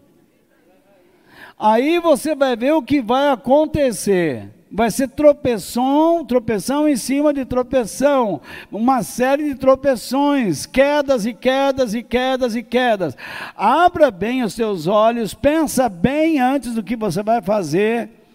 Aí 1.59 2.01
você 2.01 2.34
vai 2.34 2.57
ver 2.57 2.72
o 2.72 2.82
que 2.82 3.01
vai 3.01 3.30
acontecer 3.30 4.57
vai 4.70 4.90
ser 4.90 5.09
tropeção, 5.09 6.24
tropeção 6.24 6.88
em 6.88 6.97
cima 6.97 7.32
de 7.32 7.44
tropeção, 7.44 8.40
uma 8.70 9.03
série 9.03 9.44
de 9.44 9.55
tropeções, 9.55 10.66
quedas 10.66 11.24
e 11.24 11.32
quedas 11.32 11.94
e 11.94 12.03
quedas 12.03 12.55
e 12.55 12.62
quedas. 12.62 13.16
Abra 13.57 14.11
bem 14.11 14.42
os 14.42 14.55
seus 14.55 14.86
olhos, 14.86 15.32
pensa 15.32 15.88
bem 15.88 16.40
antes 16.40 16.74
do 16.74 16.82
que 16.82 16.94
você 16.94 17.22
vai 17.22 17.40
fazer. 17.40 18.26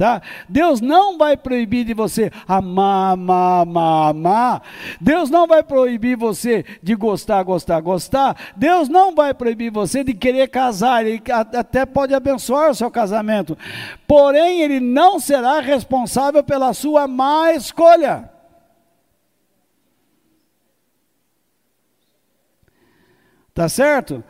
Tá? 0.00 0.22
Deus 0.48 0.80
não 0.80 1.18
vai 1.18 1.36
proibir 1.36 1.84
de 1.84 1.92
você 1.92 2.32
amar, 2.48 3.12
amar, 3.12 3.60
amar, 3.60 4.08
amar. 4.08 4.62
Deus 4.98 5.28
não 5.28 5.46
vai 5.46 5.62
proibir 5.62 6.16
você 6.16 6.64
de 6.82 6.94
gostar, 6.94 7.42
gostar, 7.42 7.82
gostar. 7.82 8.34
Deus 8.56 8.88
não 8.88 9.14
vai 9.14 9.34
proibir 9.34 9.70
você 9.70 10.02
de 10.02 10.14
querer 10.14 10.48
casar. 10.48 11.04
Ele 11.04 11.22
até 11.30 11.84
pode 11.84 12.14
abençoar 12.14 12.70
o 12.70 12.74
seu 12.74 12.90
casamento. 12.90 13.58
Porém, 14.08 14.62
ele 14.62 14.80
não 14.80 15.20
será 15.20 15.60
responsável 15.60 16.42
pela 16.42 16.72
sua 16.72 17.06
má 17.06 17.52
escolha. 17.52 18.30
Tá 23.52 23.68
certo? 23.68 24.24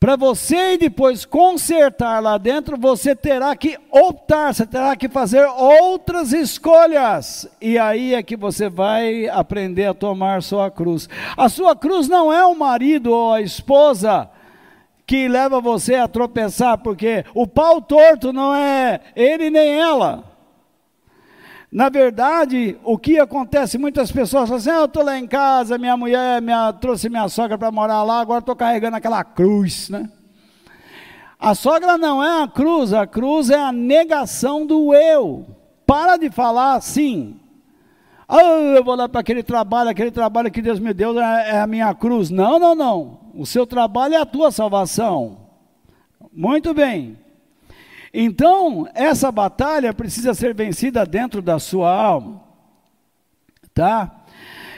Para 0.00 0.14
você 0.14 0.78
depois 0.78 1.24
consertar 1.24 2.22
lá 2.22 2.38
dentro, 2.38 2.76
você 2.76 3.16
terá 3.16 3.56
que 3.56 3.76
optar, 3.90 4.54
você 4.54 4.64
terá 4.64 4.94
que 4.94 5.08
fazer 5.08 5.44
outras 5.44 6.32
escolhas. 6.32 7.48
E 7.60 7.76
aí 7.76 8.14
é 8.14 8.22
que 8.22 8.36
você 8.36 8.68
vai 8.68 9.28
aprender 9.28 9.86
a 9.86 9.94
tomar 9.94 10.40
sua 10.40 10.70
cruz. 10.70 11.08
A 11.36 11.48
sua 11.48 11.74
cruz 11.74 12.08
não 12.08 12.32
é 12.32 12.44
o 12.46 12.54
marido 12.54 13.10
ou 13.10 13.32
a 13.32 13.42
esposa 13.42 14.30
que 15.04 15.26
leva 15.26 15.60
você 15.60 15.96
a 15.96 16.06
tropeçar, 16.06 16.78
porque 16.78 17.24
o 17.34 17.46
pau 17.46 17.80
torto 17.80 18.32
não 18.32 18.54
é 18.54 19.00
ele 19.16 19.50
nem 19.50 19.80
ela. 19.80 20.22
Na 21.70 21.90
verdade, 21.90 22.78
o 22.82 22.96
que 22.96 23.18
acontece, 23.18 23.76
muitas 23.76 24.10
pessoas 24.10 24.48
falam 24.48 24.56
assim, 24.56 24.70
ah, 24.70 24.80
eu 24.80 24.84
estou 24.86 25.04
lá 25.04 25.18
em 25.18 25.26
casa, 25.26 25.76
minha 25.76 25.96
mulher 25.96 26.40
minha, 26.40 26.72
trouxe 26.72 27.10
minha 27.10 27.28
sogra 27.28 27.58
para 27.58 27.70
morar 27.70 28.02
lá, 28.04 28.20
agora 28.20 28.40
estou 28.40 28.56
carregando 28.56 28.96
aquela 28.96 29.22
cruz, 29.22 29.90
né? 29.90 30.08
A 31.38 31.54
sogra 31.54 31.98
não 31.98 32.24
é 32.24 32.42
a 32.42 32.48
cruz, 32.48 32.92
a 32.92 33.06
cruz 33.06 33.50
é 33.50 33.58
a 33.58 33.70
negação 33.70 34.66
do 34.66 34.94
eu. 34.94 35.46
Para 35.86 36.16
de 36.16 36.30
falar 36.30 36.74
assim. 36.74 37.38
Oh, 38.28 38.76
eu 38.76 38.82
vou 38.82 38.96
lá 38.96 39.08
para 39.08 39.20
aquele 39.20 39.42
trabalho, 39.42 39.88
aquele 39.88 40.10
trabalho 40.10 40.50
que 40.50 40.60
Deus 40.60 40.80
me 40.80 40.92
deu 40.92 41.18
é, 41.20 41.50
é 41.50 41.60
a 41.60 41.66
minha 41.66 41.94
cruz. 41.94 42.28
Não, 42.28 42.58
não, 42.58 42.74
não. 42.74 43.20
O 43.34 43.46
seu 43.46 43.66
trabalho 43.66 44.14
é 44.14 44.16
a 44.16 44.26
tua 44.26 44.50
salvação. 44.50 45.38
Muito 46.32 46.74
bem. 46.74 47.16
Então, 48.12 48.88
essa 48.94 49.30
batalha 49.30 49.92
precisa 49.92 50.34
ser 50.34 50.54
vencida 50.54 51.04
dentro 51.04 51.42
da 51.42 51.58
sua 51.58 51.92
alma. 51.92 52.42
Tá? 53.74 54.24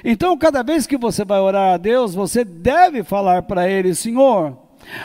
Então, 0.05 0.37
cada 0.37 0.63
vez 0.63 0.87
que 0.87 0.97
você 0.97 1.25
vai 1.25 1.41
orar 1.41 1.75
a 1.75 1.77
Deus, 1.77 2.15
você 2.15 2.45
deve 2.45 3.03
falar 3.03 3.43
para 3.43 3.69
Ele: 3.69 3.95
Senhor, 3.95 4.59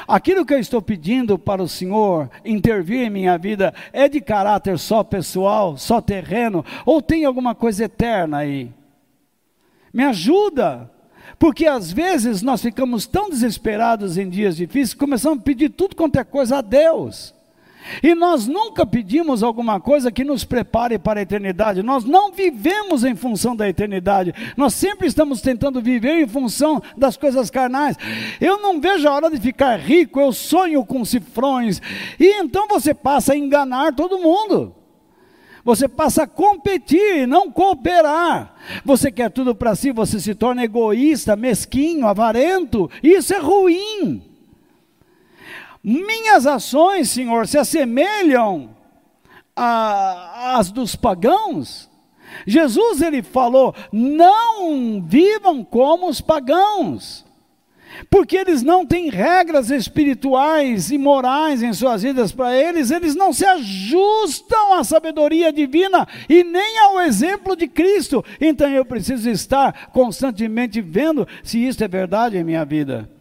aquilo 0.08 0.46
que 0.46 0.54
eu 0.54 0.60
estou 0.60 0.82
pedindo 0.82 1.38
para 1.38 1.62
o 1.62 1.68
Senhor 1.68 2.30
intervir 2.44 3.02
em 3.02 3.10
minha 3.10 3.38
vida 3.38 3.74
é 3.94 4.08
de 4.08 4.22
caráter 4.22 4.80
só 4.80 5.04
pessoal, 5.04 5.78
só 5.78 6.02
terreno, 6.02 6.66
ou 6.86 7.02
tem 7.02 7.26
alguma 7.26 7.54
coisa 7.54 7.86
eterna 7.86 8.38
aí? 8.38 8.72
Me 9.94 10.04
ajuda. 10.04 10.92
Porque 11.38 11.66
às 11.66 11.92
vezes 11.92 12.42
nós 12.42 12.62
ficamos 12.62 13.06
tão 13.06 13.30
desesperados 13.30 14.18
em 14.18 14.30
dias 14.30 14.56
difíceis, 14.56 14.94
começamos 14.94 15.40
a 15.40 15.42
pedir 15.42 15.70
tudo 15.70 15.96
quanto 15.96 16.18
é 16.18 16.24
coisa 16.24 16.58
a 16.58 16.62
Deus. 16.62 17.34
E 18.02 18.16
nós 18.16 18.48
nunca 18.48 18.86
pedimos 18.86 19.44
alguma 19.44 19.80
coisa 19.80 20.12
que 20.12 20.24
nos 20.24 20.44
prepare 20.44 20.98
para 20.98 21.20
a 21.20 21.24
eternidade. 21.24 21.84
Nós 21.84 22.04
não 22.04 22.32
vivemos 22.32 23.04
em 23.04 23.16
função 23.16 23.56
da 23.56 23.68
eternidade. 23.68 24.34
Nós 24.58 24.74
sempre 24.74 25.08
estamos 25.08 25.42
tentando 25.42 25.82
viver 25.82 26.22
em 26.22 26.28
função 26.28 26.82
das 26.98 27.18
coisas 27.18 27.50
carnais. 27.50 27.98
Eu 28.40 28.62
não 28.62 28.80
vejo 28.80 29.08
a 29.08 29.14
hora 29.14 29.30
de 29.30 29.40
ficar 29.40 29.78
rico, 29.80 30.20
eu 30.20 30.32
sonho 30.32 30.86
com 30.86 31.06
cifrões. 31.06 31.82
E 32.20 32.40
então 32.42 32.68
você 32.68 32.94
passa 32.94 33.34
a 33.34 33.38
enganar 33.38 33.94
todo 33.94 34.20
mundo. 34.20 34.74
Você 35.64 35.88
passa 35.88 36.24
a 36.24 36.28
competir, 36.28 37.28
não 37.28 37.52
cooperar. 37.52 38.54
Você 38.86 39.12
quer 39.12 39.32
tudo 39.32 39.56
para 39.56 39.76
si, 39.76 39.92
você 39.92 40.20
se 40.20 40.36
torna 40.36 40.64
egoísta, 40.64 41.36
mesquinho, 41.36 42.08
avarento. 42.08 42.90
Isso 43.02 43.34
é 43.34 43.40
ruim. 43.40 44.35
Minhas 45.88 46.48
ações, 46.48 47.12
Senhor, 47.12 47.48
se 47.48 47.60
assemelham 47.60 48.76
às 49.56 50.72
dos 50.72 50.96
pagãos. 50.96 51.88
Jesus 52.48 53.04
ele 53.04 53.22
falou: 53.22 53.76
"Não 53.94 55.00
vivam 55.00 55.64
como 55.64 56.10
os 56.10 56.20
pagãos" 56.20 57.24
porque 58.10 58.36
eles 58.36 58.62
não 58.62 58.86
têm 58.86 59.10
regras 59.10 59.70
espirituais 59.70 60.92
e 60.92 60.98
morais 60.98 61.64
em 61.64 61.72
suas 61.72 62.04
vidas 62.04 62.32
para 62.32 62.54
eles, 62.54 62.92
eles 62.92 63.16
não 63.16 63.32
se 63.32 63.46
ajustam 63.46 64.74
à 64.74 64.84
sabedoria 64.84 65.54
divina 65.54 66.06
e 66.28 66.44
nem 66.44 66.78
ao 66.80 67.00
exemplo 67.00 67.56
de 67.56 67.68
Cristo. 67.68 68.24
Então 68.42 68.70
eu 68.70 68.84
preciso 68.84 69.30
estar 69.30 69.92
constantemente 69.92 70.82
vendo 70.82 71.28
se 71.42 71.66
isso 71.66 71.82
é 71.84 71.88
verdade 71.88 72.38
em 72.38 72.44
minha 72.44 72.66
vida. 72.66 73.15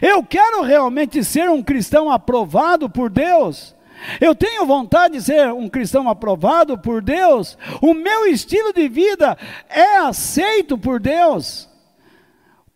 Eu 0.00 0.22
quero 0.22 0.62
realmente 0.62 1.24
ser 1.24 1.48
um 1.50 1.62
cristão 1.62 2.10
aprovado 2.10 2.88
por 2.88 3.10
Deus. 3.10 3.74
Eu 4.20 4.34
tenho 4.34 4.66
vontade 4.66 5.14
de 5.14 5.22
ser 5.22 5.52
um 5.52 5.68
cristão 5.68 6.08
aprovado 6.08 6.76
por 6.78 7.02
Deus. 7.02 7.56
O 7.80 7.94
meu 7.94 8.26
estilo 8.26 8.72
de 8.72 8.88
vida 8.88 9.36
é 9.68 9.98
aceito 9.98 10.76
por 10.76 11.00
Deus. 11.00 11.68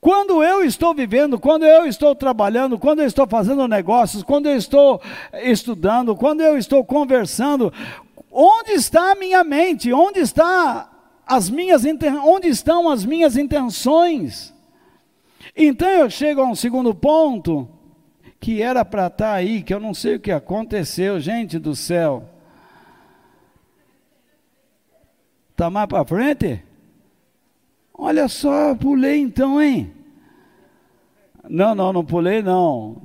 Quando 0.01 0.43
eu 0.43 0.63
estou 0.63 0.95
vivendo, 0.95 1.39
quando 1.39 1.65
eu 1.65 1.85
estou 1.85 2.15
trabalhando, 2.15 2.79
quando 2.79 3.01
eu 3.01 3.07
estou 3.07 3.27
fazendo 3.27 3.67
negócios, 3.67 4.23
quando 4.23 4.47
eu 4.47 4.57
estou 4.57 5.03
estudando, 5.43 6.15
quando 6.15 6.43
eu 6.43 6.57
estou 6.57 6.85
conversando, 6.85 7.73
onde 8.31 8.73
está 8.73 9.13
a 9.13 9.17
minha 9.17 9.43
mente? 9.43 9.93
Onde 9.93 10.21
está 10.21 10.89
as 11.27 11.51
minhas 11.51 11.83
onde 12.25 12.47
estão 12.47 12.89
as 12.89 13.05
minhas 13.05 13.37
intenções? 13.37 14.55
Então 15.57 15.89
eu 15.89 16.11
chego 16.11 16.43
a 16.43 16.47
um 16.47 16.55
segundo 16.55 16.95
ponto, 16.95 17.67
que 18.39 18.61
era 18.61 18.85
para 18.85 19.07
estar 19.07 19.29
tá 19.29 19.33
aí, 19.33 19.63
que 19.63 19.73
eu 19.73 19.81
não 19.81 19.95
sei 19.95 20.17
o 20.17 20.21
que 20.21 20.31
aconteceu, 20.31 21.19
gente 21.19 21.59
do 21.59 21.75
céu. 21.75 22.29
Está 25.53 25.71
mais 25.71 25.87
para 25.87 26.05
frente? 26.05 26.63
Olha 27.95 28.29
só, 28.29 28.75
pulei 28.75 29.19
então, 29.19 29.63
hein? 29.63 29.91
Não, 31.49 31.75
não, 31.75 31.95
não 31.95 32.05
pulei 32.05 32.43
não. 32.43 33.01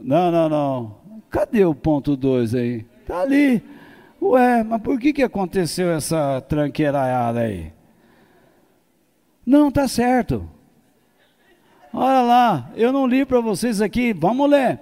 Não, 0.00 0.30
não, 0.30 0.48
não. 0.48 0.96
Cadê 1.28 1.64
o 1.64 1.74
ponto 1.74 2.16
2 2.16 2.54
aí? 2.54 2.86
Está 3.00 3.22
ali. 3.22 3.60
Ué, 4.22 4.62
mas 4.62 4.80
por 4.82 5.00
que, 5.00 5.12
que 5.12 5.22
aconteceu 5.22 5.90
essa 5.90 6.40
tranqueiraiada 6.42 7.40
aí? 7.40 7.72
Não, 9.44 9.72
tá 9.72 9.88
certo. 9.88 10.48
Olha 11.92 12.22
lá, 12.22 12.70
eu 12.76 12.92
não 12.92 13.06
li 13.06 13.24
para 13.24 13.40
vocês 13.40 13.80
aqui, 13.80 14.12
vamos 14.12 14.48
ler. 14.48 14.78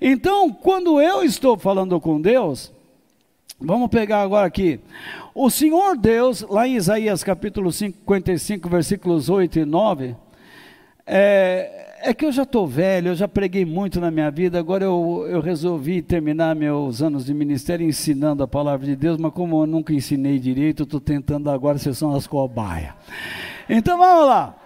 Então, 0.00 0.50
quando 0.50 1.00
eu 1.00 1.22
estou 1.22 1.56
falando 1.56 2.00
com 2.00 2.20
Deus, 2.20 2.72
vamos 3.60 3.88
pegar 3.88 4.22
agora 4.22 4.48
aqui. 4.48 4.80
O 5.32 5.48
Senhor 5.48 5.96
Deus, 5.96 6.42
lá 6.42 6.66
em 6.66 6.74
Isaías 6.74 7.22
capítulo 7.22 7.70
55, 7.70 8.68
versículos 8.68 9.28
8 9.28 9.60
e 9.60 9.64
9, 9.64 10.16
é, 11.06 12.00
é 12.02 12.12
que 12.12 12.24
eu 12.24 12.32
já 12.32 12.42
estou 12.42 12.66
velho, 12.66 13.10
eu 13.10 13.14
já 13.14 13.28
preguei 13.28 13.64
muito 13.64 14.00
na 14.00 14.10
minha 14.10 14.28
vida, 14.28 14.58
agora 14.58 14.82
eu, 14.82 15.24
eu 15.28 15.40
resolvi 15.40 16.02
terminar 16.02 16.56
meus 16.56 17.00
anos 17.00 17.24
de 17.24 17.32
ministério 17.32 17.86
ensinando 17.86 18.42
a 18.42 18.48
palavra 18.48 18.84
de 18.84 18.96
Deus, 18.96 19.16
mas 19.16 19.32
como 19.32 19.62
eu 19.62 19.66
nunca 19.68 19.92
ensinei 19.92 20.40
direito, 20.40 20.82
estou 20.82 21.00
tentando 21.00 21.48
agora, 21.48 21.78
vocês 21.78 21.96
são 21.96 22.12
as 22.16 22.26
cobaias. 22.26 22.92
Então 23.68 23.96
vamos 23.96 24.26
lá. 24.26 24.61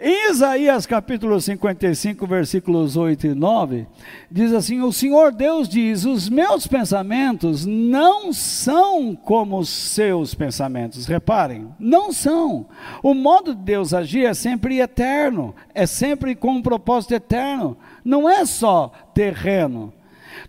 Em 0.00 0.30
Isaías 0.30 0.86
capítulo 0.86 1.40
55, 1.40 2.24
versículos 2.24 2.96
8 2.96 3.26
e 3.26 3.34
9, 3.34 3.84
diz 4.30 4.52
assim: 4.52 4.80
O 4.80 4.92
Senhor 4.92 5.32
Deus 5.32 5.68
diz: 5.68 6.04
Os 6.04 6.28
meus 6.28 6.68
pensamentos 6.68 7.66
não 7.66 8.32
são 8.32 9.16
como 9.16 9.58
os 9.58 9.68
seus 9.68 10.34
pensamentos. 10.34 11.04
Reparem, 11.04 11.74
não 11.80 12.12
são. 12.12 12.66
O 13.02 13.12
modo 13.12 13.56
de 13.56 13.60
Deus 13.60 13.92
agir 13.92 14.24
é 14.24 14.34
sempre 14.34 14.78
eterno, 14.78 15.52
é 15.74 15.84
sempre 15.84 16.36
com 16.36 16.52
um 16.52 16.62
propósito 16.62 17.14
eterno, 17.14 17.76
não 18.04 18.30
é 18.30 18.46
só 18.46 18.92
terreno. 19.12 19.92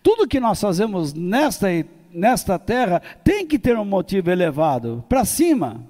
Tudo 0.04 0.28
que 0.28 0.40
nós 0.40 0.62
fazemos 0.62 1.12
nesta, 1.16 1.70
nesta 2.14 2.60
terra 2.60 3.02
tem 3.24 3.48
que 3.48 3.58
ter 3.58 3.76
um 3.76 3.86
motivo 3.86 4.30
elevado, 4.30 5.04
para 5.10 5.26
cima, 5.26 5.84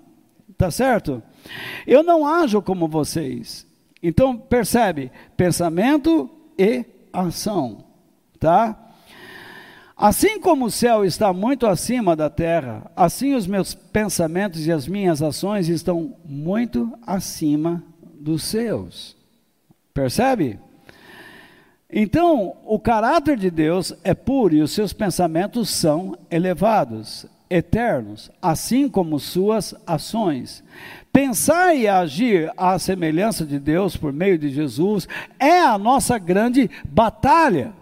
tá 0.58 0.72
certo? 0.72 1.22
Eu 1.86 2.04
não 2.04 2.26
ajo 2.26 2.62
como 2.62 2.88
vocês. 2.88 3.66
Então, 4.02 4.38
percebe, 4.38 5.12
pensamento 5.36 6.30
e 6.58 6.86
ação, 7.12 7.84
tá? 8.40 8.78
Assim 9.96 10.40
como 10.40 10.68
o 10.68 10.72
céu 10.72 11.04
está 11.04 11.34
muito 11.34 11.68
acima 11.68 12.16
da 12.16 12.30
terra, 12.30 12.90
assim 12.96 13.34
os 13.34 13.46
meus 13.46 13.74
pensamentos 13.74 14.66
e 14.66 14.72
as 14.72 14.88
minhas 14.88 15.22
ações 15.22 15.68
estão 15.68 16.16
muito 16.24 16.98
acima 17.06 17.84
dos 18.02 18.44
seus. 18.44 19.18
Percebe? 19.94 20.58
Então, 21.92 22.56
o 22.66 22.80
caráter 22.80 23.36
de 23.36 23.52
Deus 23.52 23.94
é 24.04 24.14
puro 24.14 24.56
e 24.56 24.62
os 24.62 24.72
seus 24.72 24.94
pensamentos 24.94 25.70
são 25.70 26.18
elevados, 26.32 27.26
eternos, 27.50 28.32
assim 28.42 28.88
como 28.88 29.20
suas 29.20 29.76
ações. 29.86 30.64
Pensar 31.12 31.76
e 31.76 31.88
agir 31.88 32.52
à 32.56 32.78
semelhança 32.78 33.46
de 33.46 33.60
Deus 33.60 33.98
por 33.98 34.14
meio 34.14 34.38
de 34.38 34.50
Jesus 34.50 35.08
é 35.40 35.60
a 35.60 35.78
nossa 35.78 36.18
grande 36.18 36.70
batalha. 36.86 37.74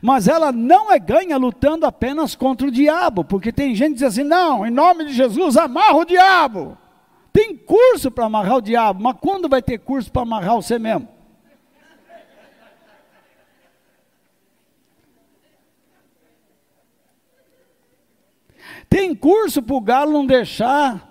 Mas 0.00 0.28
ela 0.28 0.52
não 0.52 0.92
é 0.92 0.98
ganha 0.98 1.36
lutando 1.36 1.84
apenas 1.84 2.36
contra 2.36 2.68
o 2.68 2.70
diabo, 2.70 3.24
porque 3.24 3.50
tem 3.52 3.74
gente 3.74 3.94
que 3.94 3.94
diz 3.94 4.02
assim: 4.04 4.22
não, 4.22 4.64
em 4.64 4.70
nome 4.70 5.04
de 5.04 5.12
Jesus, 5.12 5.56
amarra 5.56 5.96
o 5.96 6.04
diabo. 6.04 6.78
Tem 7.32 7.56
curso 7.56 8.10
para 8.10 8.26
amarrar 8.26 8.56
o 8.56 8.62
diabo, 8.62 9.02
mas 9.02 9.16
quando 9.20 9.48
vai 9.48 9.62
ter 9.62 9.78
curso 9.78 10.10
para 10.10 10.22
amarrar 10.22 10.54
você 10.54 10.78
mesmo? 10.78 11.08
Tem 18.88 19.14
curso 19.14 19.62
para 19.62 19.76
o 19.76 19.80
galo 19.80 20.12
não 20.12 20.26
deixar 20.26 21.09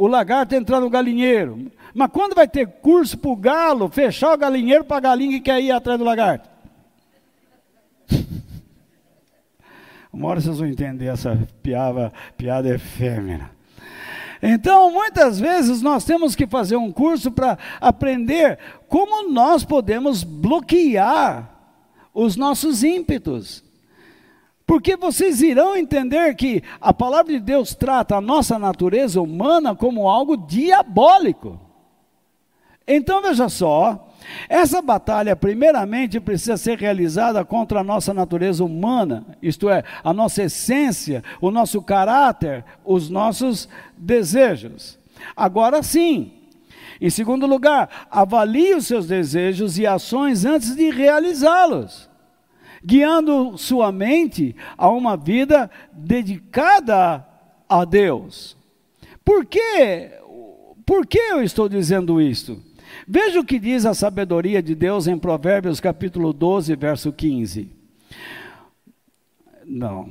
o 0.00 0.06
lagarto 0.06 0.54
entrar 0.54 0.80
no 0.80 0.88
galinheiro. 0.88 1.70
Mas 1.92 2.10
quando 2.10 2.34
vai 2.34 2.48
ter 2.48 2.66
curso 2.66 3.18
para 3.18 3.30
o 3.30 3.36
galo 3.36 3.90
fechar 3.90 4.32
o 4.32 4.38
galinheiro 4.38 4.82
para 4.82 4.96
a 4.96 5.00
galinha 5.00 5.32
que 5.32 5.42
quer 5.42 5.60
ir 5.60 5.70
atrás 5.70 5.98
do 5.98 6.06
lagarto? 6.06 6.48
Uma 10.10 10.28
hora 10.28 10.40
vocês 10.40 10.58
vão 10.58 10.66
entender 10.66 11.04
essa 11.04 11.38
piada, 11.62 12.10
piada 12.34 12.74
efêmera. 12.74 13.50
Então, 14.42 14.90
muitas 14.90 15.38
vezes 15.38 15.82
nós 15.82 16.02
temos 16.02 16.34
que 16.34 16.46
fazer 16.46 16.76
um 16.76 16.90
curso 16.90 17.30
para 17.30 17.58
aprender 17.78 18.58
como 18.88 19.30
nós 19.30 19.66
podemos 19.66 20.24
bloquear 20.24 21.60
os 22.14 22.36
nossos 22.36 22.82
ímpetos. 22.82 23.62
Porque 24.70 24.96
vocês 24.96 25.42
irão 25.42 25.76
entender 25.76 26.32
que 26.36 26.62
a 26.80 26.94
palavra 26.94 27.32
de 27.32 27.40
Deus 27.40 27.74
trata 27.74 28.14
a 28.14 28.20
nossa 28.20 28.56
natureza 28.56 29.20
humana 29.20 29.74
como 29.74 30.08
algo 30.08 30.36
diabólico. 30.36 31.58
Então 32.86 33.20
veja 33.20 33.48
só, 33.48 34.08
essa 34.48 34.80
batalha, 34.80 35.34
primeiramente, 35.34 36.20
precisa 36.20 36.56
ser 36.56 36.78
realizada 36.78 37.44
contra 37.44 37.80
a 37.80 37.82
nossa 37.82 38.14
natureza 38.14 38.64
humana, 38.64 39.36
isto 39.42 39.68
é, 39.68 39.82
a 40.04 40.14
nossa 40.14 40.44
essência, 40.44 41.24
o 41.40 41.50
nosso 41.50 41.82
caráter, 41.82 42.64
os 42.84 43.10
nossos 43.10 43.68
desejos. 43.98 45.00
Agora 45.34 45.82
sim, 45.82 46.30
em 47.00 47.10
segundo 47.10 47.44
lugar, 47.44 48.06
avalie 48.08 48.76
os 48.76 48.86
seus 48.86 49.08
desejos 49.08 49.80
e 49.80 49.84
ações 49.84 50.44
antes 50.44 50.76
de 50.76 50.90
realizá-los 50.90 52.08
guiando 52.84 53.56
sua 53.58 53.92
mente 53.92 54.54
a 54.76 54.88
uma 54.88 55.16
vida 55.16 55.70
dedicada 55.92 57.26
a 57.68 57.84
Deus. 57.84 58.56
Por 59.24 59.44
que, 59.44 60.10
por 60.84 61.06
que 61.06 61.18
eu 61.18 61.42
estou 61.42 61.68
dizendo 61.68 62.20
isso? 62.20 62.62
Veja 63.06 63.40
o 63.40 63.44
que 63.44 63.58
diz 63.58 63.86
a 63.86 63.94
sabedoria 63.94 64.62
de 64.62 64.74
Deus 64.74 65.06
em 65.06 65.18
Provérbios 65.18 65.80
capítulo 65.80 66.32
12, 66.32 66.74
verso 66.76 67.12
15. 67.12 67.70
Não. 69.64 70.10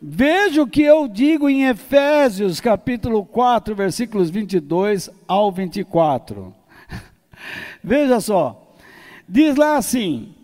Veja 0.00 0.62
o 0.62 0.66
que 0.66 0.82
eu 0.82 1.08
digo 1.08 1.48
em 1.48 1.64
Efésios 1.64 2.60
capítulo 2.60 3.24
4, 3.24 3.74
versículos 3.74 4.30
22 4.30 5.10
ao 5.26 5.50
24. 5.50 6.54
Veja 7.82 8.20
só. 8.20 8.74
Diz 9.28 9.56
lá 9.56 9.76
assim: 9.76 10.35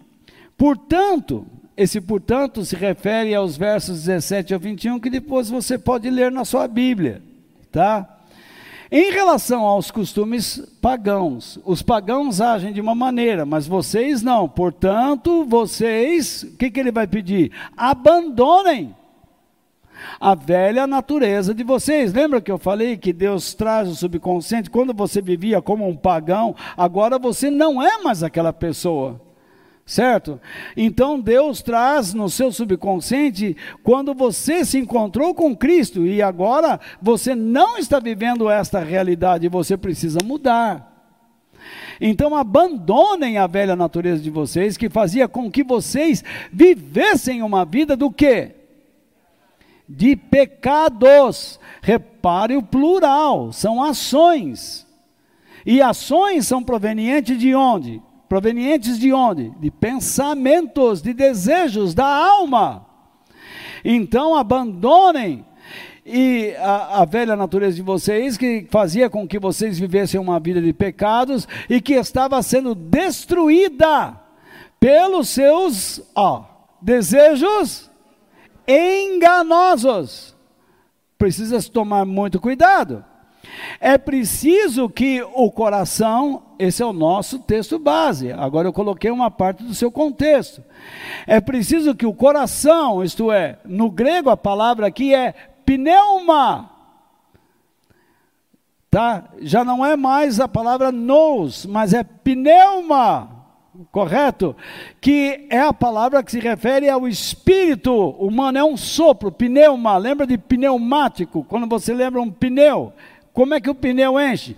Portanto, 0.62 1.44
esse 1.76 2.00
portanto 2.00 2.64
se 2.64 2.76
refere 2.76 3.34
aos 3.34 3.56
versos 3.56 4.04
17 4.04 4.54
ao 4.54 4.60
21 4.60 5.00
que 5.00 5.10
depois 5.10 5.50
você 5.50 5.76
pode 5.76 6.08
ler 6.08 6.30
na 6.30 6.44
sua 6.44 6.68
Bíblia, 6.68 7.20
tá? 7.72 8.20
Em 8.88 9.10
relação 9.10 9.62
aos 9.62 9.90
costumes 9.90 10.58
pagãos, 10.80 11.58
os 11.64 11.82
pagãos 11.82 12.40
agem 12.40 12.72
de 12.72 12.80
uma 12.80 12.94
maneira, 12.94 13.44
mas 13.44 13.66
vocês 13.66 14.22
não. 14.22 14.48
Portanto, 14.48 15.44
vocês, 15.46 16.44
o 16.44 16.56
que, 16.56 16.70
que 16.70 16.78
ele 16.78 16.92
vai 16.92 17.08
pedir? 17.08 17.50
Abandonem 17.76 18.94
a 20.20 20.36
velha 20.36 20.86
natureza 20.86 21.52
de 21.52 21.64
vocês. 21.64 22.12
Lembra 22.12 22.40
que 22.40 22.52
eu 22.52 22.58
falei 22.58 22.96
que 22.96 23.12
Deus 23.12 23.52
traz 23.52 23.88
o 23.88 23.96
subconsciente? 23.96 24.70
Quando 24.70 24.94
você 24.94 25.20
vivia 25.20 25.60
como 25.60 25.88
um 25.88 25.96
pagão, 25.96 26.54
agora 26.76 27.18
você 27.18 27.50
não 27.50 27.82
é 27.82 28.00
mais 28.00 28.22
aquela 28.22 28.52
pessoa 28.52 29.20
certo? 29.84 30.40
Então 30.76 31.20
Deus 31.20 31.62
traz 31.62 32.14
no 32.14 32.28
seu 32.28 32.52
subconsciente 32.52 33.56
quando 33.82 34.14
você 34.14 34.64
se 34.64 34.78
encontrou 34.78 35.34
com 35.34 35.56
Cristo 35.56 36.06
e 36.06 36.22
agora 36.22 36.80
você 37.00 37.34
não 37.34 37.76
está 37.76 37.98
vivendo 37.98 38.48
esta 38.48 38.80
realidade, 38.80 39.48
você 39.48 39.76
precisa 39.76 40.20
mudar. 40.24 40.90
Então 42.00 42.34
abandonem 42.34 43.38
a 43.38 43.46
velha 43.46 43.76
natureza 43.76 44.22
de 44.22 44.30
vocês 44.30 44.76
que 44.76 44.88
fazia 44.88 45.28
com 45.28 45.50
que 45.50 45.62
vocês 45.62 46.24
vivessem 46.52 47.42
uma 47.42 47.64
vida 47.64 47.96
do 47.96 48.10
quê? 48.10 48.56
De 49.88 50.16
pecados. 50.16 51.60
Repare 51.80 52.56
o 52.56 52.62
plural, 52.62 53.52
são 53.52 53.82
ações. 53.82 54.86
E 55.64 55.80
ações 55.80 56.46
são 56.46 56.62
provenientes 56.62 57.38
de 57.38 57.54
onde? 57.54 58.02
Provenientes 58.32 58.98
de 58.98 59.12
onde? 59.12 59.50
De 59.60 59.70
pensamentos, 59.70 61.02
de 61.02 61.12
desejos 61.12 61.92
da 61.92 62.06
alma. 62.06 62.86
Então 63.84 64.34
abandonem 64.34 65.44
e 66.06 66.54
a, 66.58 67.02
a, 67.02 67.04
velha 67.04 67.36
natureza 67.36 67.76
de 67.76 67.82
vocês, 67.82 68.38
que 68.38 68.66
fazia 68.70 69.10
com 69.10 69.28
que 69.28 69.38
vocês 69.38 69.78
vivessem 69.78 70.18
uma 70.18 70.40
vida 70.40 70.62
de 70.62 70.72
pecados 70.72 71.46
e 71.68 71.78
que 71.78 71.92
estava 71.92 72.42
sendo 72.42 72.74
destruída 72.74 74.18
pelos 74.80 75.28
seus 75.28 76.00
ó, 76.16 76.44
desejos 76.80 77.90
enganosos. 78.66 80.34
Precisa 81.18 81.62
tomar 81.70 82.06
muito 82.06 82.40
cuidado. 82.40 83.04
É 83.80 83.98
preciso 83.98 84.88
que 84.88 85.22
o 85.34 85.50
coração, 85.50 86.42
esse 86.58 86.82
é 86.82 86.86
o 86.86 86.92
nosso 86.92 87.38
texto 87.40 87.78
base, 87.78 88.32
agora 88.32 88.68
eu 88.68 88.72
coloquei 88.72 89.10
uma 89.10 89.30
parte 89.30 89.62
do 89.62 89.74
seu 89.74 89.90
contexto. 89.90 90.62
É 91.26 91.40
preciso 91.40 91.94
que 91.94 92.06
o 92.06 92.14
coração, 92.14 93.02
isto 93.02 93.30
é, 93.32 93.58
no 93.64 93.90
grego 93.90 94.30
a 94.30 94.36
palavra 94.36 94.86
aqui 94.86 95.14
é 95.14 95.34
pneuma. 95.64 96.70
tá? 98.90 99.24
Já 99.40 99.64
não 99.64 99.84
é 99.84 99.96
mais 99.96 100.38
a 100.38 100.46
palavra 100.46 100.92
nous, 100.92 101.66
mas 101.66 101.94
é 101.94 102.04
pneuma, 102.04 103.30
correto? 103.90 104.54
Que 105.00 105.46
é 105.50 105.60
a 105.60 105.72
palavra 105.72 106.22
que 106.22 106.30
se 106.30 106.38
refere 106.38 106.88
ao 106.88 107.08
espírito 107.08 108.10
humano, 108.10 108.58
é 108.58 108.64
um 108.64 108.76
sopro, 108.76 109.32
pneuma. 109.32 109.96
Lembra 109.96 110.26
de 110.26 110.36
pneumático? 110.36 111.42
Quando 111.44 111.66
você 111.66 111.94
lembra 111.94 112.20
um 112.20 112.30
pneu, 112.30 112.92
como 113.32 113.54
é 113.54 113.60
que 113.60 113.70
o 113.70 113.74
pneu 113.74 114.20
enche? 114.20 114.56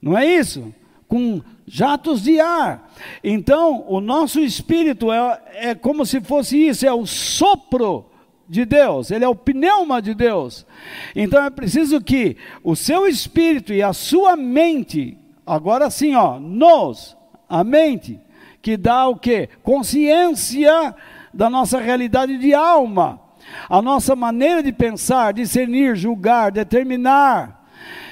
Não 0.00 0.16
é 0.16 0.26
isso? 0.26 0.74
Com 1.08 1.42
jatos 1.66 2.22
de 2.22 2.40
ar. 2.40 2.92
Então, 3.22 3.84
o 3.88 4.00
nosso 4.00 4.40
espírito 4.40 5.10
é, 5.12 5.42
é 5.54 5.74
como 5.74 6.06
se 6.06 6.20
fosse 6.20 6.56
isso, 6.56 6.86
é 6.86 6.92
o 6.92 7.06
sopro 7.06 8.06
de 8.48 8.64
Deus, 8.64 9.10
ele 9.10 9.24
é 9.24 9.28
o 9.28 9.34
pneuma 9.34 10.00
de 10.00 10.14
Deus. 10.14 10.66
Então 11.14 11.42
é 11.42 11.50
preciso 11.50 12.00
que 12.00 12.36
o 12.62 12.76
seu 12.76 13.06
espírito 13.06 13.72
e 13.72 13.82
a 13.82 13.92
sua 13.92 14.36
mente, 14.36 15.18
agora 15.44 15.90
sim, 15.90 16.14
ó, 16.14 16.38
nos, 16.38 17.16
a 17.48 17.64
mente, 17.64 18.20
que 18.62 18.76
dá 18.76 19.08
o 19.08 19.16
que? 19.16 19.48
Consciência 19.62 20.94
da 21.34 21.50
nossa 21.50 21.78
realidade 21.80 22.38
de 22.38 22.54
alma, 22.54 23.20
a 23.68 23.80
nossa 23.82 24.16
maneira 24.16 24.62
de 24.62 24.72
pensar, 24.72 25.32
discernir, 25.32 25.96
julgar, 25.96 26.52
determinar, 26.52 27.64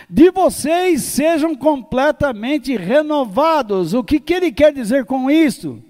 de 0.09 0.31
vocês 0.31 1.03
sejam 1.03 1.55
completamente 1.55 2.77
renovados. 2.77 3.95
O 3.95 4.05
que, 4.05 4.21
que 4.21 4.35
ele 4.35 4.53
quer 4.53 4.73
dizer 4.73 5.05
com 5.05 5.31
isso? 5.31 5.83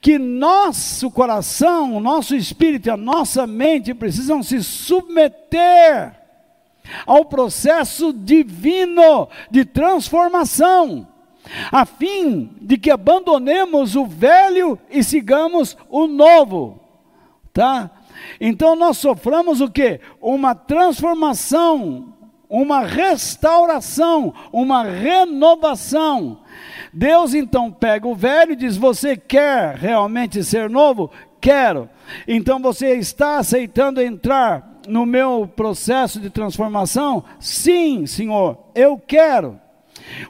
que 0.00 0.18
nosso 0.18 1.10
coração, 1.10 1.96
o 1.96 2.00
nosso 2.00 2.36
espírito 2.36 2.86
e 2.86 2.90
a 2.90 2.96
nossa 2.96 3.46
mente 3.46 3.94
precisam 3.94 4.42
se 4.42 4.62
submeter 4.62 6.14
ao 7.04 7.24
processo 7.24 8.12
divino 8.12 9.28
de 9.50 9.64
transformação, 9.64 11.08
a 11.72 11.84
fim 11.84 12.50
de 12.60 12.76
que 12.76 12.90
abandonemos 12.90 13.96
o 13.96 14.06
velho 14.06 14.78
e 14.90 15.02
sigamos 15.02 15.76
o 15.88 16.06
novo, 16.06 16.80
tá? 17.52 17.90
Então 18.40 18.76
nós 18.76 18.98
soframos 18.98 19.60
o 19.60 19.70
que? 19.70 20.00
Uma 20.20 20.54
transformação, 20.54 22.14
uma 22.48 22.80
restauração, 22.80 24.32
uma 24.52 24.82
renovação 24.82 26.38
Deus 26.96 27.34
então 27.34 27.70
pega 27.70 28.08
o 28.08 28.14
velho 28.14 28.52
e 28.52 28.56
diz: 28.56 28.78
Você 28.78 29.18
quer 29.18 29.74
realmente 29.74 30.42
ser 30.42 30.70
novo? 30.70 31.10
Quero. 31.38 31.90
Então 32.26 32.58
você 32.58 32.94
está 32.94 33.36
aceitando 33.36 34.00
entrar 34.00 34.80
no 34.88 35.04
meu 35.04 35.46
processo 35.46 36.18
de 36.18 36.30
transformação? 36.30 37.22
Sim, 37.38 38.06
Senhor, 38.06 38.58
eu 38.74 38.98
quero. 38.98 39.60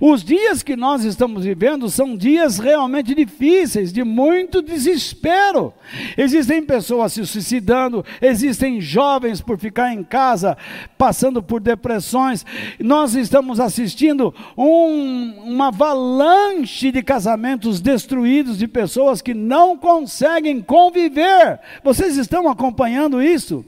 Os 0.01 0.23
dias 0.23 0.63
que 0.63 0.77
nós 0.77 1.05
estamos 1.05 1.45
vivendo 1.45 1.89
são 1.89 2.17
dias 2.17 2.59
realmente 2.59 3.15
difíceis, 3.15 3.93
de 3.93 4.05
muito 4.05 4.61
desespero. 4.61 5.73
Existem 6.17 6.63
pessoas 6.63 7.13
se 7.13 7.27
suicidando, 7.27 8.05
existem 8.21 8.81
jovens 8.81 9.41
por 9.41 9.59
ficar 9.59 9.93
em 9.93 10.03
casa, 10.03 10.57
passando 10.99 11.43
por 11.43 11.61
depressões. 11.61 12.45
Nós 12.79 13.15
estamos 13.15 13.61
assistindo 13.61 14.35
um, 14.57 15.35
uma 15.45 15.69
avalanche 15.69 16.91
de 16.91 17.03
casamentos 17.03 17.81
destruídos, 17.81 18.59
de 18.59 18.69
pessoas 18.69 19.23
que 19.23 19.35
não 19.35 19.77
conseguem 19.77 20.61
conviver. 20.61 21.61
Vocês 21.83 22.17
estão 22.17 22.49
acompanhando 22.49 23.23
isso? 23.23 23.65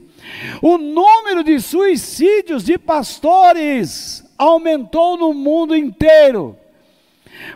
O 0.61 0.77
número 0.77 1.43
de 1.43 1.59
suicídios 1.59 2.63
de 2.63 2.77
pastores 2.77 4.28
aumentou 4.39 5.17
no 5.17 5.33
mundo 5.33 5.75
inteiro, 5.75 6.57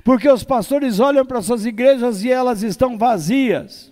porque 0.03 0.29
os 0.29 0.43
pastores 0.43 0.99
olham 0.99 1.25
para 1.25 1.41
suas 1.41 1.65
igrejas 1.65 2.23
e 2.23 2.29
elas 2.29 2.61
estão 2.61 2.97
vazias. 2.97 3.91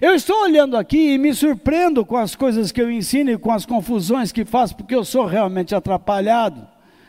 Eu 0.00 0.14
estou 0.14 0.42
olhando 0.42 0.76
aqui 0.76 1.14
e 1.14 1.18
me 1.18 1.34
surpreendo 1.34 2.04
com 2.04 2.16
as 2.16 2.36
coisas 2.36 2.70
que 2.70 2.80
eu 2.80 2.90
ensino 2.90 3.30
e 3.30 3.38
com 3.38 3.50
as 3.50 3.66
confusões 3.66 4.30
que 4.30 4.44
faço, 4.44 4.76
porque 4.76 4.94
eu 4.94 5.04
sou 5.04 5.26
realmente 5.26 5.74
atrapalhado. 5.74 6.68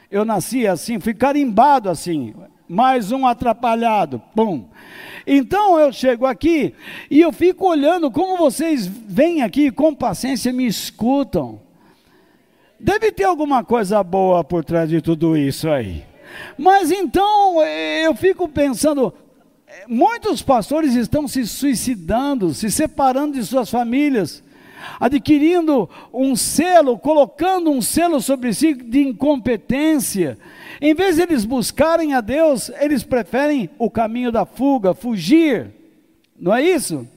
Eu 0.10 0.26
nasci 0.26 0.66
assim, 0.66 1.00
fui 1.00 1.14
carimbado 1.14 1.90
assim, 1.90 2.34
mais 2.68 3.12
um 3.12 3.28
atrapalhado, 3.28 4.22
pum. 4.34 4.66
Então 5.28 5.80
eu 5.80 5.92
chego 5.92 6.26
aqui 6.26 6.74
e 7.10 7.22
eu 7.22 7.32
fico 7.32 7.68
olhando 7.68 8.10
como 8.10 8.38
vocês 8.38 8.88
vêm 8.88 9.42
aqui 9.42 9.70
com 9.70 9.94
paciência 9.94 10.52
me 10.52 10.66
escutam. 10.66 11.62
Deve 12.84 13.12
ter 13.12 13.26
alguma 13.26 13.64
coisa 13.64 14.04
boa 14.04 14.44
por 14.44 14.66
trás 14.66 14.90
de 14.90 15.02
tudo 15.02 15.38
isso 15.38 15.70
aí. 15.70 16.04
Mas 16.58 16.90
então 16.90 17.64
eu 17.64 18.16
fico 18.16 18.48
pensando, 18.48 19.14
muitos 19.88 20.42
pastores 20.42 20.96
estão 20.96 21.28
se 21.28 21.46
suicidando, 21.46 22.56
se 22.56 22.72
separando 22.72 23.34
de 23.38 23.46
suas 23.46 23.70
famílias, 23.70 24.44
adquirindo 25.00 25.88
um 26.12 26.36
selo, 26.36 26.98
colocando 26.98 27.70
um 27.70 27.84
selo 27.84 28.20
sobre 28.20 28.52
si 28.52 28.74
de 28.74 29.02
incompetência. 29.02 30.36
Em 30.82 30.96
vez 30.96 31.18
de 31.18 31.22
eles 31.22 31.46
buscarem 31.46 32.16
a 32.16 32.22
Deus, 32.22 32.72
eles 32.80 33.04
preferem 33.04 33.70
o 33.78 33.92
caminho 33.92 34.32
da 34.32 34.44
fuga, 34.44 34.96
fugir. 34.96 35.70
Não 36.36 36.52
é 36.52 36.64
isso? 36.64 37.08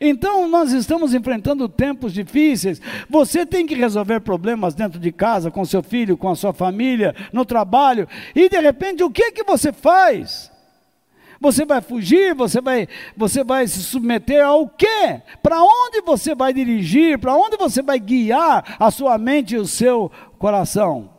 Então, 0.00 0.48
nós 0.48 0.72
estamos 0.72 1.14
enfrentando 1.14 1.68
tempos 1.68 2.12
difíceis. 2.12 2.80
Você 3.08 3.44
tem 3.46 3.66
que 3.66 3.74
resolver 3.74 4.20
problemas 4.20 4.74
dentro 4.74 4.98
de 4.98 5.12
casa, 5.12 5.50
com 5.50 5.64
seu 5.64 5.82
filho, 5.82 6.16
com 6.16 6.28
a 6.28 6.36
sua 6.36 6.52
família, 6.52 7.14
no 7.32 7.44
trabalho. 7.44 8.08
E 8.34 8.48
de 8.48 8.60
repente, 8.60 9.02
o 9.02 9.10
que 9.10 9.32
que 9.32 9.44
você 9.44 9.72
faz? 9.72 10.50
Você 11.40 11.64
vai 11.64 11.80
fugir? 11.80 12.34
Você 12.34 12.60
vai, 12.60 12.88
você 13.16 13.42
vai 13.42 13.66
se 13.66 13.82
submeter 13.82 14.44
ao 14.44 14.68
quê? 14.68 15.20
Para 15.42 15.60
onde 15.60 16.00
você 16.00 16.36
vai 16.36 16.52
dirigir? 16.52 17.18
Para 17.18 17.34
onde 17.34 17.56
você 17.56 17.82
vai 17.82 17.98
guiar 17.98 18.76
a 18.78 18.90
sua 18.92 19.18
mente 19.18 19.56
e 19.56 19.58
o 19.58 19.66
seu 19.66 20.10
coração? 20.38 21.11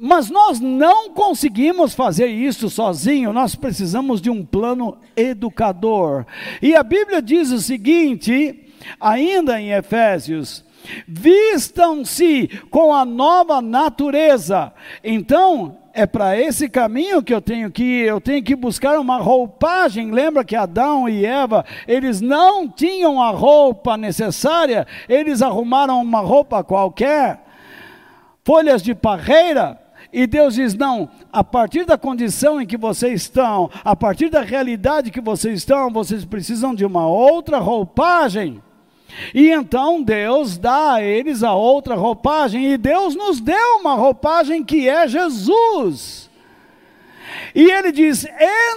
Mas 0.00 0.30
nós 0.30 0.60
não 0.60 1.10
conseguimos 1.10 1.94
fazer 1.94 2.28
isso 2.28 2.70
sozinho, 2.70 3.32
nós 3.32 3.54
precisamos 3.54 4.20
de 4.20 4.30
um 4.30 4.44
plano 4.44 4.96
educador. 5.16 6.24
E 6.62 6.76
a 6.76 6.82
Bíblia 6.82 7.20
diz 7.20 7.50
o 7.50 7.60
seguinte, 7.60 8.64
ainda 9.00 9.60
em 9.60 9.72
Efésios: 9.72 10.64
vistam-se 11.06 12.48
com 12.70 12.94
a 12.94 13.04
nova 13.04 13.60
natureza. 13.60 14.72
Então, 15.02 15.76
é 15.92 16.06
para 16.06 16.38
esse 16.38 16.68
caminho 16.68 17.22
que 17.22 17.34
eu 17.34 17.40
tenho 17.40 17.70
que 17.70 17.82
ir, 17.82 18.06
eu 18.06 18.20
tenho 18.20 18.42
que 18.42 18.54
buscar 18.54 19.00
uma 19.00 19.16
roupagem. 19.16 20.12
Lembra 20.12 20.44
que 20.44 20.54
Adão 20.54 21.08
e 21.08 21.26
Eva, 21.26 21.64
eles 21.88 22.20
não 22.20 22.68
tinham 22.68 23.20
a 23.20 23.30
roupa 23.30 23.96
necessária, 23.96 24.86
eles 25.08 25.42
arrumaram 25.42 26.00
uma 26.00 26.20
roupa 26.20 26.62
qualquer, 26.62 27.42
folhas 28.44 28.80
de 28.80 28.94
parreira, 28.94 29.87
e 30.12 30.26
Deus 30.26 30.54
diz: 30.54 30.74
não, 30.74 31.08
a 31.32 31.44
partir 31.44 31.84
da 31.84 31.98
condição 31.98 32.60
em 32.60 32.66
que 32.66 32.76
vocês 32.76 33.22
estão, 33.22 33.70
a 33.84 33.94
partir 33.94 34.28
da 34.28 34.40
realidade 34.40 35.10
que 35.10 35.20
vocês 35.20 35.58
estão, 35.58 35.90
vocês 35.90 36.24
precisam 36.24 36.74
de 36.74 36.84
uma 36.84 37.06
outra 37.06 37.58
roupagem. 37.58 38.62
E 39.34 39.50
então 39.50 40.02
Deus 40.02 40.58
dá 40.58 40.94
a 40.94 41.02
eles 41.02 41.42
a 41.42 41.54
outra 41.54 41.94
roupagem, 41.94 42.72
e 42.72 42.78
Deus 42.78 43.14
nos 43.14 43.40
deu 43.40 43.78
uma 43.80 43.94
roupagem 43.94 44.62
que 44.62 44.88
é 44.88 45.08
Jesus. 45.08 46.27
E 47.54 47.70
ele 47.70 47.92
diz: 47.92 48.26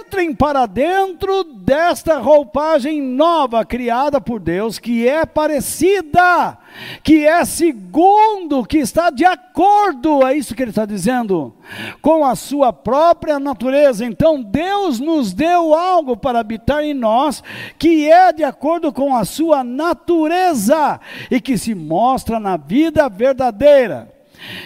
entrem 0.00 0.34
para 0.34 0.66
dentro 0.66 1.44
desta 1.44 2.18
roupagem 2.18 3.00
nova 3.00 3.64
criada 3.64 4.20
por 4.20 4.40
Deus, 4.40 4.78
que 4.78 5.06
é 5.06 5.24
parecida, 5.24 6.58
que 7.02 7.26
é 7.26 7.44
segundo, 7.44 8.64
que 8.64 8.78
está 8.78 9.10
de 9.10 9.24
acordo, 9.24 10.26
é 10.26 10.36
isso 10.36 10.54
que 10.54 10.62
ele 10.62 10.70
está 10.70 10.84
dizendo, 10.84 11.54
com 12.00 12.24
a 12.24 12.34
sua 12.34 12.72
própria 12.72 13.38
natureza. 13.38 14.04
Então 14.04 14.42
Deus 14.42 14.98
nos 14.98 15.32
deu 15.32 15.74
algo 15.74 16.16
para 16.16 16.40
habitar 16.40 16.82
em 16.82 16.94
nós, 16.94 17.42
que 17.78 18.10
é 18.10 18.32
de 18.32 18.44
acordo 18.44 18.92
com 18.92 19.14
a 19.14 19.24
sua 19.24 19.62
natureza 19.62 21.00
e 21.30 21.40
que 21.40 21.56
se 21.56 21.74
mostra 21.74 22.40
na 22.40 22.56
vida 22.56 23.08
verdadeira. 23.08 24.10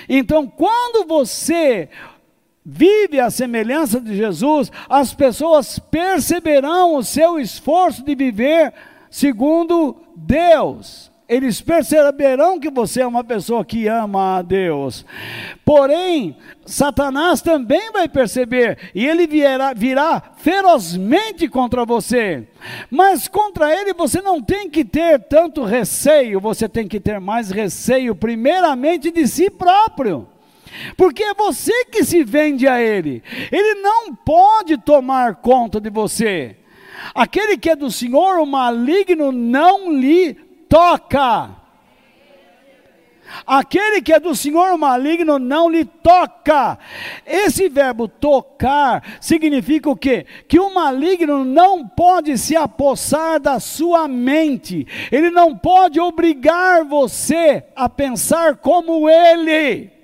Então, 0.09 0.47
quando 0.47 1.07
você 1.07 1.89
vive 2.69 3.21
a 3.21 3.31
semelhança 3.31 4.01
de 4.01 4.17
Jesus, 4.17 4.73
as 4.89 5.15
pessoas 5.15 5.79
perceberão 5.79 6.97
o 6.97 7.05
seu 7.05 7.39
esforço 7.39 8.03
de 8.03 8.13
viver 8.17 8.75
segundo 9.09 9.97
Deus. 10.17 11.13
eles 11.29 11.61
perceberão 11.61 12.59
que 12.61 12.71
você 12.71 13.03
é 13.03 13.07
uma 13.07 13.25
pessoa 13.25 13.65
que 13.65 13.89
ama 13.89 14.39
a 14.39 14.43
Deus. 14.43 15.05
Porém, 15.65 16.37
Satanás 16.65 17.41
também 17.41 17.91
vai 17.91 18.09
perceber 18.09 18.79
e 18.95 19.05
ele 19.05 19.27
virá, 19.27 19.73
virá 19.73 20.23
ferozmente 20.37 21.49
contra 21.49 21.85
você. 21.85 22.47
Mas 22.89 23.27
contra 23.27 23.75
ele 23.75 23.93
você 23.93 24.23
não 24.23 24.41
tem 24.41 24.71
que 24.71 24.85
ter 24.85 25.21
tanto 25.25 25.65
receio, 25.65 26.41
você 26.41 26.69
tem 26.69 26.87
que 26.87 27.01
ter 27.01 27.19
mais 27.19 27.51
receio, 27.51 28.15
primeiramente 28.15 29.11
de 29.11 29.27
si 29.27 29.51
próprio. 29.51 30.29
Porque 30.97 31.23
é 31.23 31.35
você 31.35 31.85
que 31.87 32.05
se 32.05 32.25
vende 32.25 32.67
a 32.67 32.81
ele. 32.81 33.23
Ele 33.51 33.75
não 33.81 34.15
pode 34.15 34.79
tomar 34.79 35.37
conta 35.37 35.81
de 35.81 35.91
você. 35.91 36.57
Aquele 37.15 37.57
que 37.57 37.71
é 37.71 37.77
do 37.77 37.91
Senhor, 37.91 38.39
o 38.39 38.47
maligno 38.47 39.31
não 39.33 39.93
lhe 39.93 40.35
toca. 40.69 41.51
Aquele 43.47 44.01
que 44.01 44.13
é 44.13 44.21
do 44.21 44.35
Senhor 44.35 44.77
maligno 44.79 45.39
não 45.39 45.69
lhe 45.69 45.85
toca. 45.85 46.79
Esse 47.27 47.69
verbo 47.69 48.09
tocar 48.09 49.19
significa 49.21 49.91
o 49.91 49.97
quê? 49.97 50.27
Que 50.49 50.59
o 50.59 50.73
maligno 50.73 51.45
não 51.45 51.87
pode 51.87 52.39
se 52.39 52.57
apossar 52.57 53.41
da 53.41 53.59
sua 53.59 54.07
mente. 54.07 54.87
Ele 55.11 55.31
não 55.31 55.57
pode 55.57 56.01
obrigar 56.01 56.85
você 56.85 57.65
a 57.75 57.89
pensar 57.89 58.57
como 58.57 59.09
ele. 59.09 59.96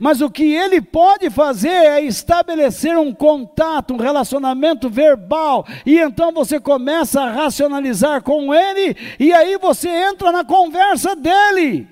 Mas 0.00 0.22
o 0.22 0.30
que 0.30 0.54
ele 0.54 0.80
pode 0.80 1.28
fazer 1.28 1.68
é 1.68 2.00
estabelecer 2.00 2.96
um 2.96 3.12
contato, 3.12 3.92
um 3.92 3.98
relacionamento 3.98 4.88
verbal, 4.88 5.66
e 5.84 5.98
então 5.98 6.32
você 6.32 6.58
começa 6.58 7.20
a 7.20 7.30
racionalizar 7.30 8.22
com 8.22 8.54
ele, 8.54 8.96
e 9.18 9.30
aí 9.30 9.58
você 9.58 9.90
entra 9.90 10.32
na 10.32 10.42
conversa 10.42 11.14
dele. 11.14 11.86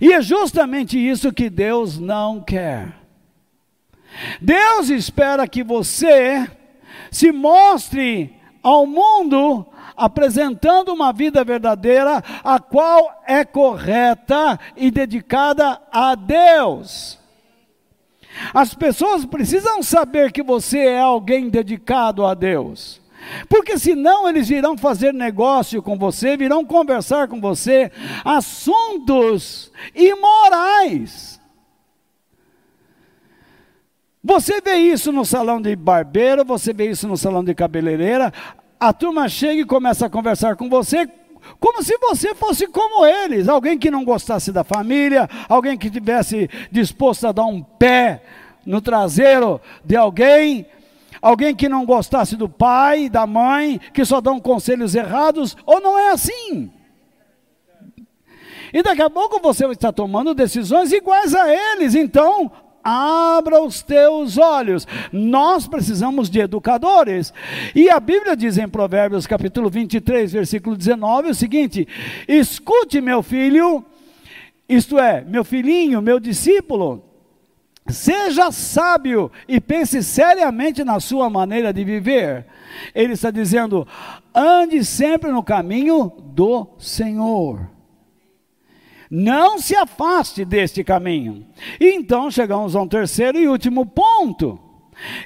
E 0.00 0.14
é 0.14 0.22
justamente 0.22 0.98
isso 0.98 1.30
que 1.30 1.50
Deus 1.50 1.98
não 1.98 2.40
quer. 2.40 2.94
Deus 4.40 4.88
espera 4.88 5.46
que 5.46 5.62
você 5.62 6.50
se 7.10 7.30
mostre 7.30 8.34
ao 8.62 8.86
mundo 8.86 9.66
apresentando 10.00 10.94
uma 10.94 11.12
vida 11.12 11.44
verdadeira, 11.44 12.24
a 12.42 12.58
qual 12.58 13.22
é 13.26 13.44
correta 13.44 14.58
e 14.74 14.90
dedicada 14.90 15.78
a 15.92 16.14
Deus. 16.14 17.18
As 18.54 18.72
pessoas 18.74 19.26
precisam 19.26 19.82
saber 19.82 20.32
que 20.32 20.42
você 20.42 20.78
é 20.78 21.00
alguém 21.00 21.50
dedicado 21.50 22.24
a 22.24 22.32
Deus. 22.32 22.98
Porque 23.46 23.78
senão 23.78 24.26
eles 24.26 24.48
virão 24.48 24.78
fazer 24.78 25.12
negócio 25.12 25.82
com 25.82 25.98
você, 25.98 26.36
virão 26.36 26.64
conversar 26.64 27.28
com 27.28 27.38
você 27.38 27.92
assuntos 28.24 29.70
imorais. 29.94 31.38
Você 34.22 34.60
vê 34.60 34.76
isso 34.76 35.12
no 35.12 35.24
salão 35.24 35.60
de 35.60 35.74
barbeiro, 35.76 36.44
você 36.44 36.72
vê 36.72 36.90
isso 36.90 37.06
no 37.06 37.16
salão 37.16 37.42
de 37.44 37.54
cabeleireira, 37.54 38.32
a 38.80 38.92
turma 38.94 39.28
chega 39.28 39.60
e 39.60 39.64
começa 39.66 40.06
a 40.06 40.10
conversar 40.10 40.56
com 40.56 40.68
você 40.68 41.06
como 41.58 41.82
se 41.82 41.96
você 41.98 42.34
fosse 42.34 42.66
como 42.66 43.04
eles, 43.04 43.48
alguém 43.48 43.78
que 43.78 43.90
não 43.90 44.04
gostasse 44.04 44.52
da 44.52 44.64
família, 44.64 45.28
alguém 45.48 45.76
que 45.76 45.90
tivesse 45.90 46.48
disposto 46.70 47.26
a 47.26 47.32
dar 47.32 47.44
um 47.44 47.62
pé 47.62 48.22
no 48.64 48.80
traseiro 48.80 49.60
de 49.84 49.96
alguém, 49.96 50.66
alguém 51.20 51.54
que 51.54 51.68
não 51.68 51.84
gostasse 51.84 52.36
do 52.36 52.48
pai, 52.48 53.08
da 53.08 53.26
mãe, 53.26 53.80
que 53.92 54.04
só 54.04 54.20
dão 54.20 54.40
conselhos 54.40 54.94
errados, 54.94 55.56
ou 55.66 55.80
não 55.80 55.98
é 55.98 56.12
assim? 56.12 56.70
E 58.72 58.82
daqui 58.82 59.02
a 59.02 59.10
pouco 59.10 59.40
você 59.40 59.66
está 59.66 59.92
tomando 59.92 60.34
decisões 60.34 60.92
iguais 60.92 61.34
a 61.34 61.52
eles, 61.52 61.94
então 61.94 62.50
abra 62.84 63.62
os 63.62 63.82
teus 63.82 64.38
olhos. 64.38 64.86
Nós 65.12 65.66
precisamos 65.66 66.28
de 66.30 66.40
educadores. 66.40 67.32
E 67.74 67.88
a 67.90 68.00
Bíblia 68.00 68.36
diz 68.36 68.58
em 68.58 68.68
Provérbios 68.68 69.26
capítulo 69.26 69.70
23, 69.70 70.32
versículo 70.32 70.76
19 70.76 71.30
o 71.30 71.34
seguinte: 71.34 71.86
Escute, 72.28 73.00
meu 73.00 73.22
filho, 73.22 73.84
isto 74.68 74.98
é, 74.98 75.24
meu 75.24 75.44
filhinho, 75.44 76.00
meu 76.00 76.20
discípulo, 76.20 77.04
seja 77.88 78.52
sábio 78.52 79.30
e 79.48 79.60
pense 79.60 80.02
seriamente 80.02 80.84
na 80.84 81.00
sua 81.00 81.28
maneira 81.28 81.72
de 81.72 81.84
viver. 81.84 82.46
Ele 82.94 83.14
está 83.14 83.30
dizendo: 83.30 83.86
ande 84.34 84.84
sempre 84.84 85.30
no 85.30 85.42
caminho 85.42 86.12
do 86.24 86.68
Senhor. 86.78 87.79
Não 89.10 89.58
se 89.58 89.74
afaste 89.74 90.44
deste 90.44 90.84
caminho. 90.84 91.44
E 91.80 91.90
então 91.90 92.30
chegamos 92.30 92.76
a 92.76 92.80
um 92.80 92.86
terceiro 92.86 93.38
e 93.38 93.48
último 93.48 93.84
ponto. 93.84 94.60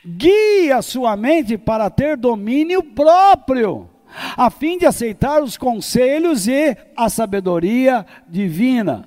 Guie 0.07 0.73
a 0.73 0.81
sua 0.81 1.17
mente 1.17 1.59
para 1.59 1.91
ter 1.91 2.17
domínio 2.17 2.83
próprio, 2.83 3.91
a 4.37 4.49
fim 4.49 4.79
de 4.79 4.87
aceitar 4.87 5.43
os 5.43 5.57
conselhos 5.57 6.47
e 6.47 6.77
a 6.97 7.09
sabedoria 7.09 8.07
divina. 8.29 9.07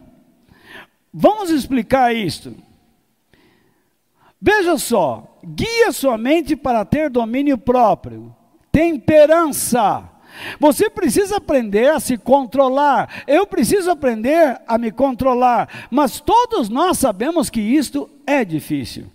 Vamos 1.12 1.50
explicar 1.50 2.14
isto. 2.14 2.54
Veja 4.40 4.78
só, 4.78 5.40
guie 5.44 5.86
a 5.86 5.92
sua 5.92 6.18
mente 6.18 6.56
para 6.56 6.86
ter 6.86 7.10
domínio 7.10 7.58
próprio, 7.58 8.36
temperança, 8.72 10.08
você 10.60 10.90
precisa 10.90 11.38
aprender 11.38 11.92
a 11.92 12.00
se 12.00 12.18
controlar. 12.18 13.24
Eu 13.28 13.46
preciso 13.46 13.92
aprender 13.92 14.60
a 14.68 14.78
me 14.78 14.92
controlar. 14.92 15.88
Mas 15.90 16.20
todos 16.20 16.70
nós 16.70 16.98
sabemos 16.98 17.50
que 17.50 17.62
isto 17.62 18.10
é 18.26 18.44
difícil. 18.44 19.06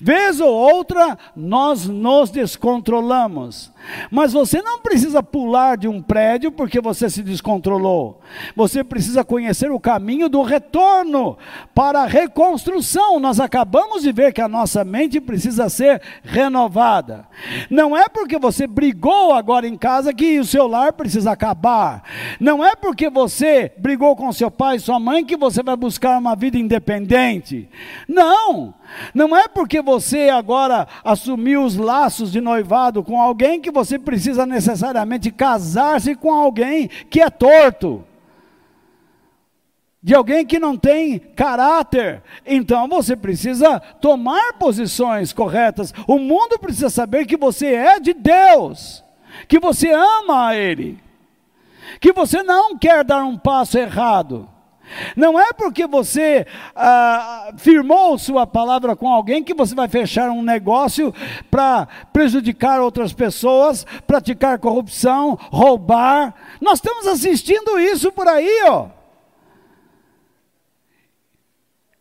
Vez 0.00 0.40
ou 0.40 0.52
outra, 0.52 1.18
nós 1.36 1.86
nos 1.86 2.30
descontrolamos. 2.30 3.70
Mas 4.10 4.32
você 4.32 4.60
não 4.62 4.80
precisa 4.80 5.22
pular 5.22 5.76
de 5.76 5.88
um 5.88 6.02
prédio 6.02 6.52
porque 6.52 6.80
você 6.80 7.08
se 7.08 7.22
descontrolou. 7.22 8.20
Você 8.54 8.84
precisa 8.84 9.24
conhecer 9.24 9.70
o 9.70 9.80
caminho 9.80 10.28
do 10.28 10.42
retorno 10.42 11.38
para 11.74 12.02
a 12.02 12.06
reconstrução. 12.06 13.18
Nós 13.18 13.40
acabamos 13.40 14.02
de 14.02 14.12
ver 14.12 14.32
que 14.32 14.40
a 14.40 14.48
nossa 14.48 14.84
mente 14.84 15.20
precisa 15.20 15.68
ser 15.68 16.02
renovada. 16.22 17.26
Não 17.70 17.96
é 17.96 18.08
porque 18.08 18.38
você 18.38 18.66
brigou 18.66 19.32
agora 19.32 19.66
em 19.66 19.76
casa 19.76 20.12
que 20.12 20.38
o 20.38 20.44
seu 20.44 20.66
lar 20.66 20.92
precisa 20.92 21.32
acabar. 21.32 22.02
Não 22.38 22.64
é 22.64 22.74
porque 22.76 23.08
você 23.08 23.72
brigou 23.78 24.14
com 24.16 24.32
seu 24.32 24.50
pai 24.50 24.76
e 24.76 24.80
sua 24.80 25.00
mãe 25.00 25.24
que 25.24 25.36
você 25.36 25.62
vai 25.62 25.76
buscar 25.76 26.18
uma 26.18 26.36
vida 26.36 26.58
independente. 26.58 27.68
Não. 28.06 28.74
Não 29.14 29.36
é 29.36 29.46
porque 29.48 29.82
você 29.82 30.28
agora 30.28 30.86
assumiu 31.04 31.62
os 31.62 31.76
laços 31.76 32.32
de 32.32 32.40
noivado 32.40 33.02
com 33.02 33.20
alguém 33.20 33.60
que 33.60 33.70
você 33.78 33.96
precisa 33.96 34.44
necessariamente 34.44 35.30
casar-se 35.30 36.16
com 36.16 36.32
alguém 36.32 36.88
que 37.08 37.20
é 37.20 37.30
torto, 37.30 38.04
de 40.02 40.14
alguém 40.14 40.44
que 40.44 40.58
não 40.58 40.76
tem 40.76 41.18
caráter. 41.18 42.20
Então 42.44 42.88
você 42.88 43.14
precisa 43.14 43.78
tomar 43.78 44.54
posições 44.54 45.32
corretas. 45.32 45.94
O 46.08 46.18
mundo 46.18 46.58
precisa 46.58 46.90
saber 46.90 47.24
que 47.24 47.36
você 47.36 47.66
é 47.66 48.00
de 48.00 48.12
Deus, 48.12 49.04
que 49.46 49.60
você 49.60 49.92
ama 49.92 50.48
a 50.48 50.56
Ele, 50.56 50.98
que 52.00 52.12
você 52.12 52.42
não 52.42 52.76
quer 52.76 53.04
dar 53.04 53.24
um 53.24 53.38
passo 53.38 53.78
errado. 53.78 54.48
Não 55.16 55.38
é 55.38 55.52
porque 55.52 55.86
você 55.86 56.46
ah, 56.74 57.52
firmou 57.56 58.18
sua 58.18 58.46
palavra 58.46 58.94
com 58.96 59.08
alguém 59.08 59.42
que 59.42 59.54
você 59.54 59.74
vai 59.74 59.88
fechar 59.88 60.30
um 60.30 60.42
negócio 60.42 61.14
para 61.50 61.86
prejudicar 62.12 62.80
outras 62.80 63.12
pessoas, 63.12 63.86
praticar 64.06 64.58
corrupção, 64.58 65.38
roubar. 65.50 66.34
Nós 66.60 66.78
estamos 66.78 67.06
assistindo 67.06 67.78
isso 67.78 68.12
por 68.12 68.26
aí, 68.28 68.64
ó. 68.66 68.98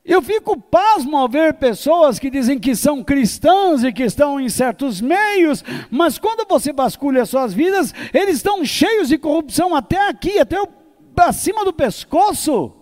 Eu 0.07 0.21
fico 0.21 0.55
pasmo 0.55 1.17
ao 1.17 1.27
ver 1.27 1.55
pessoas 1.55 2.17
que 2.17 2.29
dizem 2.29 2.57
que 2.57 2.73
são 2.73 3.03
cristãs 3.03 3.83
e 3.83 3.91
que 3.91 4.03
estão 4.03 4.39
em 4.39 4.47
certos 4.47 5.01
meios, 5.01 5.65
mas 5.91 6.17
quando 6.17 6.47
você 6.47 6.71
vasculha 6.71 7.25
suas 7.25 7.53
vidas, 7.53 7.93
eles 8.13 8.37
estão 8.37 8.63
cheios 8.63 9.09
de 9.09 9.17
corrupção 9.17 9.75
até 9.75 10.07
aqui, 10.07 10.39
até 10.39 10.61
o, 10.61 10.69
acima 11.17 11.65
do 11.65 11.73
pescoço. 11.73 12.76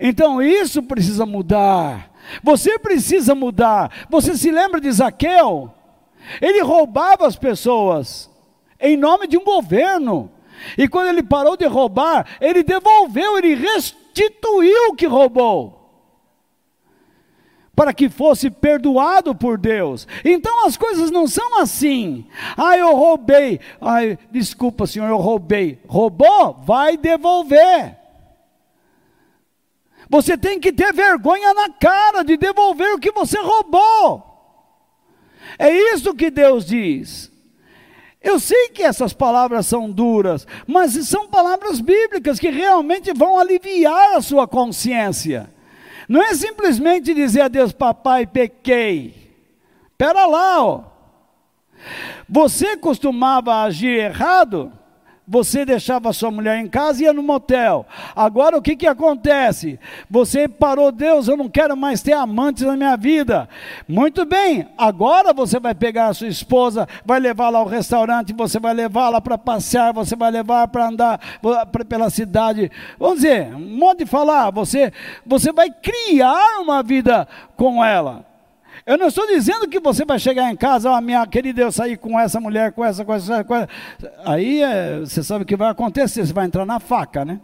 Então 0.00 0.40
isso 0.40 0.82
precisa 0.82 1.26
mudar. 1.26 2.10
Você 2.42 2.78
precisa 2.78 3.34
mudar. 3.34 4.06
Você 4.08 4.34
se 4.36 4.50
lembra 4.50 4.80
de 4.80 4.90
Zaqueu? 4.90 5.70
Ele 6.40 6.62
roubava 6.62 7.26
as 7.26 7.36
pessoas 7.36 8.30
em 8.80 8.96
nome 8.96 9.26
de 9.26 9.36
um 9.36 9.44
governo. 9.44 10.30
E 10.76 10.88
quando 10.88 11.08
ele 11.08 11.22
parou 11.22 11.56
de 11.56 11.66
roubar, 11.66 12.26
ele 12.40 12.62
devolveu, 12.62 13.38
ele 13.38 13.54
restituiu 13.54 14.90
o 14.90 14.94
que 14.94 15.06
roubou. 15.06 15.78
para 17.74 17.94
que 17.94 18.10
fosse 18.10 18.50
perdoado 18.50 19.34
por 19.34 19.56
Deus. 19.56 20.06
Então 20.22 20.66
as 20.66 20.76
coisas 20.76 21.10
não 21.10 21.26
são 21.26 21.60
assim. 21.62 22.26
Ah, 22.54 22.76
eu 22.76 22.94
roubei. 22.94 23.58
Ai, 23.80 24.18
desculpa, 24.30 24.86
senhor, 24.86 25.08
eu 25.08 25.16
roubei. 25.16 25.78
Roubou? 25.88 26.60
Vai 26.62 26.98
devolver. 26.98 27.96
Você 30.10 30.36
tem 30.36 30.58
que 30.58 30.72
ter 30.72 30.92
vergonha 30.92 31.54
na 31.54 31.70
cara 31.70 32.24
de 32.24 32.36
devolver 32.36 32.92
o 32.94 32.98
que 32.98 33.12
você 33.12 33.38
roubou. 33.38 34.26
É 35.56 35.70
isso 35.70 36.14
que 36.14 36.30
Deus 36.30 36.66
diz. 36.66 37.30
Eu 38.20 38.40
sei 38.40 38.70
que 38.70 38.82
essas 38.82 39.12
palavras 39.12 39.66
são 39.66 39.88
duras, 39.88 40.46
mas 40.66 40.92
são 41.08 41.28
palavras 41.28 41.80
bíblicas 41.80 42.40
que 42.40 42.50
realmente 42.50 43.12
vão 43.14 43.38
aliviar 43.38 44.16
a 44.16 44.20
sua 44.20 44.48
consciência. 44.48 45.48
Não 46.08 46.20
é 46.20 46.34
simplesmente 46.34 47.14
dizer 47.14 47.42
a 47.42 47.48
Deus, 47.48 47.72
papai, 47.72 48.26
pequei. 48.26 49.32
Espera 49.92 50.26
lá, 50.26 50.64
ó. 50.64 50.84
Você 52.28 52.76
costumava 52.76 53.62
agir 53.62 53.96
errado? 53.96 54.72
Você 55.30 55.64
deixava 55.64 56.12
sua 56.12 56.28
mulher 56.28 56.58
em 56.58 56.66
casa 56.66 57.00
e 57.00 57.04
ia 57.04 57.12
no 57.12 57.22
motel. 57.22 57.86
Agora 58.16 58.58
o 58.58 58.62
que, 58.62 58.74
que 58.74 58.86
acontece? 58.86 59.78
Você 60.10 60.48
parou, 60.48 60.90
Deus, 60.90 61.28
eu 61.28 61.36
não 61.36 61.48
quero 61.48 61.76
mais 61.76 62.02
ter 62.02 62.14
amantes 62.14 62.64
na 62.64 62.76
minha 62.76 62.96
vida. 62.96 63.48
Muito 63.86 64.24
bem, 64.24 64.66
agora 64.76 65.32
você 65.32 65.60
vai 65.60 65.72
pegar 65.72 66.08
a 66.08 66.14
sua 66.14 66.26
esposa, 66.26 66.88
vai 67.06 67.20
levá-la 67.20 67.60
ao 67.60 67.66
restaurante, 67.66 68.32
você 68.32 68.58
vai 68.58 68.74
levá-la 68.74 69.20
para 69.20 69.38
passear, 69.38 69.92
você 69.92 70.16
vai 70.16 70.32
levar 70.32 70.66
para 70.66 70.88
andar 70.88 71.20
pela 71.88 72.10
cidade. 72.10 72.68
Vamos 72.98 73.20
dizer, 73.20 73.54
um 73.54 73.78
monte 73.78 73.98
de 74.00 74.06
falar, 74.06 74.50
você, 74.50 74.92
você 75.24 75.52
vai 75.52 75.70
criar 75.70 76.58
uma 76.60 76.82
vida 76.82 77.28
com 77.56 77.84
ela. 77.84 78.29
Eu 78.90 78.98
não 78.98 79.06
estou 79.06 79.24
dizendo 79.24 79.68
que 79.68 79.78
você 79.78 80.04
vai 80.04 80.18
chegar 80.18 80.50
em 80.50 80.56
casa, 80.56 80.90
oh, 80.90 81.00
minha 81.00 81.24
querida, 81.24 81.62
eu 81.62 81.70
saí 81.70 81.96
com 81.96 82.18
essa 82.18 82.40
mulher, 82.40 82.72
com 82.72 82.84
essa, 82.84 83.04
com 83.04 83.14
essa, 83.14 83.44
com 83.44 83.54
essa. 83.54 83.68
Aí 84.24 84.60
é, 84.60 84.98
você 84.98 85.22
sabe 85.22 85.44
o 85.44 85.46
que 85.46 85.54
vai 85.54 85.70
acontecer, 85.70 86.26
você 86.26 86.32
vai 86.32 86.46
entrar 86.46 86.66
na 86.66 86.80
faca, 86.80 87.24
né? 87.24 87.40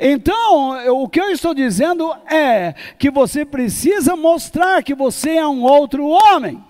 Então, 0.00 0.80
eu, 0.80 0.98
o 0.98 1.08
que 1.08 1.20
eu 1.20 1.30
estou 1.30 1.54
dizendo 1.54 2.12
é 2.28 2.74
que 2.98 3.08
você 3.08 3.44
precisa 3.44 4.16
mostrar 4.16 4.82
que 4.82 4.96
você 4.96 5.36
é 5.36 5.46
um 5.46 5.62
outro 5.62 6.08
homem. 6.08 6.60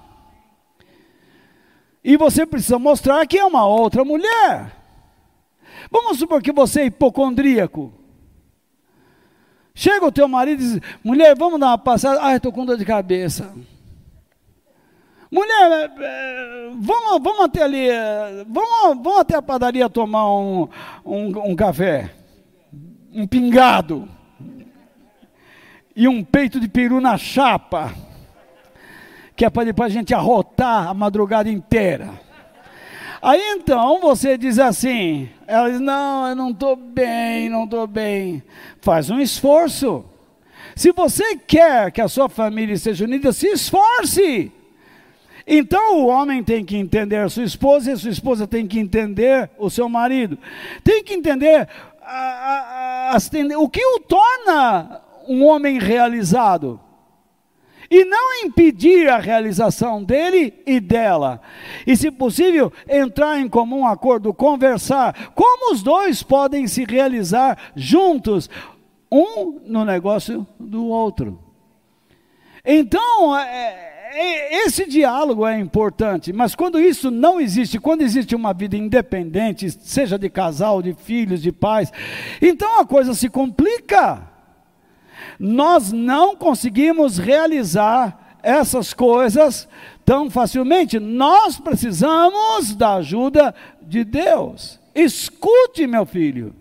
E 2.05 2.15
você 2.19 2.45
precisa 2.45 2.79
mostrar 2.79 3.27
que 3.27 3.39
é 3.39 3.45
uma 3.47 3.67
outra 3.67 4.05
mulher. 4.05 4.71
Vamos 5.91 6.19
supor 6.19 6.43
que 6.43 6.53
você 6.53 6.83
é 6.83 6.85
hipocondríaco. 6.85 7.91
Chega 9.75 10.07
o 10.07 10.13
teu 10.13 10.29
marido 10.29 10.63
e 10.63 10.67
diz: 10.67 10.81
mulher, 11.03 11.35
vamos 11.37 11.59
dar 11.59 11.69
uma 11.69 11.79
passada. 11.79 12.21
Ai, 12.23 12.37
estou 12.37 12.53
com 12.53 12.67
dor 12.67 12.77
de 12.77 12.85
cabeça. 12.85 13.53
Mulher, 15.31 15.73
é, 15.73 15.85
é, 15.85 16.71
vamos, 16.79 17.23
vamos 17.23 17.45
até 17.47 17.63
ali, 17.63 17.89
é, 17.89 18.45
vamos, 18.47 19.03
vamos 19.03 19.21
até 19.21 19.35
a 19.35 19.41
padaria 19.41 19.89
tomar 19.89 20.31
um, 20.31 20.69
um, 21.03 21.53
um 21.53 21.57
café, 21.57 22.11
um 23.15 23.27
pingado 23.27 24.07
e 25.97 26.07
um 26.07 26.23
peito 26.23 26.61
de 26.61 26.69
peru 26.69 27.01
na 27.01 27.17
chapa, 27.17 27.95
que 29.35 29.47
é 29.47 29.49
para 29.49 29.65
depois 29.65 29.91
a 29.91 29.95
gente 29.95 30.13
arrotar 30.13 30.89
a 30.89 30.93
madrugada 30.93 31.49
inteira. 31.49 32.11
Aí 33.23 33.41
então 33.51 34.01
você 34.01 34.37
diz 34.37 34.59
assim, 34.59 35.31
ela 35.47 35.71
diz, 35.71 35.79
não, 35.79 36.27
eu 36.27 36.35
não 36.35 36.51
estou 36.51 36.75
bem, 36.75 37.49
não 37.49 37.65
estou 37.65 37.87
bem. 37.87 38.43
Faz 38.81 39.11
um 39.11 39.21
esforço. 39.21 40.05
Se 40.75 40.91
você 40.91 41.37
quer 41.37 41.93
que 41.93 42.01
a 42.01 42.09
sua 42.09 42.29
família 42.29 42.75
esteja 42.75 43.05
unida, 43.05 43.33
se 43.33 43.47
esforce. 43.47 44.51
Então 45.47 46.01
o 46.01 46.07
homem 46.07 46.43
tem 46.43 46.65
que 46.65 46.77
entender 46.77 47.19
a 47.19 47.29
sua 47.29 47.45
esposa 47.45 47.91
e 47.91 47.93
a 47.93 47.97
sua 47.97 48.11
esposa 48.11 48.45
tem 48.45 48.67
que 48.67 48.81
entender 48.81 49.49
o 49.57 49.71
seu 49.71 49.89
marido. 49.89 50.37
Tem 50.83 51.05
que 51.05 51.15
entender 51.15 51.69
a, 52.03 53.13
a, 53.13 53.17
a, 53.17 53.59
o 53.59 53.69
que 53.69 53.87
o 53.87 54.01
torna 54.01 55.01
um 55.29 55.45
homem 55.45 55.79
realizado 55.79 56.81
e 57.93 58.07
não 58.07 58.47
impedir 58.47 59.07
a 59.11 59.19
realização 59.19 60.03
dele 60.03 60.55
e 60.65 60.81
dela. 60.81 61.43
E, 61.87 61.95
se 61.95 62.11
possível, 62.11 62.73
entrar 62.89 63.39
em 63.39 63.47
comum 63.47 63.87
acordo, 63.87 64.33
conversar. 64.33 65.33
Como 65.35 65.75
os 65.75 65.83
dois 65.83 66.23
podem 66.23 66.67
se 66.67 66.87
realizar 66.87 67.59
juntos, 67.77 68.49
um 69.11 69.61
no 69.67 69.85
negócio 69.85 70.47
do 70.59 70.87
outro. 70.87 71.39
Então, 72.65 73.39
é, 73.39 74.09
é, 74.15 74.65
esse 74.65 74.87
diálogo 74.87 75.47
é 75.47 75.61
importante, 75.61 76.33
mas 76.33 76.55
quando 76.55 76.81
isso 76.81 77.11
não 77.11 77.39
existe, 77.39 77.79
quando 77.79 78.01
existe 78.01 78.35
uma 78.35 78.55
vida 78.55 78.75
independente, 78.75 79.71
seja 79.71 80.19
de 80.19 80.31
casal, 80.31 80.81
de 80.81 80.95
filhos, 80.95 81.43
de 81.43 81.53
pais, 81.53 81.93
então 82.41 82.81
a 82.81 82.87
coisa 82.87 83.13
se 83.13 83.29
complica 83.29 84.32
nós 85.39 85.93
não 85.93 86.37
conseguimos 86.37 87.19
realizar 87.19 88.37
essas 88.43 88.93
coisas 88.93 89.69
tão 90.05 90.31
facilmente. 90.31 90.99
Nós 90.99 91.59
precisamos 91.59 92.75
da 92.75 92.95
ajuda 92.95 93.55
de 93.81 94.05
Deus. 94.05 94.81
Escute, 94.95 95.87
meu 95.87 96.05
filho. 96.05 96.55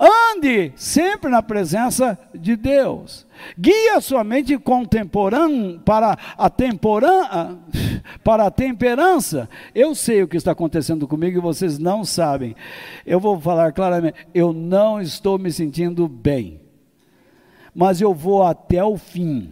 Ande 0.00 0.72
sempre 0.76 1.30
na 1.30 1.42
presença 1.42 2.18
de 2.34 2.56
Deus. 2.56 3.26
Guia 3.58 4.00
sua 4.00 4.24
mente 4.24 4.56
contemporânea 4.56 5.78
para 5.84 6.16
a 6.38 6.48
temporã, 6.48 7.58
para 8.24 8.46
a 8.46 8.50
temperança. 8.50 9.46
Eu 9.74 9.94
sei 9.94 10.22
o 10.22 10.28
que 10.28 10.38
está 10.38 10.52
acontecendo 10.52 11.06
comigo 11.06 11.36
e 11.36 11.42
vocês 11.42 11.78
não 11.78 12.02
sabem. 12.02 12.56
Eu 13.04 13.20
vou 13.20 13.38
falar 13.38 13.72
claramente, 13.72 14.26
eu 14.32 14.54
não 14.54 15.02
estou 15.02 15.38
me 15.38 15.52
sentindo 15.52 16.08
bem 16.08 16.59
mas 17.74 18.00
eu 18.00 18.12
vou 18.12 18.42
até 18.42 18.82
o 18.84 18.96
fim. 18.96 19.50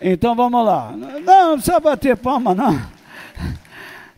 Então 0.00 0.34
vamos 0.34 0.64
lá. 0.64 0.92
Não, 0.92 1.20
não 1.20 1.54
precisa 1.54 1.80
bater 1.80 2.16
palma, 2.16 2.54
não. 2.54 2.94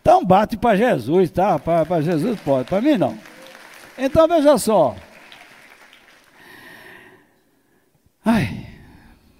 Então 0.00 0.24
bate 0.24 0.56
para 0.56 0.76
Jesus, 0.76 1.30
tá? 1.30 1.58
Para 1.58 2.00
Jesus 2.00 2.38
pode, 2.40 2.68
para 2.68 2.80
mim 2.80 2.96
não. 2.96 3.18
Então 3.98 4.28
veja 4.28 4.56
só. 4.58 4.94
Ai, 8.24 8.66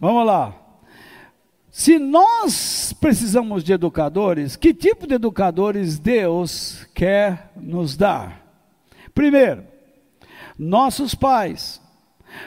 vamos 0.01 0.27
lá. 0.27 0.55
Se 1.71 1.99
nós 1.99 2.95
precisamos 2.99 3.63
de 3.63 3.73
educadores, 3.73 4.57
que 4.57 4.73
tipo 4.73 5.07
de 5.07 5.15
educadores 5.15 5.99
Deus 5.99 6.87
quer 6.95 7.51
nos 7.55 7.97
dar? 7.97 8.41
Primeiro, 9.15 9.65
nossos 10.59 11.15
pais 11.15 11.81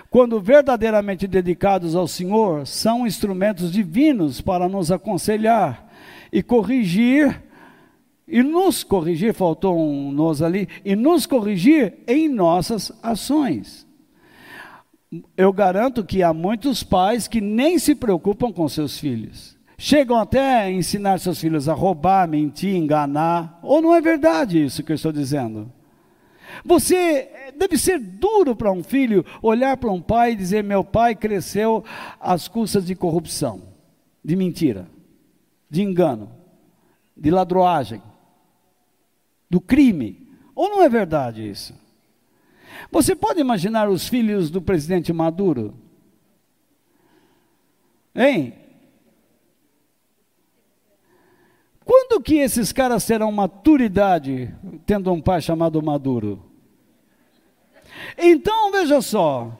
quando 0.09 0.39
verdadeiramente 0.39 1.27
dedicados 1.27 1.95
ao 1.95 2.07
Senhor, 2.07 2.65
são 2.65 3.05
instrumentos 3.05 3.71
divinos 3.71 4.41
para 4.41 4.67
nos 4.67 4.91
aconselhar 4.91 5.89
e 6.31 6.43
corrigir, 6.43 7.41
e 8.27 8.43
nos 8.43 8.83
corrigir, 8.83 9.33
faltou 9.33 9.79
um 9.79 10.11
nós 10.11 10.41
ali, 10.41 10.67
e 10.85 10.95
nos 10.95 11.25
corrigir 11.25 11.99
em 12.07 12.29
nossas 12.29 12.91
ações. 13.01 13.87
Eu 15.35 15.51
garanto 15.51 16.03
que 16.03 16.21
há 16.21 16.33
muitos 16.33 16.83
pais 16.83 17.27
que 17.27 17.41
nem 17.41 17.79
se 17.79 17.95
preocupam 17.95 18.51
com 18.51 18.69
seus 18.69 18.99
filhos. 18.99 19.57
Chegam 19.75 20.17
até 20.17 20.63
a 20.63 20.71
ensinar 20.71 21.19
seus 21.19 21.39
filhos 21.39 21.69
a 21.69 21.73
roubar, 21.73 22.27
mentir, 22.27 22.75
enganar. 22.75 23.59
Ou 23.63 23.81
não 23.81 23.95
é 23.95 24.01
verdade 24.01 24.63
isso 24.63 24.83
que 24.83 24.91
eu 24.91 24.95
estou 24.95 25.11
dizendo? 25.11 25.71
Você 26.65 27.51
deve 27.57 27.77
ser 27.77 27.99
duro 27.99 28.55
para 28.55 28.71
um 28.71 28.83
filho 28.83 29.25
olhar 29.41 29.77
para 29.77 29.91
um 29.91 30.01
pai 30.01 30.31
e 30.31 30.35
dizer: 30.35 30.63
Meu 30.63 30.83
pai 30.83 31.15
cresceu 31.15 31.83
às 32.19 32.47
custas 32.47 32.85
de 32.85 32.95
corrupção, 32.95 33.61
de 34.23 34.35
mentira, 34.35 34.87
de 35.69 35.81
engano, 35.81 36.31
de 37.15 37.31
ladroagem, 37.31 38.01
do 39.49 39.61
crime. 39.61 40.27
Ou 40.55 40.69
não 40.69 40.83
é 40.83 40.89
verdade 40.89 41.47
isso? 41.47 41.73
Você 42.91 43.15
pode 43.15 43.39
imaginar 43.39 43.89
os 43.89 44.07
filhos 44.07 44.49
do 44.49 44.61
presidente 44.61 45.13
Maduro? 45.13 45.73
Hein? 48.15 48.58
Quando 52.19 52.23
que 52.25 52.35
esses 52.35 52.73
caras 52.73 53.05
terão 53.05 53.31
maturidade 53.31 54.53
tendo 54.85 55.09
um 55.13 55.21
pai 55.21 55.41
chamado 55.41 55.81
Maduro? 55.81 56.43
Então, 58.17 58.73
veja 58.73 59.01
só, 59.01 59.57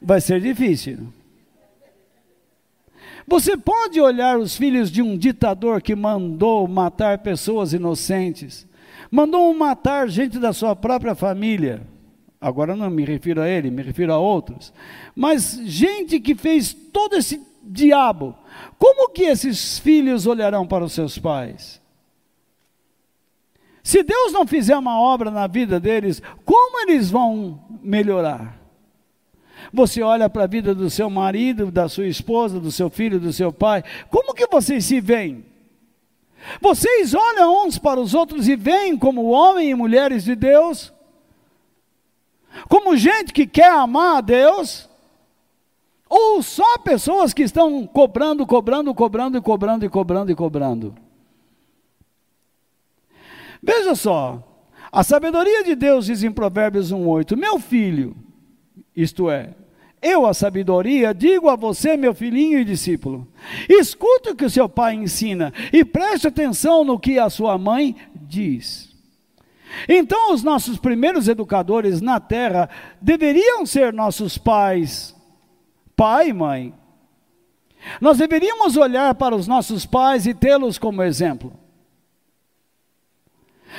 vai 0.00 0.20
ser 0.20 0.40
difícil. 0.40 1.08
Você 3.26 3.56
pode 3.56 4.00
olhar 4.00 4.38
os 4.38 4.56
filhos 4.56 4.92
de 4.92 5.02
um 5.02 5.18
ditador 5.18 5.82
que 5.82 5.96
mandou 5.96 6.68
matar 6.68 7.18
pessoas 7.18 7.72
inocentes, 7.72 8.64
mandou 9.10 9.52
matar 9.52 10.08
gente 10.08 10.38
da 10.38 10.52
sua 10.52 10.76
própria 10.76 11.16
família, 11.16 11.82
Agora 12.42 12.74
não 12.74 12.88
me 12.88 13.04
refiro 13.04 13.42
a 13.42 13.48
ele, 13.48 13.70
me 13.70 13.82
refiro 13.82 14.14
a 14.14 14.18
outros. 14.18 14.72
Mas 15.14 15.60
gente 15.62 16.18
que 16.18 16.34
fez 16.34 16.72
todo 16.72 17.14
esse 17.16 17.49
diabo, 17.62 18.34
como 18.78 19.10
que 19.10 19.22
esses 19.22 19.78
filhos 19.78 20.26
olharão 20.26 20.66
para 20.66 20.84
os 20.84 20.92
seus 20.92 21.18
pais? 21.18 21.80
Se 23.82 24.02
Deus 24.02 24.32
não 24.32 24.46
fizer 24.46 24.76
uma 24.76 25.00
obra 25.00 25.30
na 25.30 25.46
vida 25.46 25.80
deles, 25.80 26.22
como 26.44 26.80
eles 26.80 27.10
vão 27.10 27.62
melhorar? 27.82 28.60
Você 29.72 30.02
olha 30.02 30.28
para 30.28 30.44
a 30.44 30.48
vida 30.48 30.74
do 30.74 30.90
seu 30.90 31.08
marido, 31.08 31.70
da 31.70 31.88
sua 31.88 32.06
esposa, 32.06 32.58
do 32.58 32.72
seu 32.72 32.90
filho, 32.90 33.20
do 33.20 33.32
seu 33.32 33.52
pai, 33.52 33.82
como 34.10 34.34
que 34.34 34.46
vocês 34.46 34.84
se 34.84 35.00
veem? 35.00 35.44
Vocês 36.60 37.14
olham 37.14 37.66
uns 37.66 37.78
para 37.78 38.00
os 38.00 38.14
outros 38.14 38.48
e 38.48 38.56
veem 38.56 38.96
como 38.96 39.28
homens 39.28 39.70
e 39.70 39.74
mulheres 39.74 40.24
de 40.24 40.34
Deus? 40.34 40.92
Como 42.68 42.96
gente 42.96 43.32
que 43.32 43.46
quer 43.46 43.70
amar 43.70 44.18
a 44.18 44.20
Deus? 44.20 44.89
Ou 46.10 46.42
só 46.42 46.76
pessoas 46.78 47.32
que 47.32 47.44
estão 47.44 47.86
cobrando, 47.86 48.44
cobrando, 48.44 48.92
cobrando 48.92 49.38
e 49.38 49.40
cobrando 49.40 49.84
e 49.84 49.88
cobrando 49.88 50.32
e 50.32 50.34
cobrando? 50.34 50.94
Veja 53.62 53.94
só, 53.94 54.42
a 54.90 55.04
sabedoria 55.04 55.62
de 55.62 55.76
Deus 55.76 56.06
diz 56.06 56.24
em 56.24 56.32
Provérbios 56.32 56.90
1:8: 56.90 57.36
Meu 57.36 57.60
filho, 57.60 58.16
isto 58.96 59.30
é, 59.30 59.54
eu, 60.02 60.26
a 60.26 60.34
sabedoria, 60.34 61.14
digo 61.14 61.48
a 61.48 61.54
você, 61.54 61.96
meu 61.96 62.12
filhinho 62.12 62.58
e 62.58 62.64
discípulo: 62.64 63.28
escute 63.68 64.30
o 64.30 64.34
que 64.34 64.44
o 64.44 64.50
seu 64.50 64.68
pai 64.68 64.94
ensina 64.94 65.52
e 65.72 65.84
preste 65.84 66.26
atenção 66.26 66.82
no 66.82 66.98
que 66.98 67.20
a 67.20 67.30
sua 67.30 67.56
mãe 67.56 67.94
diz. 68.14 68.90
Então, 69.88 70.32
os 70.32 70.42
nossos 70.42 70.78
primeiros 70.78 71.28
educadores 71.28 72.00
na 72.00 72.18
terra 72.18 72.68
deveriam 73.00 73.64
ser 73.64 73.92
nossos 73.92 74.36
pais, 74.36 75.14
pai 76.00 76.30
e 76.30 76.32
mãe. 76.32 76.72
Nós 78.00 78.16
deveríamos 78.16 78.74
olhar 78.78 79.14
para 79.16 79.36
os 79.36 79.46
nossos 79.46 79.84
pais 79.84 80.26
e 80.26 80.32
tê-los 80.32 80.78
como 80.78 81.02
exemplo. 81.02 81.52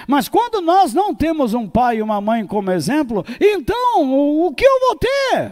Mas 0.08 0.30
quando 0.30 0.62
nós 0.62 0.94
não 0.94 1.16
temos 1.16 1.56
um 1.56 1.68
pai 1.68 1.98
e 1.98 2.02
uma 2.04 2.22
mãe 2.22 2.46
como 2.46 2.70
exemplo, 2.70 3.26
então 3.40 4.04
o, 4.04 4.46
o 4.46 4.54
que 4.54 4.64
eu 4.64 4.80
vou 4.82 4.96
ter? 4.98 5.52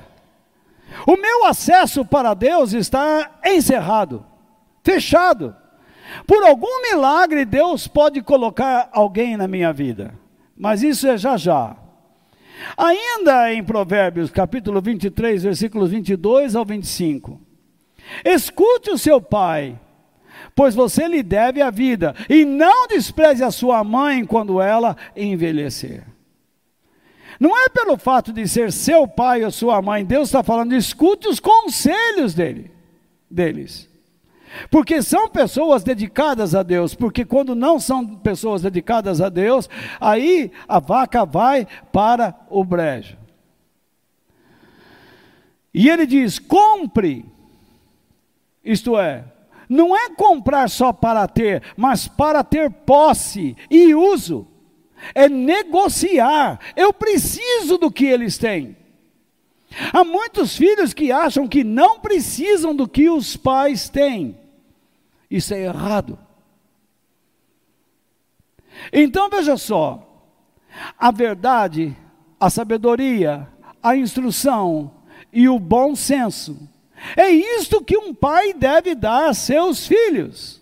O 1.07 1.17
meu 1.17 1.45
acesso 1.45 2.05
para 2.05 2.35
Deus 2.35 2.71
está 2.73 3.39
encerrado, 3.43 4.23
fechado. 4.83 5.55
Por 6.27 6.43
algum 6.43 6.83
milagre, 6.83 7.45
Deus 7.45 7.87
pode 7.87 8.21
colocar 8.21 8.89
alguém 8.91 9.35
na 9.35 9.47
minha 9.47 9.73
vida, 9.73 10.13
mas 10.55 10.83
isso 10.83 11.07
é 11.07 11.17
já 11.17 11.35
já. 11.35 11.75
Ainda 12.77 13.53
em 13.53 13.64
Provérbios, 13.64 14.30
capítulo 14.30 14.81
23, 14.81 15.44
versículos 15.44 15.91
22 15.91 16.56
ao 16.56 16.65
25. 16.65 17.40
Escute 18.23 18.91
o 18.91 18.98
seu 18.98 19.22
pai, 19.22 19.80
pois 20.56 20.76
você 20.76 21.07
lhe 21.07 21.23
deve 21.23 21.61
a 21.61 21.69
vida, 21.69 22.15
e 22.30 22.45
não 22.45 22.88
despreze 22.88 23.44
a 23.44 23.52
sua 23.52 23.84
mãe 23.84 24.26
quando 24.26 24.61
ela 24.61 24.95
envelhecer. 25.15 26.03
Não 27.40 27.57
é 27.57 27.69
pelo 27.69 27.98
fato 27.98 28.34
de 28.34 28.48
ser 28.48 28.72
seu 28.72 29.07
pai 29.07 29.44
ou 29.44 29.52
sua 29.52 29.81
mãe, 29.81 30.03
Deus 30.03 30.27
está 30.27 30.44
falando, 30.44 30.76
escute 30.76 31.27
os 31.27 31.40
conselhos 31.40 32.34
dele, 32.34 32.72
deles. 33.30 33.88
Porque 34.69 35.01
são 35.01 35.30
pessoas 35.30 35.84
dedicadas 35.84 36.55
a 36.55 36.63
Deus, 36.63 36.95
porque 36.95 37.23
quando 37.23 37.55
não 37.55 37.80
são 37.80 38.05
pessoas 38.05 38.61
dedicadas 38.61 39.21
a 39.21 39.30
Deus, 39.30 39.69
aí 39.99 40.51
a 40.67 40.80
vaca 40.80 41.26
vai 41.26 41.67
para 41.91 42.35
o 42.49 42.63
brejo. 42.63 43.17
E 45.73 45.89
ele 45.89 46.05
diz: 46.05 46.39
compre, 46.39 47.26
isto 48.63 48.97
é, 48.97 49.23
não 49.67 49.95
é 49.95 50.09
comprar 50.09 50.69
só 50.69 50.91
para 50.91 51.27
ter, 51.27 51.61
mas 51.77 52.07
para 52.07 52.43
ter 52.43 52.71
posse 52.71 53.55
e 53.69 53.93
uso 53.93 54.47
é 55.13 55.30
negociar. 55.30 56.59
Eu 56.76 56.93
preciso 56.93 57.77
do 57.77 57.91
que 57.91 58.05
eles 58.05 58.38
têm. 58.38 58.78
Há 59.93 60.03
muitos 60.03 60.57
filhos 60.57 60.93
que 60.93 61.11
acham 61.11 61.47
que 61.47 61.63
não 61.63 61.99
precisam 61.99 62.75
do 62.75 62.87
que 62.87 63.09
os 63.09 63.37
pais 63.37 63.89
têm. 63.89 64.37
Isso 65.29 65.53
é 65.53 65.63
errado. 65.63 66.17
Então 68.91 69.29
veja 69.29 69.57
só: 69.57 70.25
a 70.97 71.11
verdade, 71.11 71.95
a 72.39 72.49
sabedoria, 72.49 73.47
a 73.81 73.95
instrução 73.95 74.91
e 75.31 75.47
o 75.47 75.59
bom 75.59 75.95
senso. 75.95 76.57
É 77.15 77.29
isto 77.29 77.83
que 77.83 77.97
um 77.97 78.13
pai 78.13 78.53
deve 78.53 78.93
dar 78.93 79.29
a 79.29 79.33
seus 79.33 79.87
filhos. 79.87 80.61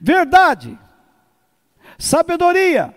Verdade, 0.00 0.78
sabedoria, 1.98 2.94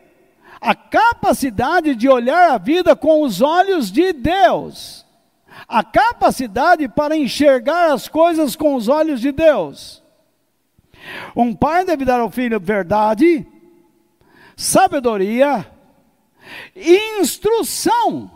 a 0.61 0.75
capacidade 0.75 1.95
de 1.95 2.09
olhar 2.09 2.51
a 2.51 2.57
vida 2.57 2.95
com 2.95 3.21
os 3.21 3.41
olhos 3.41 3.91
de 3.91 4.11
Deus, 4.11 5.05
a 5.67 5.83
capacidade 5.83 6.87
para 6.87 7.15
enxergar 7.15 7.93
as 7.93 8.07
coisas 8.07 8.55
com 8.55 8.75
os 8.75 8.87
olhos 8.87 9.21
de 9.21 9.31
Deus. 9.31 10.03
Um 11.35 11.55
pai 11.55 11.85
deve 11.85 12.03
dar 12.03 12.19
ao 12.19 12.29
filho 12.29 12.59
verdade, 12.59 13.45
sabedoria 14.55 15.65
e 16.75 17.21
instrução. 17.21 18.29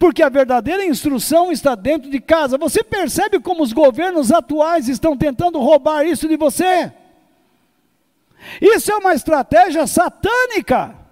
Porque 0.00 0.20
a 0.22 0.28
verdadeira 0.28 0.84
instrução 0.84 1.52
está 1.52 1.76
dentro 1.76 2.10
de 2.10 2.20
casa. 2.20 2.58
Você 2.58 2.82
percebe 2.82 3.38
como 3.38 3.62
os 3.62 3.72
governos 3.72 4.32
atuais 4.32 4.88
estão 4.88 5.16
tentando 5.16 5.60
roubar 5.60 6.04
isso 6.04 6.26
de 6.26 6.36
você? 6.36 6.92
Isso 8.60 8.90
é 8.90 8.96
uma 8.96 9.14
estratégia 9.14 9.86
satânica. 9.86 11.05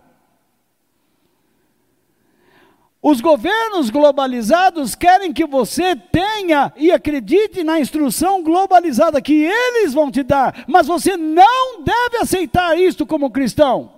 Os 3.07 3.21
governos 3.21 3.91
globalizados 3.91 4.95
querem 4.95 5.31
que 5.31 5.45
você 5.45 5.95
tenha 5.95 6.73
e 6.75 6.91
acredite 6.91 7.63
na 7.63 7.79
instrução 7.79 8.43
globalizada 8.43 9.21
que 9.21 9.45
eles 9.45 9.93
vão 9.93 10.11
te 10.11 10.23
dar, 10.23 10.65
mas 10.67 10.87
você 10.87 11.15
não 11.15 11.83
deve 11.83 12.17
aceitar 12.23 12.79
isto 12.79 13.05
como 13.05 13.31
cristão. 13.31 13.93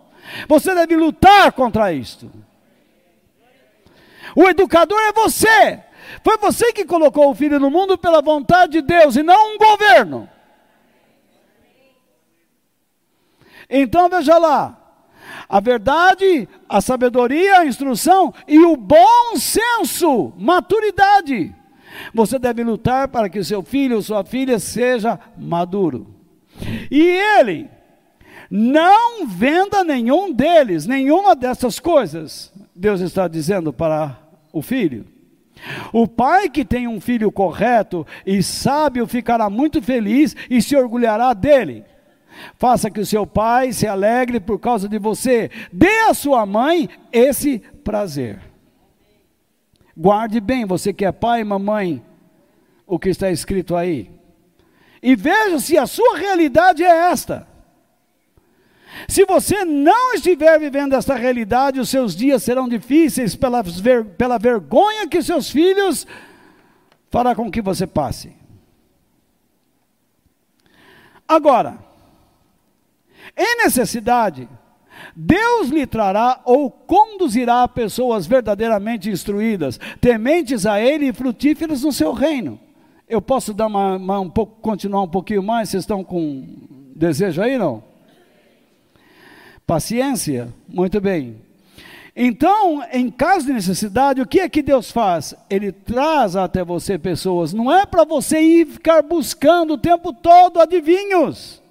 Você 0.48 0.74
deve 0.74 0.96
lutar 0.96 1.52
contra 1.52 1.92
isto. 1.92 2.28
O 4.34 4.48
educador 4.48 4.98
é 4.98 5.12
você. 5.12 5.84
Foi 6.24 6.36
você 6.38 6.72
que 6.72 6.84
colocou 6.84 7.30
o 7.30 7.34
filho 7.34 7.60
no 7.60 7.70
mundo 7.70 7.96
pela 7.96 8.20
vontade 8.20 8.72
de 8.72 8.82
Deus 8.82 9.14
e 9.14 9.22
não 9.22 9.54
um 9.54 9.56
governo. 9.56 10.28
Então 13.70 14.08
veja 14.08 14.36
lá, 14.36 14.85
a 15.48 15.60
verdade, 15.60 16.48
a 16.68 16.80
sabedoria, 16.80 17.60
a 17.60 17.66
instrução 17.66 18.32
e 18.46 18.58
o 18.58 18.76
bom 18.76 19.36
senso, 19.36 20.32
maturidade. 20.36 21.54
Você 22.12 22.38
deve 22.38 22.62
lutar 22.62 23.08
para 23.08 23.28
que 23.28 23.42
seu 23.42 23.62
filho 23.62 23.96
ou 23.96 24.02
sua 24.02 24.24
filha 24.24 24.58
seja 24.58 25.18
maduro. 25.36 26.14
E 26.90 27.00
ele 27.00 27.68
não 28.50 29.26
venda 29.26 29.82
nenhum 29.82 30.32
deles, 30.32 30.86
nenhuma 30.86 31.34
dessas 31.34 31.78
coisas. 31.78 32.52
Deus 32.74 33.00
está 33.00 33.26
dizendo 33.28 33.72
para 33.72 34.18
o 34.52 34.62
filho. 34.62 35.06
O 35.92 36.06
pai 36.06 36.50
que 36.50 36.64
tem 36.64 36.86
um 36.86 37.00
filho 37.00 37.32
correto 37.32 38.06
e 38.24 38.42
sábio 38.42 39.06
ficará 39.06 39.48
muito 39.48 39.80
feliz 39.80 40.36
e 40.50 40.60
se 40.60 40.76
orgulhará 40.76 41.32
dele. 41.32 41.84
Faça 42.58 42.90
que 42.90 43.00
o 43.00 43.06
seu 43.06 43.26
pai 43.26 43.72
se 43.72 43.86
alegre 43.86 44.40
por 44.40 44.58
causa 44.58 44.88
de 44.88 44.98
você. 44.98 45.50
Dê 45.72 46.00
à 46.08 46.14
sua 46.14 46.44
mãe 46.46 46.88
esse 47.12 47.58
prazer. 47.82 48.40
Guarde 49.96 50.40
bem, 50.40 50.64
você 50.66 50.92
que 50.92 51.04
é 51.04 51.12
pai 51.12 51.40
e 51.40 51.44
mamãe, 51.44 52.02
o 52.86 52.98
que 52.98 53.08
está 53.08 53.30
escrito 53.30 53.74
aí. 53.74 54.10
E 55.02 55.16
veja 55.16 55.58
se 55.58 55.78
a 55.78 55.86
sua 55.86 56.16
realidade 56.16 56.82
é 56.82 57.10
esta. 57.10 57.46
Se 59.08 59.24
você 59.24 59.64
não 59.64 60.14
estiver 60.14 60.58
vivendo 60.58 60.94
esta 60.94 61.14
realidade, 61.14 61.80
os 61.80 61.88
seus 61.88 62.14
dias 62.14 62.42
serão 62.42 62.68
difíceis 62.68 63.36
pela, 63.36 63.62
ver, 63.62 64.04
pela 64.04 64.38
vergonha 64.38 65.06
que 65.06 65.22
seus 65.22 65.50
filhos 65.50 66.06
fará 67.10 67.34
com 67.34 67.50
que 67.50 67.60
você 67.60 67.86
passe. 67.86 68.34
Agora, 71.28 71.78
em 73.36 73.64
necessidade, 73.64 74.48
Deus 75.14 75.68
lhe 75.68 75.86
trará 75.86 76.40
ou 76.44 76.70
conduzirá 76.70 77.66
pessoas 77.68 78.26
verdadeiramente 78.26 79.10
instruídas, 79.10 79.78
tementes 80.00 80.64
a 80.64 80.80
Ele 80.80 81.08
e 81.08 81.12
frutíferas 81.12 81.82
no 81.82 81.92
seu 81.92 82.12
reino. 82.12 82.58
Eu 83.08 83.20
posso 83.20 83.54
dar 83.54 83.66
uma, 83.66 83.96
uma, 83.96 84.20
um 84.20 84.30
pouco, 84.30 84.60
continuar 84.60 85.02
um 85.02 85.08
pouquinho 85.08 85.42
mais? 85.42 85.68
Vocês 85.68 85.82
estão 85.82 86.02
com 86.02 86.44
desejo 86.94 87.40
aí, 87.42 87.56
não? 87.56 87.84
Paciência? 89.66 90.52
Muito 90.68 91.00
bem. 91.00 91.36
Então, 92.14 92.82
em 92.92 93.10
caso 93.10 93.46
de 93.46 93.52
necessidade, 93.52 94.22
o 94.22 94.26
que 94.26 94.40
é 94.40 94.48
que 94.48 94.62
Deus 94.62 94.90
faz? 94.90 95.34
Ele 95.50 95.70
traz 95.70 96.34
até 96.34 96.64
você 96.64 96.98
pessoas, 96.98 97.52
não 97.52 97.70
é 97.70 97.84
para 97.84 98.04
você 98.04 98.40
ir 98.40 98.66
ficar 98.66 99.02
buscando 99.02 99.74
o 99.74 99.78
tempo 99.78 100.14
todo 100.14 100.58
adivinhos. 100.58 101.62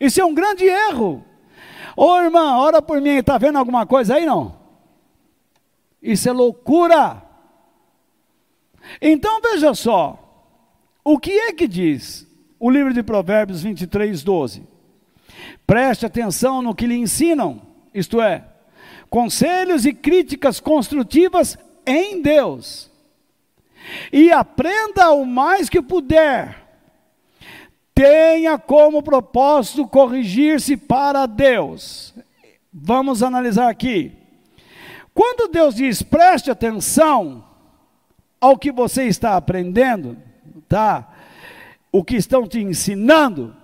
Isso 0.00 0.20
é 0.20 0.24
um 0.24 0.34
grande 0.34 0.64
erro. 0.64 1.24
Ô 1.96 2.18
irmã, 2.18 2.56
ora 2.56 2.80
por 2.80 3.00
mim, 3.00 3.16
está 3.16 3.36
vendo 3.36 3.58
alguma 3.58 3.84
coisa 3.84 4.14
aí 4.14 4.24
não? 4.24 4.58
Isso 6.02 6.28
é 6.28 6.32
loucura. 6.32 7.22
Então 9.00 9.40
veja 9.42 9.74
só, 9.74 10.18
o 11.04 11.18
que 11.18 11.30
é 11.30 11.52
que 11.52 11.68
diz 11.68 12.26
o 12.58 12.70
livro 12.70 12.94
de 12.94 13.02
Provérbios 13.02 13.62
23, 13.62 14.22
12? 14.22 14.62
Preste 15.66 16.06
atenção 16.06 16.62
no 16.62 16.74
que 16.74 16.86
lhe 16.86 16.96
ensinam, 16.96 17.60
isto 17.92 18.20
é, 18.20 18.44
conselhos 19.08 19.84
e 19.84 19.92
críticas 19.92 20.58
construtivas 20.58 21.58
em 21.86 22.22
Deus. 22.22 22.90
E 24.12 24.30
aprenda 24.32 25.10
o 25.10 25.24
mais 25.24 25.68
que 25.68 25.82
puder. 25.82 26.59
Tenha 28.00 28.58
como 28.58 29.02
propósito 29.02 29.86
corrigir-se 29.86 30.74
para 30.74 31.26
Deus. 31.26 32.14
Vamos 32.72 33.22
analisar 33.22 33.68
aqui. 33.68 34.12
Quando 35.12 35.52
Deus 35.52 35.74
diz 35.74 36.00
preste 36.00 36.50
atenção 36.50 37.44
ao 38.40 38.56
que 38.56 38.72
você 38.72 39.04
está 39.04 39.36
aprendendo, 39.36 40.16
tá? 40.66 41.12
O 41.92 42.02
que 42.02 42.16
estão 42.16 42.48
te 42.48 42.58
ensinando, 42.58 43.54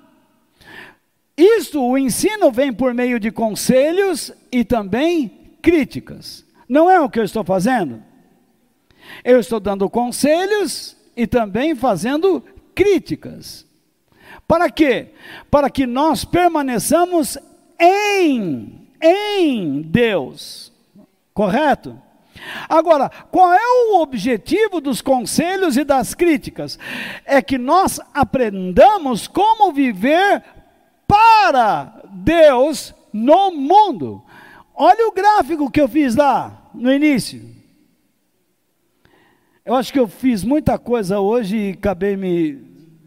isso, 1.34 1.82
o 1.82 1.96
ensino 1.96 2.52
vem 2.52 2.74
por 2.74 2.92
meio 2.92 3.18
de 3.18 3.30
conselhos 3.30 4.34
e 4.52 4.66
também 4.66 5.56
críticas. 5.62 6.44
Não 6.68 6.90
é 6.90 7.00
o 7.00 7.08
que 7.08 7.18
eu 7.18 7.24
estou 7.24 7.42
fazendo? 7.42 8.02
Eu 9.24 9.40
estou 9.40 9.58
dando 9.58 9.88
conselhos 9.88 10.94
e 11.16 11.26
também 11.26 11.74
fazendo 11.74 12.44
críticas. 12.74 13.65
Para 14.46 14.70
quê? 14.70 15.08
Para 15.50 15.68
que 15.68 15.86
nós 15.86 16.24
permaneçamos 16.24 17.36
em, 17.78 18.88
em 19.00 19.82
Deus. 19.82 20.72
Correto? 21.34 22.00
Agora, 22.68 23.10
qual 23.30 23.52
é 23.52 23.66
o 23.88 24.00
objetivo 24.00 24.80
dos 24.80 25.00
conselhos 25.00 25.76
e 25.76 25.84
das 25.84 26.14
críticas? 26.14 26.78
É 27.24 27.42
que 27.42 27.58
nós 27.58 28.00
aprendamos 28.14 29.26
como 29.26 29.72
viver 29.72 30.42
para 31.06 32.02
Deus 32.10 32.94
no 33.12 33.50
mundo. 33.50 34.22
Olha 34.74 35.08
o 35.08 35.12
gráfico 35.12 35.70
que 35.70 35.80
eu 35.80 35.88
fiz 35.88 36.14
lá 36.14 36.70
no 36.74 36.92
início. 36.92 37.56
Eu 39.64 39.74
acho 39.74 39.92
que 39.92 39.98
eu 39.98 40.06
fiz 40.06 40.44
muita 40.44 40.78
coisa 40.78 41.18
hoje 41.18 41.56
e 41.56 41.70
acabei 41.72 42.16
me 42.16 42.52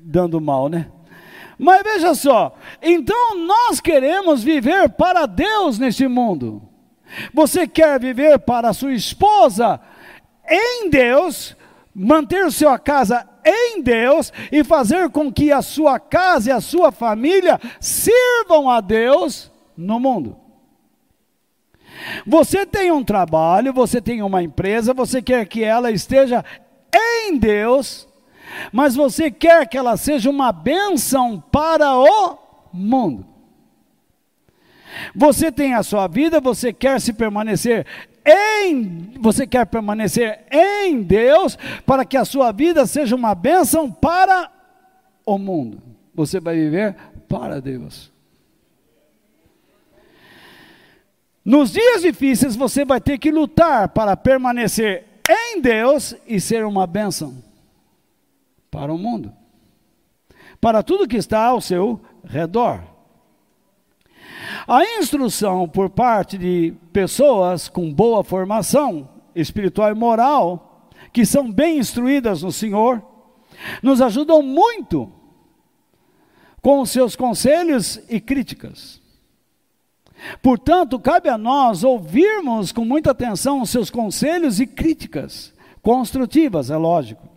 dando 0.02 0.42
mal, 0.42 0.68
né? 0.68 0.92
Mas 1.60 1.84
veja 1.84 2.16
só, 2.16 2.56
então 2.82 3.36
nós 3.36 3.82
queremos 3.82 4.42
viver 4.42 4.88
para 4.92 5.26
Deus 5.26 5.78
neste 5.78 6.08
mundo. 6.08 6.62
Você 7.34 7.68
quer 7.68 8.00
viver 8.00 8.40
para 8.40 8.72
sua 8.72 8.94
esposa 8.94 9.78
em 10.50 10.90
Deus, 10.90 11.58
manter 11.94 12.50
sua 12.50 12.80
casa 12.80 13.28
em 13.46 13.82
Deus 13.82 14.32
e 14.52 14.64
fazer 14.64 15.10
com 15.10 15.32
que 15.32 15.52
a 15.52 15.62
sua 15.62 16.00
casa 16.00 16.50
e 16.50 16.54
a 16.54 16.62
sua 16.62 16.94
família 16.94 17.60
sirvam 17.80 18.70
a 18.70 18.80
Deus 18.80 19.52
no 19.76 20.00
mundo. 20.00 20.38
Você 22.26 22.66
tem 22.66 22.92
um 22.92 23.04
trabalho, 23.04 23.74
você 23.74 24.02
tem 24.02 24.22
uma 24.22 24.42
empresa, 24.42 24.94
você 24.94 25.22
quer 25.22 25.46
que 25.46 25.64
ela 25.64 25.92
esteja 25.92 26.44
em 26.94 27.38
Deus, 27.38 28.08
mas 28.72 28.96
você 28.96 29.32
quer 29.32 29.68
que 29.68 29.78
ela 29.78 29.98
seja 29.98 30.30
uma 30.30 30.52
bênção 30.52 31.40
para 31.52 31.96
o 31.96 32.38
mundo. 32.74 33.26
Você 35.16 35.52
tem 35.52 35.74
a 35.74 35.84
sua 35.84 36.08
vida, 36.08 36.40
você 36.40 36.74
quer 36.74 37.00
se 37.00 37.14
permanecer 37.14 37.86
em, 38.26 39.14
você 39.20 39.48
quer 39.48 39.66
permanecer 39.66 40.46
em 40.52 41.02
Deus 41.02 41.58
para 41.86 42.06
que 42.06 42.18
a 42.18 42.26
sua 42.26 42.52
vida 42.52 42.86
seja 42.86 43.16
uma 43.16 43.34
bênção 43.34 43.92
para 43.92 44.52
o 45.26 45.38
mundo. 45.38 45.82
Você 46.14 46.40
vai 46.40 46.56
viver 46.56 46.96
para 47.28 47.62
Deus. 47.62 48.12
Nos 51.46 51.72
dias 51.72 52.02
difíceis 52.02 52.56
você 52.56 52.84
vai 52.84 53.00
ter 53.00 53.18
que 53.18 53.32
lutar 53.32 53.90
para 53.90 54.18
permanecer 54.18 55.06
em 55.28 55.62
Deus 55.62 56.16
e 56.28 56.40
ser 56.40 56.66
uma 56.66 56.86
bênção 56.86 57.49
para 58.70 58.94
o 58.94 58.98
mundo, 58.98 59.34
para 60.60 60.84
tudo 60.84 61.08
que 61.08 61.18
está 61.18 61.46
ao 61.46 61.62
seu 61.62 62.00
redor. 62.24 62.84
A 64.68 64.84
instrução 65.00 65.68
por 65.68 65.90
parte 65.90 66.38
de 66.38 66.74
pessoas 66.94 67.68
com 67.68 67.94
boa 67.94 68.24
formação 68.24 69.10
espiritual 69.36 69.92
e 69.92 69.96
moral, 69.96 70.90
que 71.12 71.26
são 71.26 71.52
bem 71.52 71.78
instruídas 71.78 72.44
no 72.44 72.52
Senhor, 72.52 73.04
nos 73.82 74.02
ajudam 74.02 74.42
muito 74.42 75.12
com 76.62 76.82
os 76.82 76.90
seus 76.90 77.16
conselhos 77.16 78.02
e 78.10 78.20
críticas. 78.20 79.02
Portanto, 80.42 81.00
cabe 81.00 81.30
a 81.30 81.38
nós 81.38 81.84
ouvirmos 81.84 82.72
com 82.72 82.84
muita 82.84 83.12
atenção 83.12 83.62
os 83.62 83.70
seus 83.70 83.90
conselhos 83.90 84.60
e 84.60 84.68
críticas, 84.68 85.54
construtivas, 85.82 86.70
é 86.70 86.76
lógico. 86.76 87.29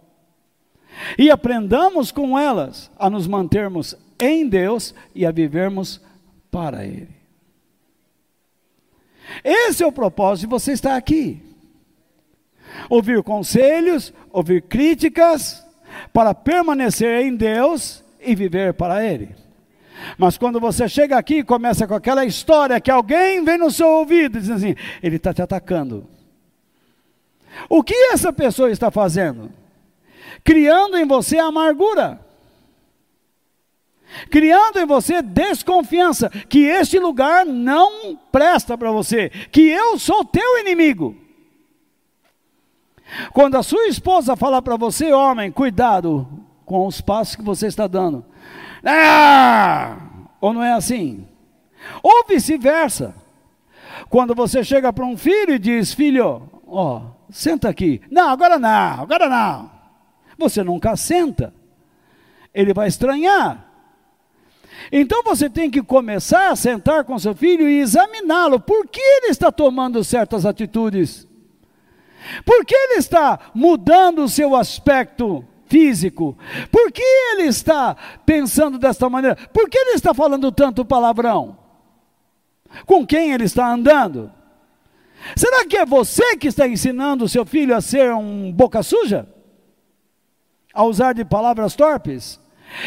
E 1.19 1.31
aprendamos 1.31 2.11
com 2.11 2.39
elas 2.39 2.91
a 2.99 3.09
nos 3.09 3.27
mantermos 3.27 3.97
em 4.21 4.49
Deus 4.49 4.95
e 5.15 5.27
a 5.27 5.31
vivermos 5.31 6.01
para 6.51 6.85
Ele. 6.85 7.09
Esse 9.43 9.83
é 9.83 9.87
o 9.87 9.93
propósito 9.93 10.47
de 10.47 10.51
você 10.51 10.73
estar 10.73 10.97
aqui. 10.97 11.43
Ouvir 12.89 13.23
conselhos, 13.23 14.13
ouvir 14.31 14.63
críticas, 14.63 15.65
para 16.13 16.35
permanecer 16.35 17.25
em 17.25 17.35
Deus 17.35 18.05
e 18.21 18.35
viver 18.35 18.75
para 18.75 19.05
Ele. 19.05 19.35
Mas 20.19 20.37
quando 20.37 20.59
você 20.59 20.89
chega 20.89 21.17
aqui 21.17 21.39
e 21.39 21.45
começa 21.45 21.87
com 21.87 21.95
aquela 21.95 22.25
história 22.25 22.81
que 22.81 22.91
alguém 22.91 23.45
vem 23.45 23.59
no 23.59 23.71
seu 23.71 23.89
ouvido 23.89 24.39
e 24.39 24.41
diz 24.41 24.51
assim: 24.51 24.75
ele 25.03 25.17
está 25.17 25.33
te 25.33 25.43
atacando. 25.43 26.07
O 27.69 27.83
que 27.83 27.95
essa 28.13 28.33
pessoa 28.33 28.71
está 28.71 28.91
fazendo? 28.91 29.51
Criando 30.45 30.97
em 30.97 31.07
você 31.07 31.39
amargura 31.39 32.21
criando 34.31 34.79
em 34.79 34.87
você 34.87 35.23
desconfiança, 35.23 36.29
que 36.49 36.65
este 36.65 36.99
lugar 36.99 37.45
não 37.47 38.17
presta 38.31 38.77
para 38.77 38.91
você, 38.91 39.31
que 39.51 39.63
eu 39.63 39.99
sou 39.99 40.25
teu 40.25 40.59
inimigo. 40.61 41.17
Quando 43.33 43.57
a 43.57 43.63
sua 43.63 43.89
esposa 43.89 44.37
falar 44.37 44.63
para 44.63 44.77
você, 44.77 45.13
homem, 45.13 45.51
cuidado 45.51 46.27
com 46.65 46.87
os 46.87 47.01
passos 47.01 47.37
que 47.37 47.43
você 47.43 47.67
está 47.67 47.87
dando. 47.87 48.25
Ah! 48.85 49.97
Ou 50.41 50.53
não 50.53 50.63
é 50.63 50.73
assim? 50.73 51.27
Ou 52.03 52.25
vice-versa. 52.27 53.15
Quando 54.09 54.35
você 54.35 54.65
chega 54.65 54.93
para 54.93 55.05
um 55.05 55.17
filho 55.17 55.55
e 55.55 55.59
diz, 55.59 55.93
filho, 55.93 56.49
ó, 56.67 57.03
senta 57.31 57.69
aqui. 57.69 58.01
Não, 58.11 58.31
agora 58.31 58.59
não, 58.59 59.03
agora 59.03 59.29
não. 59.29 59.72
Você 60.43 60.65
nunca 60.65 60.97
senta. 60.97 61.55
Ele 62.53 62.75
vai 62.75 62.89
estranhar. 62.89 63.69
Então 64.91 65.23
você 65.23 65.49
tem 65.49 65.71
que 65.71 65.83
começar 65.83 66.51
a 66.51 66.57
sentar 66.57 67.05
com 67.05 67.19
seu 67.19 67.35
filho 67.35 67.69
e 67.69 67.79
examiná-lo. 67.79 68.59
Por 68.59 68.89
que 68.89 69.01
ele 69.01 69.29
está 69.29 69.53
tomando 69.53 70.03
certas 70.03 70.45
atitudes? 70.45 71.29
Por 72.45 72.65
que 72.65 72.75
ele 72.75 72.95
está 72.95 73.39
mudando 73.55 74.25
o 74.25 74.29
seu 74.29 74.57
aspecto 74.57 75.45
físico? 75.67 76.37
Por 76.71 76.91
que 76.91 77.03
ele 77.03 77.45
está 77.45 77.97
pensando 78.27 78.79
desta 78.79 79.09
maneira? 79.09 79.37
Por 79.53 79.69
que 79.71 79.79
ele 79.79 79.93
está 79.93 80.13
falando 80.13 80.51
tanto 80.51 80.85
palavrão? 80.85 81.57
Com 82.85 83.07
quem 83.07 83.33
ele 83.33 83.45
está 83.45 83.73
andando? 83.73 84.31
Será 85.37 85.65
que 85.65 85.77
é 85.77 85.87
você 85.87 86.37
que 86.37 86.49
está 86.49 86.67
ensinando 86.67 87.25
o 87.25 87.29
seu 87.29 87.47
filho 87.47 87.77
a 87.77 87.81
ser 87.81 88.13
um 88.13 88.51
boca 88.51 88.83
suja? 88.83 89.32
A 90.73 90.85
usar 90.85 91.13
de 91.13 91.25
palavras 91.25 91.75
torpes? 91.75 92.41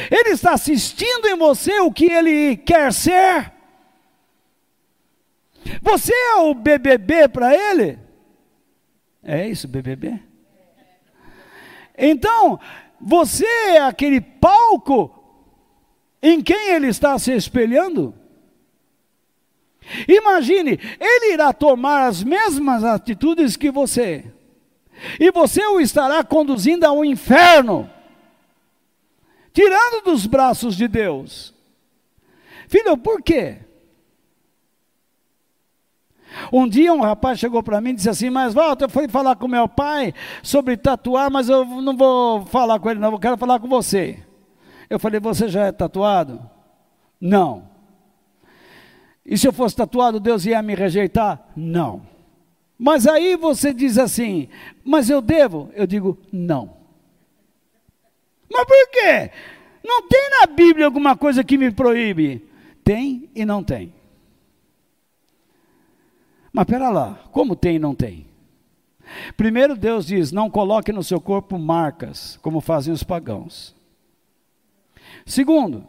Ele 0.10 0.30
está 0.30 0.54
assistindo 0.54 1.28
em 1.28 1.38
você 1.38 1.80
o 1.80 1.92
que 1.92 2.06
ele 2.06 2.58
quer 2.58 2.92
ser. 2.92 3.52
Você 5.82 6.14
é 6.14 6.36
o 6.38 6.54
BBB 6.54 7.28
para 7.28 7.56
ele? 7.56 8.00
É 9.24 9.48
isso, 9.48 9.68
BBB? 9.68 10.20
Então, 11.98 12.60
você 13.00 13.46
é 13.46 13.82
aquele 13.82 14.22
palco 14.22 15.12
em 16.22 16.42
quem 16.42 16.70
ele 16.72 16.88
está 16.88 17.18
se 17.18 17.32
espelhando? 17.32 18.14
Imagine, 20.08 20.80
ele 21.00 21.34
irá 21.34 21.54
tomar 21.54 22.08
as 22.08 22.24
mesmas 22.24 22.84
atitudes 22.84 23.56
que 23.56 23.70
você, 23.70 24.26
e 25.20 25.32
você 25.32 25.66
o 25.66 25.80
estará 25.80 26.24
conduzindo 26.24 26.86
ao 26.86 27.04
inferno, 27.04 27.90
tirando 29.54 30.04
dos 30.04 30.26
braços 30.26 30.76
de 30.76 30.88
Deus. 30.88 31.54
Filho, 32.68 32.98
por 32.98 33.22
quê? 33.22 33.60
Um 36.52 36.68
dia 36.68 36.94
um 36.94 37.02
rapaz 37.02 37.40
chegou 37.40 37.64
para 37.64 37.80
mim 37.80 37.92
e 37.92 37.94
disse 37.94 38.10
assim: 38.10 38.30
Mas 38.30 38.54
volta, 38.54 38.86
eu 38.86 38.90
fui 38.90 39.08
falar 39.08 39.36
com 39.36 39.48
meu 39.48 39.70
pai 39.70 40.14
sobre 40.44 40.76
tatuar, 40.76 41.32
mas 41.32 41.50
eu 41.50 41.66
não 41.66 41.96
vou 41.96 42.46
falar 42.46 42.80
com 42.80 42.90
ele, 42.90 43.00
não, 43.00 43.12
eu 43.12 43.20
quero 43.20 43.38
falar 43.38 43.60
com 43.60 43.68
você. 43.68 44.20
Eu 44.90 45.00
falei: 45.00 45.20
Você 45.20 45.48
já 45.48 45.68
é 45.68 45.72
tatuado? 45.72 46.50
Não. 47.20 47.70
E 49.26 49.38
se 49.38 49.48
eu 49.48 49.54
fosse 49.54 49.76
tatuado, 49.76 50.20
Deus 50.20 50.46
ia 50.46 50.62
me 50.62 50.76
rejeitar? 50.76 51.48
Não. 51.56 52.15
Mas 52.78 53.08
aí 53.08 53.36
você 53.36 53.74
diz 53.74 53.98
assim: 53.98 54.50
Mas 54.84 55.10
eu 55.10 55.22
devo? 55.22 55.70
Eu 55.74 55.88
digo: 55.88 56.18
Não. 56.32 56.78
Mas 58.52 58.66
por 58.66 58.90
quê? 58.92 59.32
Não 59.84 60.08
tem 60.08 60.30
na 60.30 60.48
Bíblia 60.48 60.86
alguma 60.86 61.16
coisa 61.16 61.44
que 61.44 61.58
me 61.58 61.72
proíbe? 61.72 62.48
Tem 62.84 63.30
e 63.36 63.46
não 63.46 63.64
tem. 63.64 63.94
Mas 66.52 66.66
pera 66.66 66.90
lá, 66.90 67.20
como 67.32 67.56
tem 67.56 67.76
e 67.76 67.80
não 67.80 67.94
tem? 67.94 68.26
Primeiro 69.36 69.76
Deus 69.76 70.06
diz: 70.06 70.32
não 70.32 70.50
coloque 70.50 70.92
no 70.92 71.04
seu 71.04 71.20
corpo 71.20 71.58
marcas, 71.60 72.40
como 72.42 72.62
fazem 72.62 72.94
os 72.94 73.04
pagãos. 73.04 73.76
Segundo, 75.26 75.86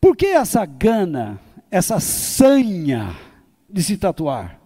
por 0.00 0.16
que 0.16 0.26
essa 0.26 0.64
gana, 0.66 1.40
essa 1.70 2.00
sanha 2.00 3.16
de 3.68 3.82
se 3.82 3.96
tatuar? 3.96 4.63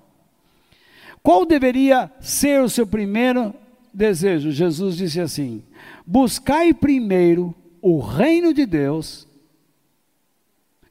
Qual 1.22 1.44
deveria 1.44 2.10
ser 2.20 2.60
o 2.60 2.68
seu 2.68 2.86
primeiro 2.86 3.54
desejo? 3.92 4.50
Jesus 4.50 4.96
disse 4.96 5.20
assim: 5.20 5.62
buscai 6.06 6.72
primeiro 6.72 7.54
o 7.80 8.00
reino 8.00 8.52
de 8.52 8.66
Deus 8.66 9.28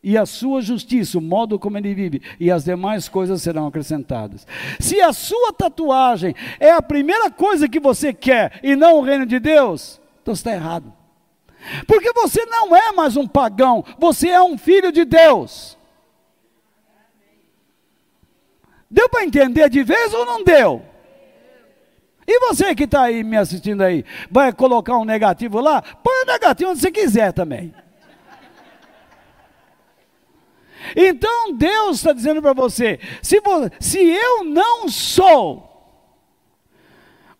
e 0.03 0.17
a 0.17 0.25
sua 0.25 0.61
justiça, 0.61 1.17
o 1.17 1.21
modo 1.21 1.59
como 1.59 1.77
ele 1.77 1.93
vive, 1.93 2.21
e 2.39 2.49
as 2.51 2.63
demais 2.63 3.09
coisas 3.09 3.41
serão 3.41 3.67
acrescentadas. 3.67 4.47
Se 4.79 5.01
a 5.01 5.11
sua 5.11 5.51
tatuagem 5.51 6.33
é 6.59 6.71
a 6.71 6.81
primeira 6.81 7.29
coisa 7.29 7.67
que 7.67 7.79
você 7.79 8.13
quer 8.13 8.59
e 8.63 8.75
não 8.75 8.99
o 8.99 9.01
reino 9.01 9.25
de 9.25 9.39
Deus, 9.39 9.99
então 10.21 10.33
está 10.33 10.53
errado. 10.53 10.93
Porque 11.85 12.13
você 12.13 12.45
não 12.45 12.75
é 12.75 12.91
mais 12.91 13.17
um 13.17 13.27
pagão, 13.27 13.83
você 13.97 14.29
é 14.29 14.41
um 14.41 14.57
filho 14.57 14.91
de 14.91 15.03
Deus. 15.03 15.76
Deu 18.89 19.09
para 19.09 19.25
entender 19.25 19.69
de 19.69 19.83
vez 19.83 20.13
ou 20.13 20.25
não 20.25 20.43
deu? 20.43 20.81
E 22.25 22.39
você 22.39 22.75
que 22.75 22.83
está 22.83 23.03
aí 23.03 23.23
me 23.23 23.37
assistindo 23.37 23.81
aí, 23.81 24.03
vai 24.29 24.51
colocar 24.51 24.97
um 24.97 25.05
negativo 25.05 25.59
lá? 25.61 25.81
Põe 25.81 26.23
o 26.23 26.25
negativo 26.25 26.71
onde 26.71 26.81
você 26.81 26.91
quiser 26.91 27.31
também. 27.31 27.73
Então 30.95 31.53
Deus 31.53 31.97
está 31.97 32.13
dizendo 32.13 32.41
para 32.41 32.53
você: 32.53 32.99
se, 33.21 33.41
se 33.79 33.99
eu 33.99 34.43
não 34.43 34.87
sou 34.87 35.67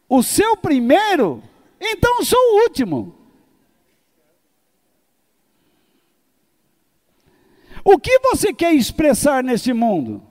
o 0.10 0.24
seu 0.24 0.57
primeiro, 0.57 1.44
então 1.80 2.24
sou 2.24 2.40
o 2.40 2.64
último. 2.64 3.15
O 7.84 7.98
que 7.98 8.19
você 8.19 8.53
quer 8.53 8.74
expressar 8.74 9.41
neste 9.44 9.72
mundo? 9.72 10.27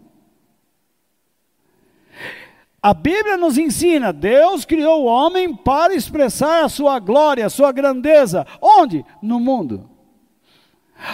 A 2.86 2.94
Bíblia 2.94 3.36
nos 3.36 3.58
ensina: 3.58 4.12
Deus 4.12 4.64
criou 4.64 5.02
o 5.02 5.06
homem 5.06 5.52
para 5.52 5.92
expressar 5.92 6.64
a 6.64 6.68
sua 6.68 7.00
glória, 7.00 7.44
a 7.44 7.50
sua 7.50 7.72
grandeza. 7.72 8.46
Onde? 8.62 9.04
No 9.20 9.40
mundo. 9.40 9.90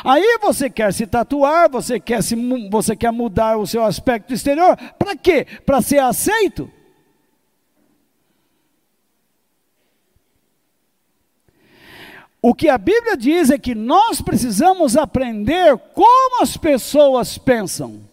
Aí 0.04 0.38
você 0.42 0.68
quer 0.68 0.92
se 0.92 1.06
tatuar, 1.06 1.70
você 1.70 1.98
quer, 1.98 2.22
se, 2.22 2.36
você 2.68 2.94
quer 2.94 3.10
mudar 3.10 3.56
o 3.56 3.66
seu 3.66 3.82
aspecto 3.82 4.34
exterior, 4.34 4.76
para 4.98 5.16
quê? 5.16 5.46
Para 5.64 5.80
ser 5.80 6.00
aceito? 6.00 6.70
O 12.42 12.52
que 12.52 12.68
a 12.68 12.76
Bíblia 12.76 13.16
diz 13.16 13.48
é 13.48 13.56
que 13.56 13.74
nós 13.74 14.20
precisamos 14.20 14.94
aprender 14.94 15.78
como 15.94 16.42
as 16.42 16.54
pessoas 16.54 17.38
pensam 17.38 18.11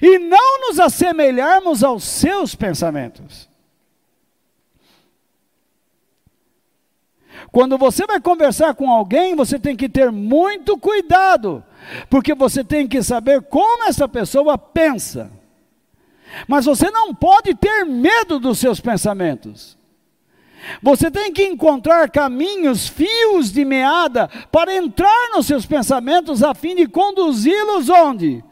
e 0.00 0.18
não 0.18 0.68
nos 0.68 0.78
assemelharmos 0.78 1.82
aos 1.82 2.04
seus 2.04 2.54
pensamentos. 2.54 3.48
Quando 7.50 7.76
você 7.76 8.06
vai 8.06 8.20
conversar 8.20 8.74
com 8.74 8.90
alguém, 8.90 9.34
você 9.34 9.58
tem 9.58 9.76
que 9.76 9.88
ter 9.88 10.10
muito 10.12 10.78
cuidado, 10.78 11.64
porque 12.08 12.34
você 12.34 12.62
tem 12.62 12.86
que 12.86 13.02
saber 13.02 13.42
como 13.42 13.84
essa 13.84 14.08
pessoa 14.08 14.56
pensa. 14.56 15.30
Mas 16.46 16.64
você 16.64 16.90
não 16.90 17.14
pode 17.14 17.54
ter 17.54 17.84
medo 17.84 18.38
dos 18.38 18.58
seus 18.58 18.80
pensamentos. 18.80 19.76
Você 20.80 21.10
tem 21.10 21.32
que 21.32 21.44
encontrar 21.44 22.08
caminhos, 22.08 22.88
fios 22.88 23.52
de 23.52 23.64
meada, 23.64 24.28
para 24.50 24.74
entrar 24.74 25.30
nos 25.32 25.46
seus 25.46 25.66
pensamentos, 25.66 26.42
a 26.42 26.54
fim 26.54 26.76
de 26.76 26.86
conduzi-los 26.86 27.88
onde? 27.88 28.44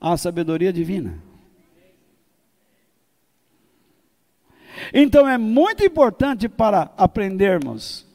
À 0.00 0.16
sabedoria 0.16 0.72
divina. 0.72 1.18
Então 4.92 5.28
é 5.28 5.36
muito 5.36 5.84
importante 5.84 6.48
para 6.48 6.90
aprendermos 6.96 8.06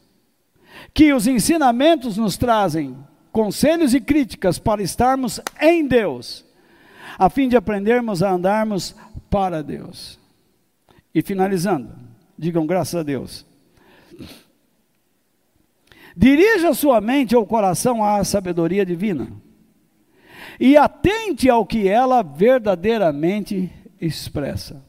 que 0.94 1.14
os 1.14 1.28
ensinamentos 1.28 2.18
nos 2.18 2.38
trazem 2.38 2.98
conselhos 3.32 3.94
e 3.94 4.00
críticas 4.00 4.58
para 4.58 4.82
estarmos 4.82 5.40
em 5.62 5.86
Deus, 5.86 6.46
a 7.20 7.30
fim 7.30 7.48
de 7.48 7.56
aprendermos 7.56 8.24
a 8.24 8.32
andarmos 8.32 8.96
para 9.30 9.62
Deus. 9.62 10.20
E 11.14 11.22
finalizando, 11.22 11.92
digam 12.38 12.66
graças 12.66 12.96
a 12.96 13.04
Deus. 13.04 13.46
Dirija 16.16 16.74
sua 16.74 17.02
mente 17.02 17.36
ou 17.36 17.46
coração 17.46 18.04
à 18.04 18.24
sabedoria 18.24 18.86
divina 18.86 19.45
e 20.60 20.78
atente 20.78 21.50
ao 21.50 21.66
que 21.66 21.88
ela 21.88 22.22
verdadeiramente 22.22 23.72
expressa. 24.00 24.84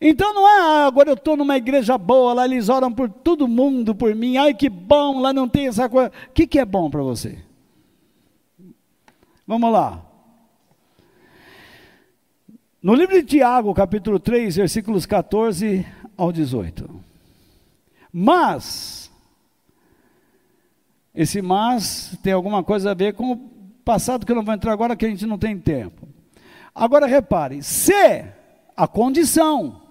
Então 0.00 0.32
não 0.32 0.48
é, 0.48 0.60
ah, 0.60 0.86
agora 0.86 1.10
eu 1.10 1.14
estou 1.14 1.36
numa 1.36 1.56
igreja 1.56 1.98
boa, 1.98 2.32
lá 2.32 2.44
eles 2.44 2.68
oram 2.68 2.92
por 2.92 3.08
todo 3.10 3.48
mundo, 3.48 3.94
por 3.94 4.14
mim, 4.14 4.36
ai 4.36 4.54
que 4.54 4.68
bom, 4.68 5.20
lá 5.20 5.32
não 5.32 5.48
tem 5.48 5.66
essa 5.66 5.88
coisa. 5.88 6.12
O 6.28 6.32
que, 6.32 6.46
que 6.46 6.58
é 6.58 6.64
bom 6.64 6.88
para 6.88 7.02
você? 7.02 7.38
Vamos 9.46 9.72
lá. 9.72 10.04
No 12.80 12.94
livro 12.94 13.20
de 13.20 13.24
Tiago, 13.24 13.74
capítulo 13.74 14.20
3, 14.20 14.54
versículos 14.54 15.04
14 15.04 15.84
ao 16.16 16.30
18. 16.30 16.88
Mas, 18.12 19.07
esse 21.18 21.42
mas 21.42 22.16
tem 22.22 22.32
alguma 22.32 22.62
coisa 22.62 22.92
a 22.92 22.94
ver 22.94 23.12
com 23.12 23.32
o 23.32 23.36
passado 23.84 24.24
que 24.24 24.30
eu 24.30 24.36
não 24.36 24.44
vou 24.44 24.54
entrar 24.54 24.72
agora, 24.72 24.94
que 24.94 25.04
a 25.04 25.08
gente 25.08 25.26
não 25.26 25.36
tem 25.36 25.58
tempo. 25.58 26.06
Agora 26.72 27.08
repare, 27.08 27.60
se 27.60 28.24
a 28.76 28.86
condição 28.86 29.82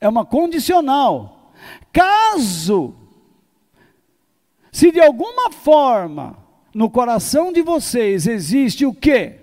é 0.00 0.08
uma 0.08 0.24
condicional. 0.24 1.52
Caso, 1.92 2.94
se 4.72 4.90
de 4.90 5.02
alguma 5.02 5.50
forma 5.50 6.38
no 6.74 6.88
coração 6.88 7.52
de 7.52 7.60
vocês 7.60 8.26
existe 8.26 8.86
o 8.86 8.94
que? 8.94 9.34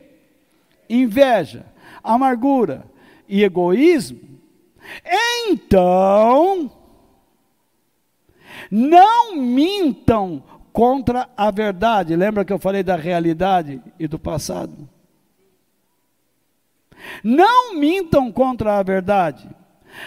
Inveja, 0.89 1.68
amargura 2.03 2.84
e 3.30 3.43
egoísmo, 3.43 4.22
então 5.06 6.72
não 8.72 9.35
mintam 9.35 10.43
contra 10.72 11.30
a 11.35 11.52
verdade. 11.52 12.15
Lembra 12.15 12.45
que 12.45 12.53
eu 12.53 12.60
falei 12.60 12.84
da 12.84 12.95
realidade 12.95 13.81
e 13.99 14.07
do 14.07 14.19
passado? 14.19 14.89
Não 17.23 17.76
mintam 17.76 18.31
contra 18.31 18.77
a 18.77 18.84
verdade 18.84 19.49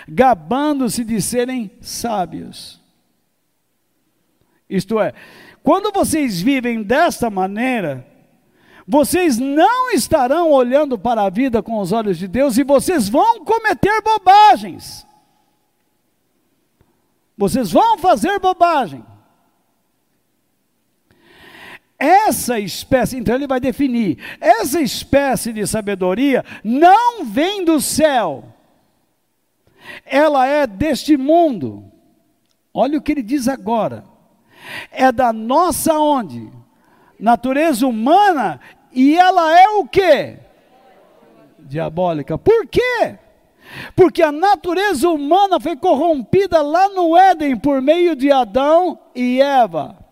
gabando-se 0.08 1.04
de 1.04 1.20
serem 1.20 1.70
sábios. 1.80 2.80
Isto 4.68 4.98
é, 5.00 5.12
quando 5.62 5.92
vocês 5.92 6.40
vivem 6.40 6.82
desta 6.82 7.30
maneira, 7.30 8.06
vocês 8.86 9.38
não 9.38 9.90
estarão 9.90 10.50
olhando 10.50 10.98
para 10.98 11.22
a 11.22 11.30
vida 11.30 11.62
com 11.62 11.78
os 11.78 11.92
olhos 11.92 12.18
de 12.18 12.28
Deus 12.28 12.58
e 12.58 12.64
vocês 12.64 13.08
vão 13.08 13.44
cometer 13.44 14.02
bobagens. 14.02 15.06
Vocês 17.36 17.70
vão 17.72 17.98
fazer 17.98 18.38
bobagem. 18.38 19.04
Essa 22.04 22.60
espécie, 22.60 23.16
então 23.16 23.34
ele 23.34 23.46
vai 23.46 23.58
definir, 23.58 24.18
essa 24.38 24.78
espécie 24.78 25.54
de 25.54 25.66
sabedoria 25.66 26.44
não 26.62 27.24
vem 27.24 27.64
do 27.64 27.80
céu, 27.80 28.44
ela 30.04 30.46
é 30.46 30.66
deste 30.66 31.16
mundo. 31.16 31.82
Olha 32.74 32.98
o 32.98 33.00
que 33.00 33.12
ele 33.12 33.22
diz 33.22 33.48
agora. 33.48 34.04
É 34.90 35.10
da 35.10 35.32
nossa 35.32 35.98
onde? 35.98 36.50
Natureza 37.18 37.86
humana 37.86 38.60
e 38.92 39.16
ela 39.16 39.58
é 39.58 39.68
o 39.68 39.86
que? 39.86 40.36
Diabólica. 41.58 42.36
Por 42.36 42.66
quê? 42.66 43.18
Porque 43.96 44.22
a 44.22 44.30
natureza 44.30 45.08
humana 45.08 45.58
foi 45.58 45.74
corrompida 45.74 46.60
lá 46.60 46.86
no 46.90 47.16
Éden 47.16 47.56
por 47.56 47.80
meio 47.80 48.14
de 48.14 48.30
Adão 48.30 48.98
e 49.14 49.40
Eva. 49.40 50.03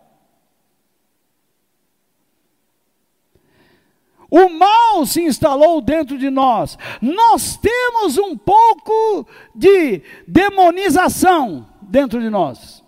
O 4.33 4.49
mal 4.49 5.05
se 5.05 5.21
instalou 5.21 5.83
dentro 5.83 6.17
de 6.17 6.31
nós. 6.31 6.79
Nós 7.03 7.59
temos 7.59 8.17
um 8.17 8.35
pouco 8.35 9.27
de 9.55 10.01
demonização 10.27 11.69
dentro 11.83 12.19
de 12.19 12.31
nós. 12.31 12.83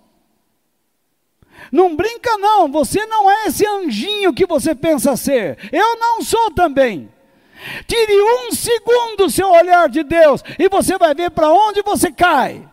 Não 1.70 1.94
brinca, 1.94 2.38
não. 2.38 2.66
Você 2.72 3.04
não 3.04 3.30
é 3.30 3.48
esse 3.48 3.66
anjinho 3.66 4.32
que 4.32 4.46
você 4.46 4.74
pensa 4.74 5.18
ser. 5.18 5.58
Eu 5.70 5.98
não 5.98 6.22
sou 6.22 6.50
também. 6.50 7.12
Tire 7.86 8.22
um 8.22 8.50
segundo 8.50 9.28
seu 9.28 9.50
olhar 9.50 9.90
de 9.90 10.02
Deus 10.02 10.42
e 10.58 10.66
você 10.66 10.96
vai 10.96 11.14
ver 11.14 11.30
para 11.30 11.50
onde 11.50 11.82
você 11.82 12.10
cai. 12.10 12.66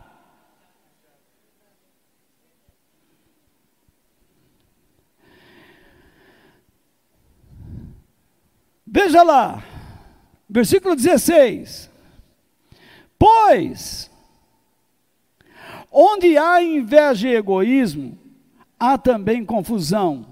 Veja 8.94 9.22
lá, 9.22 9.64
versículo 10.46 10.94
16. 10.94 11.90
Pois, 13.18 14.10
onde 15.90 16.36
há 16.36 16.62
inveja 16.62 17.26
e 17.26 17.34
egoísmo, 17.34 18.18
há 18.78 18.98
também 18.98 19.46
confusão 19.46 20.26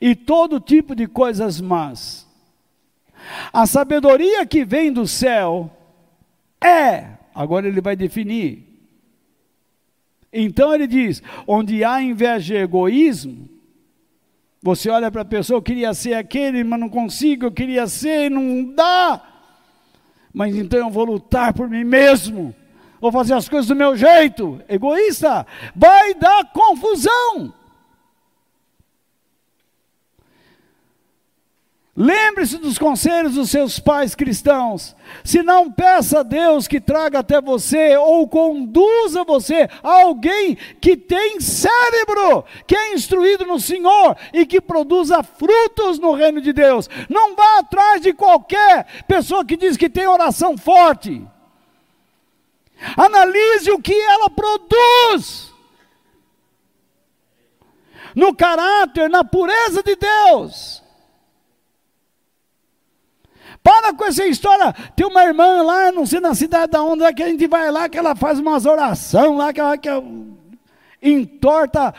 e 0.00 0.16
todo 0.16 0.58
tipo 0.58 0.92
de 0.92 1.06
coisas 1.06 1.60
más. 1.60 2.26
A 3.52 3.64
sabedoria 3.64 4.44
que 4.44 4.64
vem 4.64 4.92
do 4.92 5.06
céu 5.06 5.70
é, 6.60 7.12
agora 7.32 7.68
ele 7.68 7.80
vai 7.80 7.94
definir. 7.94 8.66
Então 10.32 10.74
ele 10.74 10.88
diz: 10.88 11.22
onde 11.46 11.84
há 11.84 12.02
inveja 12.02 12.56
e 12.56 12.58
egoísmo, 12.58 13.48
você 14.62 14.90
olha 14.90 15.10
para 15.10 15.22
a 15.22 15.24
pessoa, 15.24 15.58
eu 15.58 15.62
queria 15.62 15.94
ser 15.94 16.14
aquele, 16.14 16.64
mas 16.64 16.80
não 16.80 16.88
consigo, 16.88 17.46
eu 17.46 17.52
queria 17.52 17.86
ser, 17.86 18.30
não 18.30 18.74
dá. 18.74 19.22
Mas 20.32 20.56
então 20.56 20.80
eu 20.80 20.90
vou 20.90 21.04
lutar 21.04 21.52
por 21.52 21.68
mim 21.68 21.84
mesmo. 21.84 22.54
Vou 23.00 23.12
fazer 23.12 23.34
as 23.34 23.48
coisas 23.48 23.68
do 23.68 23.76
meu 23.76 23.96
jeito. 23.96 24.60
Egoísta, 24.68 25.46
vai 25.74 26.14
dar 26.14 26.52
confusão. 26.52 27.52
Lembre-se 32.00 32.58
dos 32.58 32.78
conselhos 32.78 33.34
dos 33.34 33.50
seus 33.50 33.80
pais 33.80 34.14
cristãos. 34.14 34.94
Se 35.24 35.42
não 35.42 35.68
peça 35.68 36.20
a 36.20 36.22
Deus 36.22 36.68
que 36.68 36.80
traga 36.80 37.18
até 37.18 37.40
você 37.40 37.96
ou 37.96 38.28
conduza 38.28 39.24
você 39.24 39.68
a 39.82 40.02
alguém 40.02 40.56
que 40.80 40.96
tem 40.96 41.40
cérebro, 41.40 42.44
que 42.68 42.76
é 42.76 42.94
instruído 42.94 43.44
no 43.44 43.58
Senhor 43.58 44.16
e 44.32 44.46
que 44.46 44.60
produza 44.60 45.24
frutos 45.24 45.98
no 45.98 46.12
reino 46.12 46.40
de 46.40 46.52
Deus. 46.52 46.88
Não 47.08 47.34
vá 47.34 47.58
atrás 47.58 48.00
de 48.00 48.12
qualquer 48.12 48.86
pessoa 49.08 49.44
que 49.44 49.56
diz 49.56 49.76
que 49.76 49.90
tem 49.90 50.06
oração 50.06 50.56
forte. 50.56 51.20
Analise 52.96 53.72
o 53.72 53.82
que 53.82 53.92
ela 53.92 54.30
produz. 54.30 55.52
No 58.14 58.32
caráter, 58.36 59.10
na 59.10 59.24
pureza 59.24 59.82
de 59.82 59.96
Deus. 59.96 60.86
Para 63.68 63.92
com 63.92 64.06
essa 64.06 64.24
história. 64.24 64.72
Tem 64.96 65.06
uma 65.06 65.22
irmã 65.22 65.62
lá, 65.62 65.92
não 65.92 66.06
sei 66.06 66.20
na 66.20 66.34
cidade 66.34 66.72
da 66.72 66.82
onde, 66.82 67.12
que 67.12 67.22
a 67.22 67.28
gente 67.28 67.46
vai 67.46 67.70
lá, 67.70 67.86
que 67.86 67.98
ela 67.98 68.16
faz 68.16 68.38
umas 68.38 68.64
orações 68.64 69.36
lá, 69.36 69.52
que 69.52 69.60
ela, 69.60 69.76
que 69.76 69.90
entorta 71.02 71.92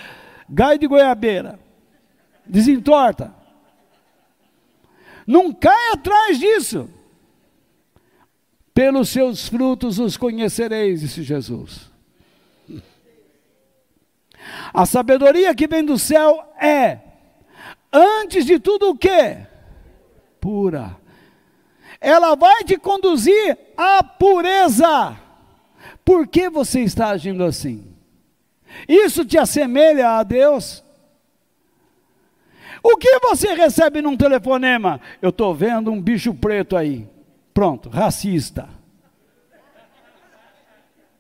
gai 0.50 0.80
de 0.80 0.88
goiabeira. 0.88 1.60
Desentorta. 2.44 3.32
Não 5.28 5.54
cai 5.54 5.92
atrás 5.94 6.40
disso. 6.40 6.90
Pelos 8.74 9.10
seus 9.10 9.48
frutos 9.48 10.00
os 10.00 10.18
conhecereis, 10.18 11.02
disse 11.02 11.22
Jesus. 11.22 11.92
A 14.74 14.88
sabedoria 14.88 15.54
que 15.54 15.68
vem 15.68 15.86
do 15.86 16.00
céu 16.00 16.52
é, 16.60 16.98
antes 17.94 18.44
de 18.44 18.58
tudo 18.58 18.90
o 18.90 18.98
que? 18.98 19.38
Pura 20.42 20.98
ela 22.02 22.36
vai 22.36 22.64
te 22.64 22.78
conduzir 22.78 23.58
à 23.76 24.04
pureza. 24.04 25.18
Por 26.04 26.28
que 26.28 26.50
você 26.50 26.82
está 26.82 27.10
agindo 27.10 27.44
assim? 27.44 27.94
Isso 28.88 29.26
te 29.26 29.38
assemelha 29.38 30.12
a 30.12 30.24
Deus? 30.24 30.84
O 32.82 32.98
que 32.98 33.20
você 33.20 33.54
recebe 33.54 34.02
num 34.02 34.16
telefonema? 34.16 35.02
Eu 35.22 35.30
estou 35.30 35.54
vendo 35.54 35.92
um 35.92 36.02
bicho 36.02 36.34
preto 36.34 36.78
aí. 36.78 37.08
Pronto, 37.54 37.90
racista. 37.90 38.70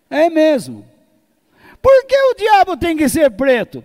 É 0.09 0.29
mesmo. 0.29 0.85
Por 1.81 2.05
que 2.05 2.15
o 2.15 2.35
diabo 2.35 2.77
tem 2.77 2.95
que 2.95 3.07
ser 3.07 3.29
preto? 3.31 3.83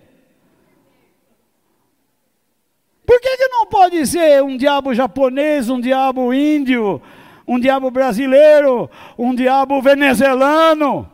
Por 3.05 3.21
que, 3.21 3.37
que 3.37 3.47
não 3.49 3.67
pode 3.67 4.05
ser 4.07 4.41
um 4.41 4.57
diabo 4.57 4.93
japonês, 4.93 5.69
um 5.69 5.79
diabo 5.79 6.33
índio, 6.33 7.01
um 7.47 7.59
diabo 7.59 7.91
brasileiro, 7.91 8.89
um 9.17 9.35
diabo 9.35 9.79
venezuelano? 9.81 11.09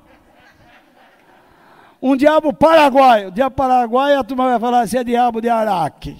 Um 2.01 2.15
diabo 2.15 2.53
paraguaio. 2.53 3.27
O 3.27 3.31
diabo 3.31 3.55
paraguaio, 3.55 4.19
a 4.19 4.23
turma 4.23 4.49
vai 4.49 4.59
falar 4.59 4.81
assim, 4.81 4.97
é 4.97 5.03
diabo 5.03 5.41
de 5.41 5.49
Araque. 5.49 6.17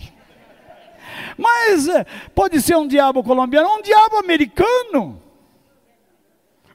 Mas 1.38 1.88
eh, 1.88 2.06
pode 2.36 2.62
ser 2.62 2.76
um 2.76 2.88
diabo 2.88 3.24
colombiano, 3.24 3.70
um 3.70 3.82
diabo 3.82 4.18
americano, 4.18 5.22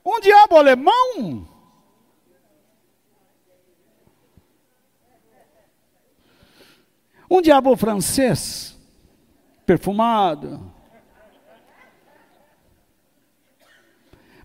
um 0.04 0.20
diabo 0.20 0.56
alemão. 0.56 1.46
Um 7.28 7.42
diabo 7.42 7.76
francês 7.76 8.75
perfumado. 9.66 10.72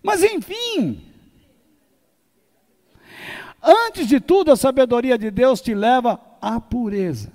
Mas 0.02 0.24
enfim, 0.24 1.00
antes 3.62 4.08
de 4.08 4.18
tudo, 4.18 4.50
a 4.50 4.56
sabedoria 4.56 5.16
de 5.16 5.30
Deus 5.30 5.60
te 5.60 5.72
leva 5.72 6.20
à 6.40 6.60
pureza. 6.60 7.32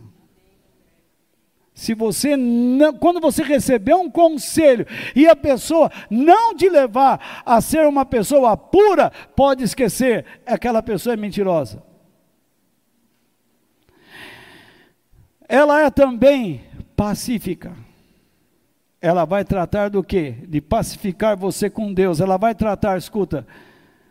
Se 1.73 1.93
você 1.93 2.35
não, 2.35 2.91
quando 2.91 3.21
você 3.21 3.43
receber 3.43 3.93
um 3.93 4.09
conselho 4.09 4.85
e 5.15 5.27
a 5.27 5.35
pessoa 5.35 5.91
não 6.09 6.55
te 6.55 6.67
levar 6.67 7.43
a 7.45 7.61
ser 7.61 7.85
uma 7.85 8.03
pessoa 8.03 8.57
pura, 8.57 9.11
pode 9.35 9.63
esquecer, 9.63 10.25
aquela 10.45 10.81
pessoa 10.81 11.13
é 11.13 11.17
mentirosa. 11.17 11.83
Ela 15.47 15.83
é 15.83 15.89
também 15.89 16.66
pacífica. 16.97 17.73
Ela 18.99 19.23
vai 19.23 19.45
tratar 19.45 19.89
do 19.89 20.03
quê? 20.03 20.35
De 20.47 20.59
pacificar 20.59 21.37
você 21.37 21.69
com 21.69 21.93
Deus. 21.93 22.19
Ela 22.19 22.35
vai 22.35 22.55
tratar, 22.55 22.97
escuta, 22.97 23.45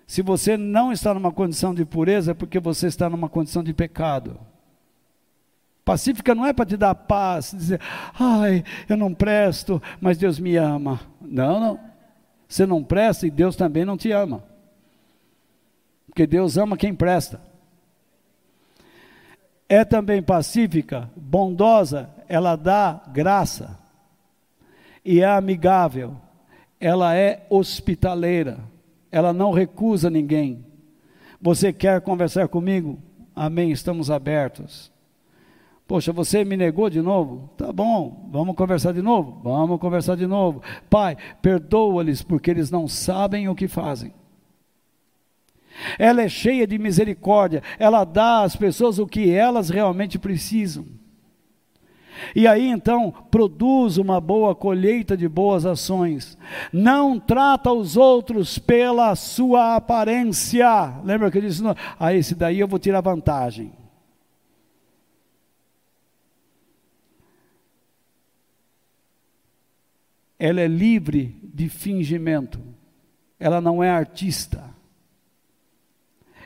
se 0.07 0.23
você 0.23 0.57
não 0.57 0.93
está 0.93 1.13
numa 1.13 1.33
condição 1.33 1.75
de 1.75 1.85
pureza, 1.85 2.31
é 2.31 2.35
porque 2.35 2.61
você 2.61 2.87
está 2.87 3.11
numa 3.11 3.29
condição 3.29 3.65
de 3.65 3.75
pecado. 3.75 4.39
Pacífica 5.85 6.35
não 6.35 6.47
é 6.47 6.53
para 6.53 6.67
te 6.67 6.77
dar 6.77 6.95
paz, 6.95 7.53
dizer, 7.57 7.81
ai, 8.19 8.65
eu 8.89 8.97
não 8.97 9.13
presto, 9.13 9.83
mas 10.01 10.17
Deus 10.17 10.39
me 10.39 10.57
ama. 10.57 11.01
Não, 11.21 11.61
não. 11.61 11.81
Você 12.49 12.65
não 12.65 12.83
presta 12.83 13.27
e 13.27 13.31
Deus 13.31 13.57
também 13.57 13.85
não 13.85 13.97
te 13.97 14.13
ama. 14.13 14.45
Porque 16.07 16.27
Deus 16.27 16.57
ama 16.57 16.77
quem 16.77 16.95
presta. 16.95 17.41
É 19.69 19.85
também 19.85 20.23
pacífica, 20.23 21.11
bondosa, 21.17 22.09
ela 22.29 22.57
dá 22.57 23.03
graça 23.09 23.79
e 25.05 25.21
é 25.21 25.27
amigável, 25.27 26.17
ela 26.81 27.15
é 27.15 27.47
hospitaleira, 27.49 28.59
ela 29.11 29.33
não 29.33 29.53
recusa 29.53 30.11
ninguém. 30.11 30.67
Você 31.41 31.73
quer 31.73 32.01
conversar 32.01 32.49
comigo? 32.49 32.99
Amém, 33.35 33.71
estamos 33.71 34.11
abertos. 34.11 34.91
Poxa, 35.87 36.13
você 36.13 36.45
me 36.45 36.57
negou 36.57 36.91
de 36.91 37.01
novo? 37.01 37.49
Tá 37.57 37.73
bom, 37.73 38.29
vamos 38.33 38.57
conversar 38.57 38.93
de 38.93 39.01
novo? 39.01 39.41
Vamos 39.45 39.79
conversar 39.79 40.17
de 40.17 40.27
novo. 40.27 40.61
Pai, 40.91 41.17
perdoa-lhes 41.41 42.23
porque 42.23 42.51
eles 42.51 42.71
não 42.71 42.89
sabem 42.89 43.49
o 43.49 43.55
que 43.55 43.69
fazem. 43.69 44.13
Ela 45.99 46.23
é 46.23 46.29
cheia 46.29 46.67
de 46.67 46.79
misericórdia, 46.79 47.63
ela 47.79 48.03
dá 48.05 48.43
às 48.43 48.57
pessoas 48.57 48.99
o 48.99 49.07
que 49.07 49.31
elas 49.31 49.69
realmente 49.69 50.19
precisam. 50.19 50.87
E 52.35 52.47
aí 52.47 52.67
então 52.69 53.13
produz 53.31 53.99
uma 53.99 54.21
boa 54.21 54.55
colheita 54.55 55.17
de 55.17 55.29
boas 55.29 55.67
ações. 55.67 56.37
Não 56.73 57.19
trata 57.19 57.73
os 57.73 57.97
outros 57.97 58.59
pela 58.59 59.15
sua 59.15 59.77
aparência. 59.77 61.01
Lembra 61.05 61.31
que 61.31 61.39
eu 61.39 61.43
disse: 61.43 61.63
ah, 61.99 62.15
esse 62.15 62.35
daí 62.35 62.61
eu 62.61 62.69
vou 62.69 62.79
tirar 62.79 63.01
vantagem. 63.01 63.73
Ela 70.39 70.61
é 70.61 70.67
livre 70.67 71.39
de 71.43 71.69
fingimento. 71.69 72.61
Ela 73.39 73.61
não 73.61 73.83
é 73.83 73.91
artista. 73.91 74.65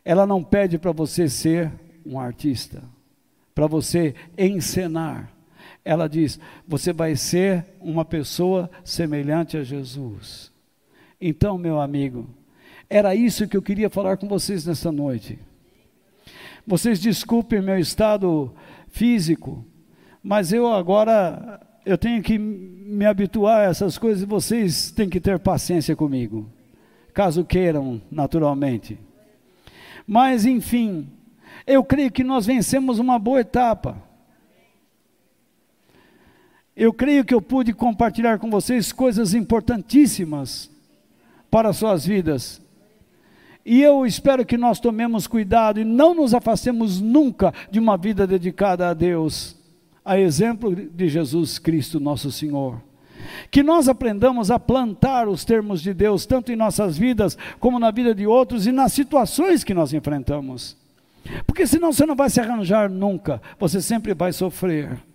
Ela 0.04 0.26
não 0.26 0.42
pede 0.42 0.78
para 0.78 0.92
você 0.92 1.28
ser 1.28 1.72
um 2.06 2.18
artista, 2.18 2.82
para 3.54 3.66
você 3.66 4.14
encenar 4.38 5.30
ela 5.84 6.08
diz: 6.08 6.38
você 6.66 6.92
vai 6.92 7.16
ser 7.16 7.64
uma 7.80 8.04
pessoa 8.04 8.70
semelhante 8.84 9.56
a 9.56 9.62
Jesus. 9.62 10.52
Então, 11.20 11.58
meu 11.58 11.80
amigo, 11.80 12.28
era 12.88 13.14
isso 13.14 13.46
que 13.46 13.56
eu 13.56 13.62
queria 13.62 13.90
falar 13.90 14.16
com 14.16 14.26
vocês 14.26 14.66
nesta 14.66 14.90
noite. 14.90 15.38
Vocês 16.66 17.00
desculpem 17.00 17.62
meu 17.62 17.78
estado 17.78 18.54
físico, 18.88 19.64
mas 20.22 20.52
eu 20.52 20.66
agora 20.72 21.60
eu 21.84 21.96
tenho 21.96 22.22
que 22.22 22.38
me 22.38 23.06
habituar 23.06 23.60
a 23.60 23.70
essas 23.70 23.96
coisas 23.96 24.22
e 24.22 24.26
vocês 24.26 24.90
têm 24.90 25.08
que 25.08 25.20
ter 25.20 25.38
paciência 25.38 25.96
comigo, 25.96 26.48
caso 27.14 27.44
queiram, 27.44 28.00
naturalmente. 28.10 28.98
Mas 30.06 30.44
enfim, 30.44 31.08
eu 31.66 31.82
creio 31.84 32.10
que 32.10 32.24
nós 32.24 32.46
vencemos 32.46 32.98
uma 32.98 33.18
boa 33.18 33.40
etapa. 33.40 34.09
Eu 36.80 36.94
creio 36.94 37.26
que 37.26 37.34
eu 37.34 37.42
pude 37.42 37.74
compartilhar 37.74 38.38
com 38.38 38.48
vocês 38.48 38.90
coisas 38.90 39.34
importantíssimas 39.34 40.70
para 41.50 41.68
as 41.68 41.76
suas 41.76 42.06
vidas. 42.06 42.58
E 43.66 43.82
eu 43.82 44.06
espero 44.06 44.46
que 44.46 44.56
nós 44.56 44.80
tomemos 44.80 45.26
cuidado 45.26 45.78
e 45.78 45.84
não 45.84 46.14
nos 46.14 46.32
afastemos 46.32 46.98
nunca 46.98 47.52
de 47.70 47.78
uma 47.78 47.98
vida 47.98 48.26
dedicada 48.26 48.88
a 48.88 48.94
Deus, 48.94 49.54
a 50.02 50.18
exemplo 50.18 50.74
de 50.74 51.06
Jesus 51.06 51.58
Cristo, 51.58 52.00
nosso 52.00 52.32
Senhor. 52.32 52.80
Que 53.50 53.62
nós 53.62 53.86
aprendamos 53.86 54.50
a 54.50 54.58
plantar 54.58 55.28
os 55.28 55.44
termos 55.44 55.82
de 55.82 55.92
Deus, 55.92 56.24
tanto 56.24 56.50
em 56.50 56.56
nossas 56.56 56.96
vidas, 56.96 57.36
como 57.58 57.78
na 57.78 57.90
vida 57.90 58.14
de 58.14 58.26
outros 58.26 58.66
e 58.66 58.72
nas 58.72 58.94
situações 58.94 59.62
que 59.62 59.74
nós 59.74 59.92
enfrentamos. 59.92 60.78
Porque 61.46 61.66
senão 61.66 61.92
você 61.92 62.06
não 62.06 62.16
vai 62.16 62.30
se 62.30 62.40
arranjar 62.40 62.88
nunca, 62.88 63.42
você 63.58 63.82
sempre 63.82 64.14
vai 64.14 64.32
sofrer. 64.32 65.09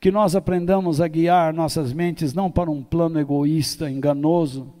Que 0.00 0.10
nós 0.10 0.36
aprendamos 0.36 1.00
a 1.00 1.08
guiar 1.08 1.52
nossas 1.52 1.92
mentes 1.92 2.32
não 2.32 2.50
para 2.50 2.70
um 2.70 2.82
plano 2.82 3.18
egoísta, 3.18 3.90
enganoso, 3.90 4.72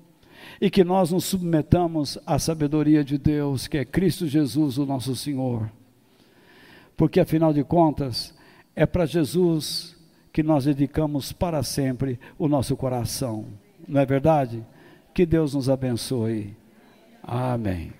e 0.60 0.70
que 0.70 0.84
nós 0.84 1.10
nos 1.10 1.24
submetamos 1.24 2.18
à 2.26 2.38
sabedoria 2.38 3.04
de 3.04 3.18
Deus, 3.18 3.66
que 3.66 3.78
é 3.78 3.84
Cristo 3.84 4.26
Jesus, 4.26 4.78
o 4.78 4.86
nosso 4.86 5.14
Senhor. 5.14 5.70
Porque 6.96 7.20
afinal 7.20 7.52
de 7.52 7.62
contas, 7.62 8.34
é 8.74 8.86
para 8.86 9.06
Jesus 9.06 9.96
que 10.32 10.42
nós 10.42 10.64
dedicamos 10.64 11.32
para 11.32 11.62
sempre 11.62 12.18
o 12.38 12.48
nosso 12.48 12.76
coração. 12.76 13.46
Não 13.86 14.00
é 14.00 14.06
verdade? 14.06 14.64
Que 15.14 15.26
Deus 15.26 15.54
nos 15.54 15.68
abençoe. 15.68 16.56
Amém. 17.22 17.97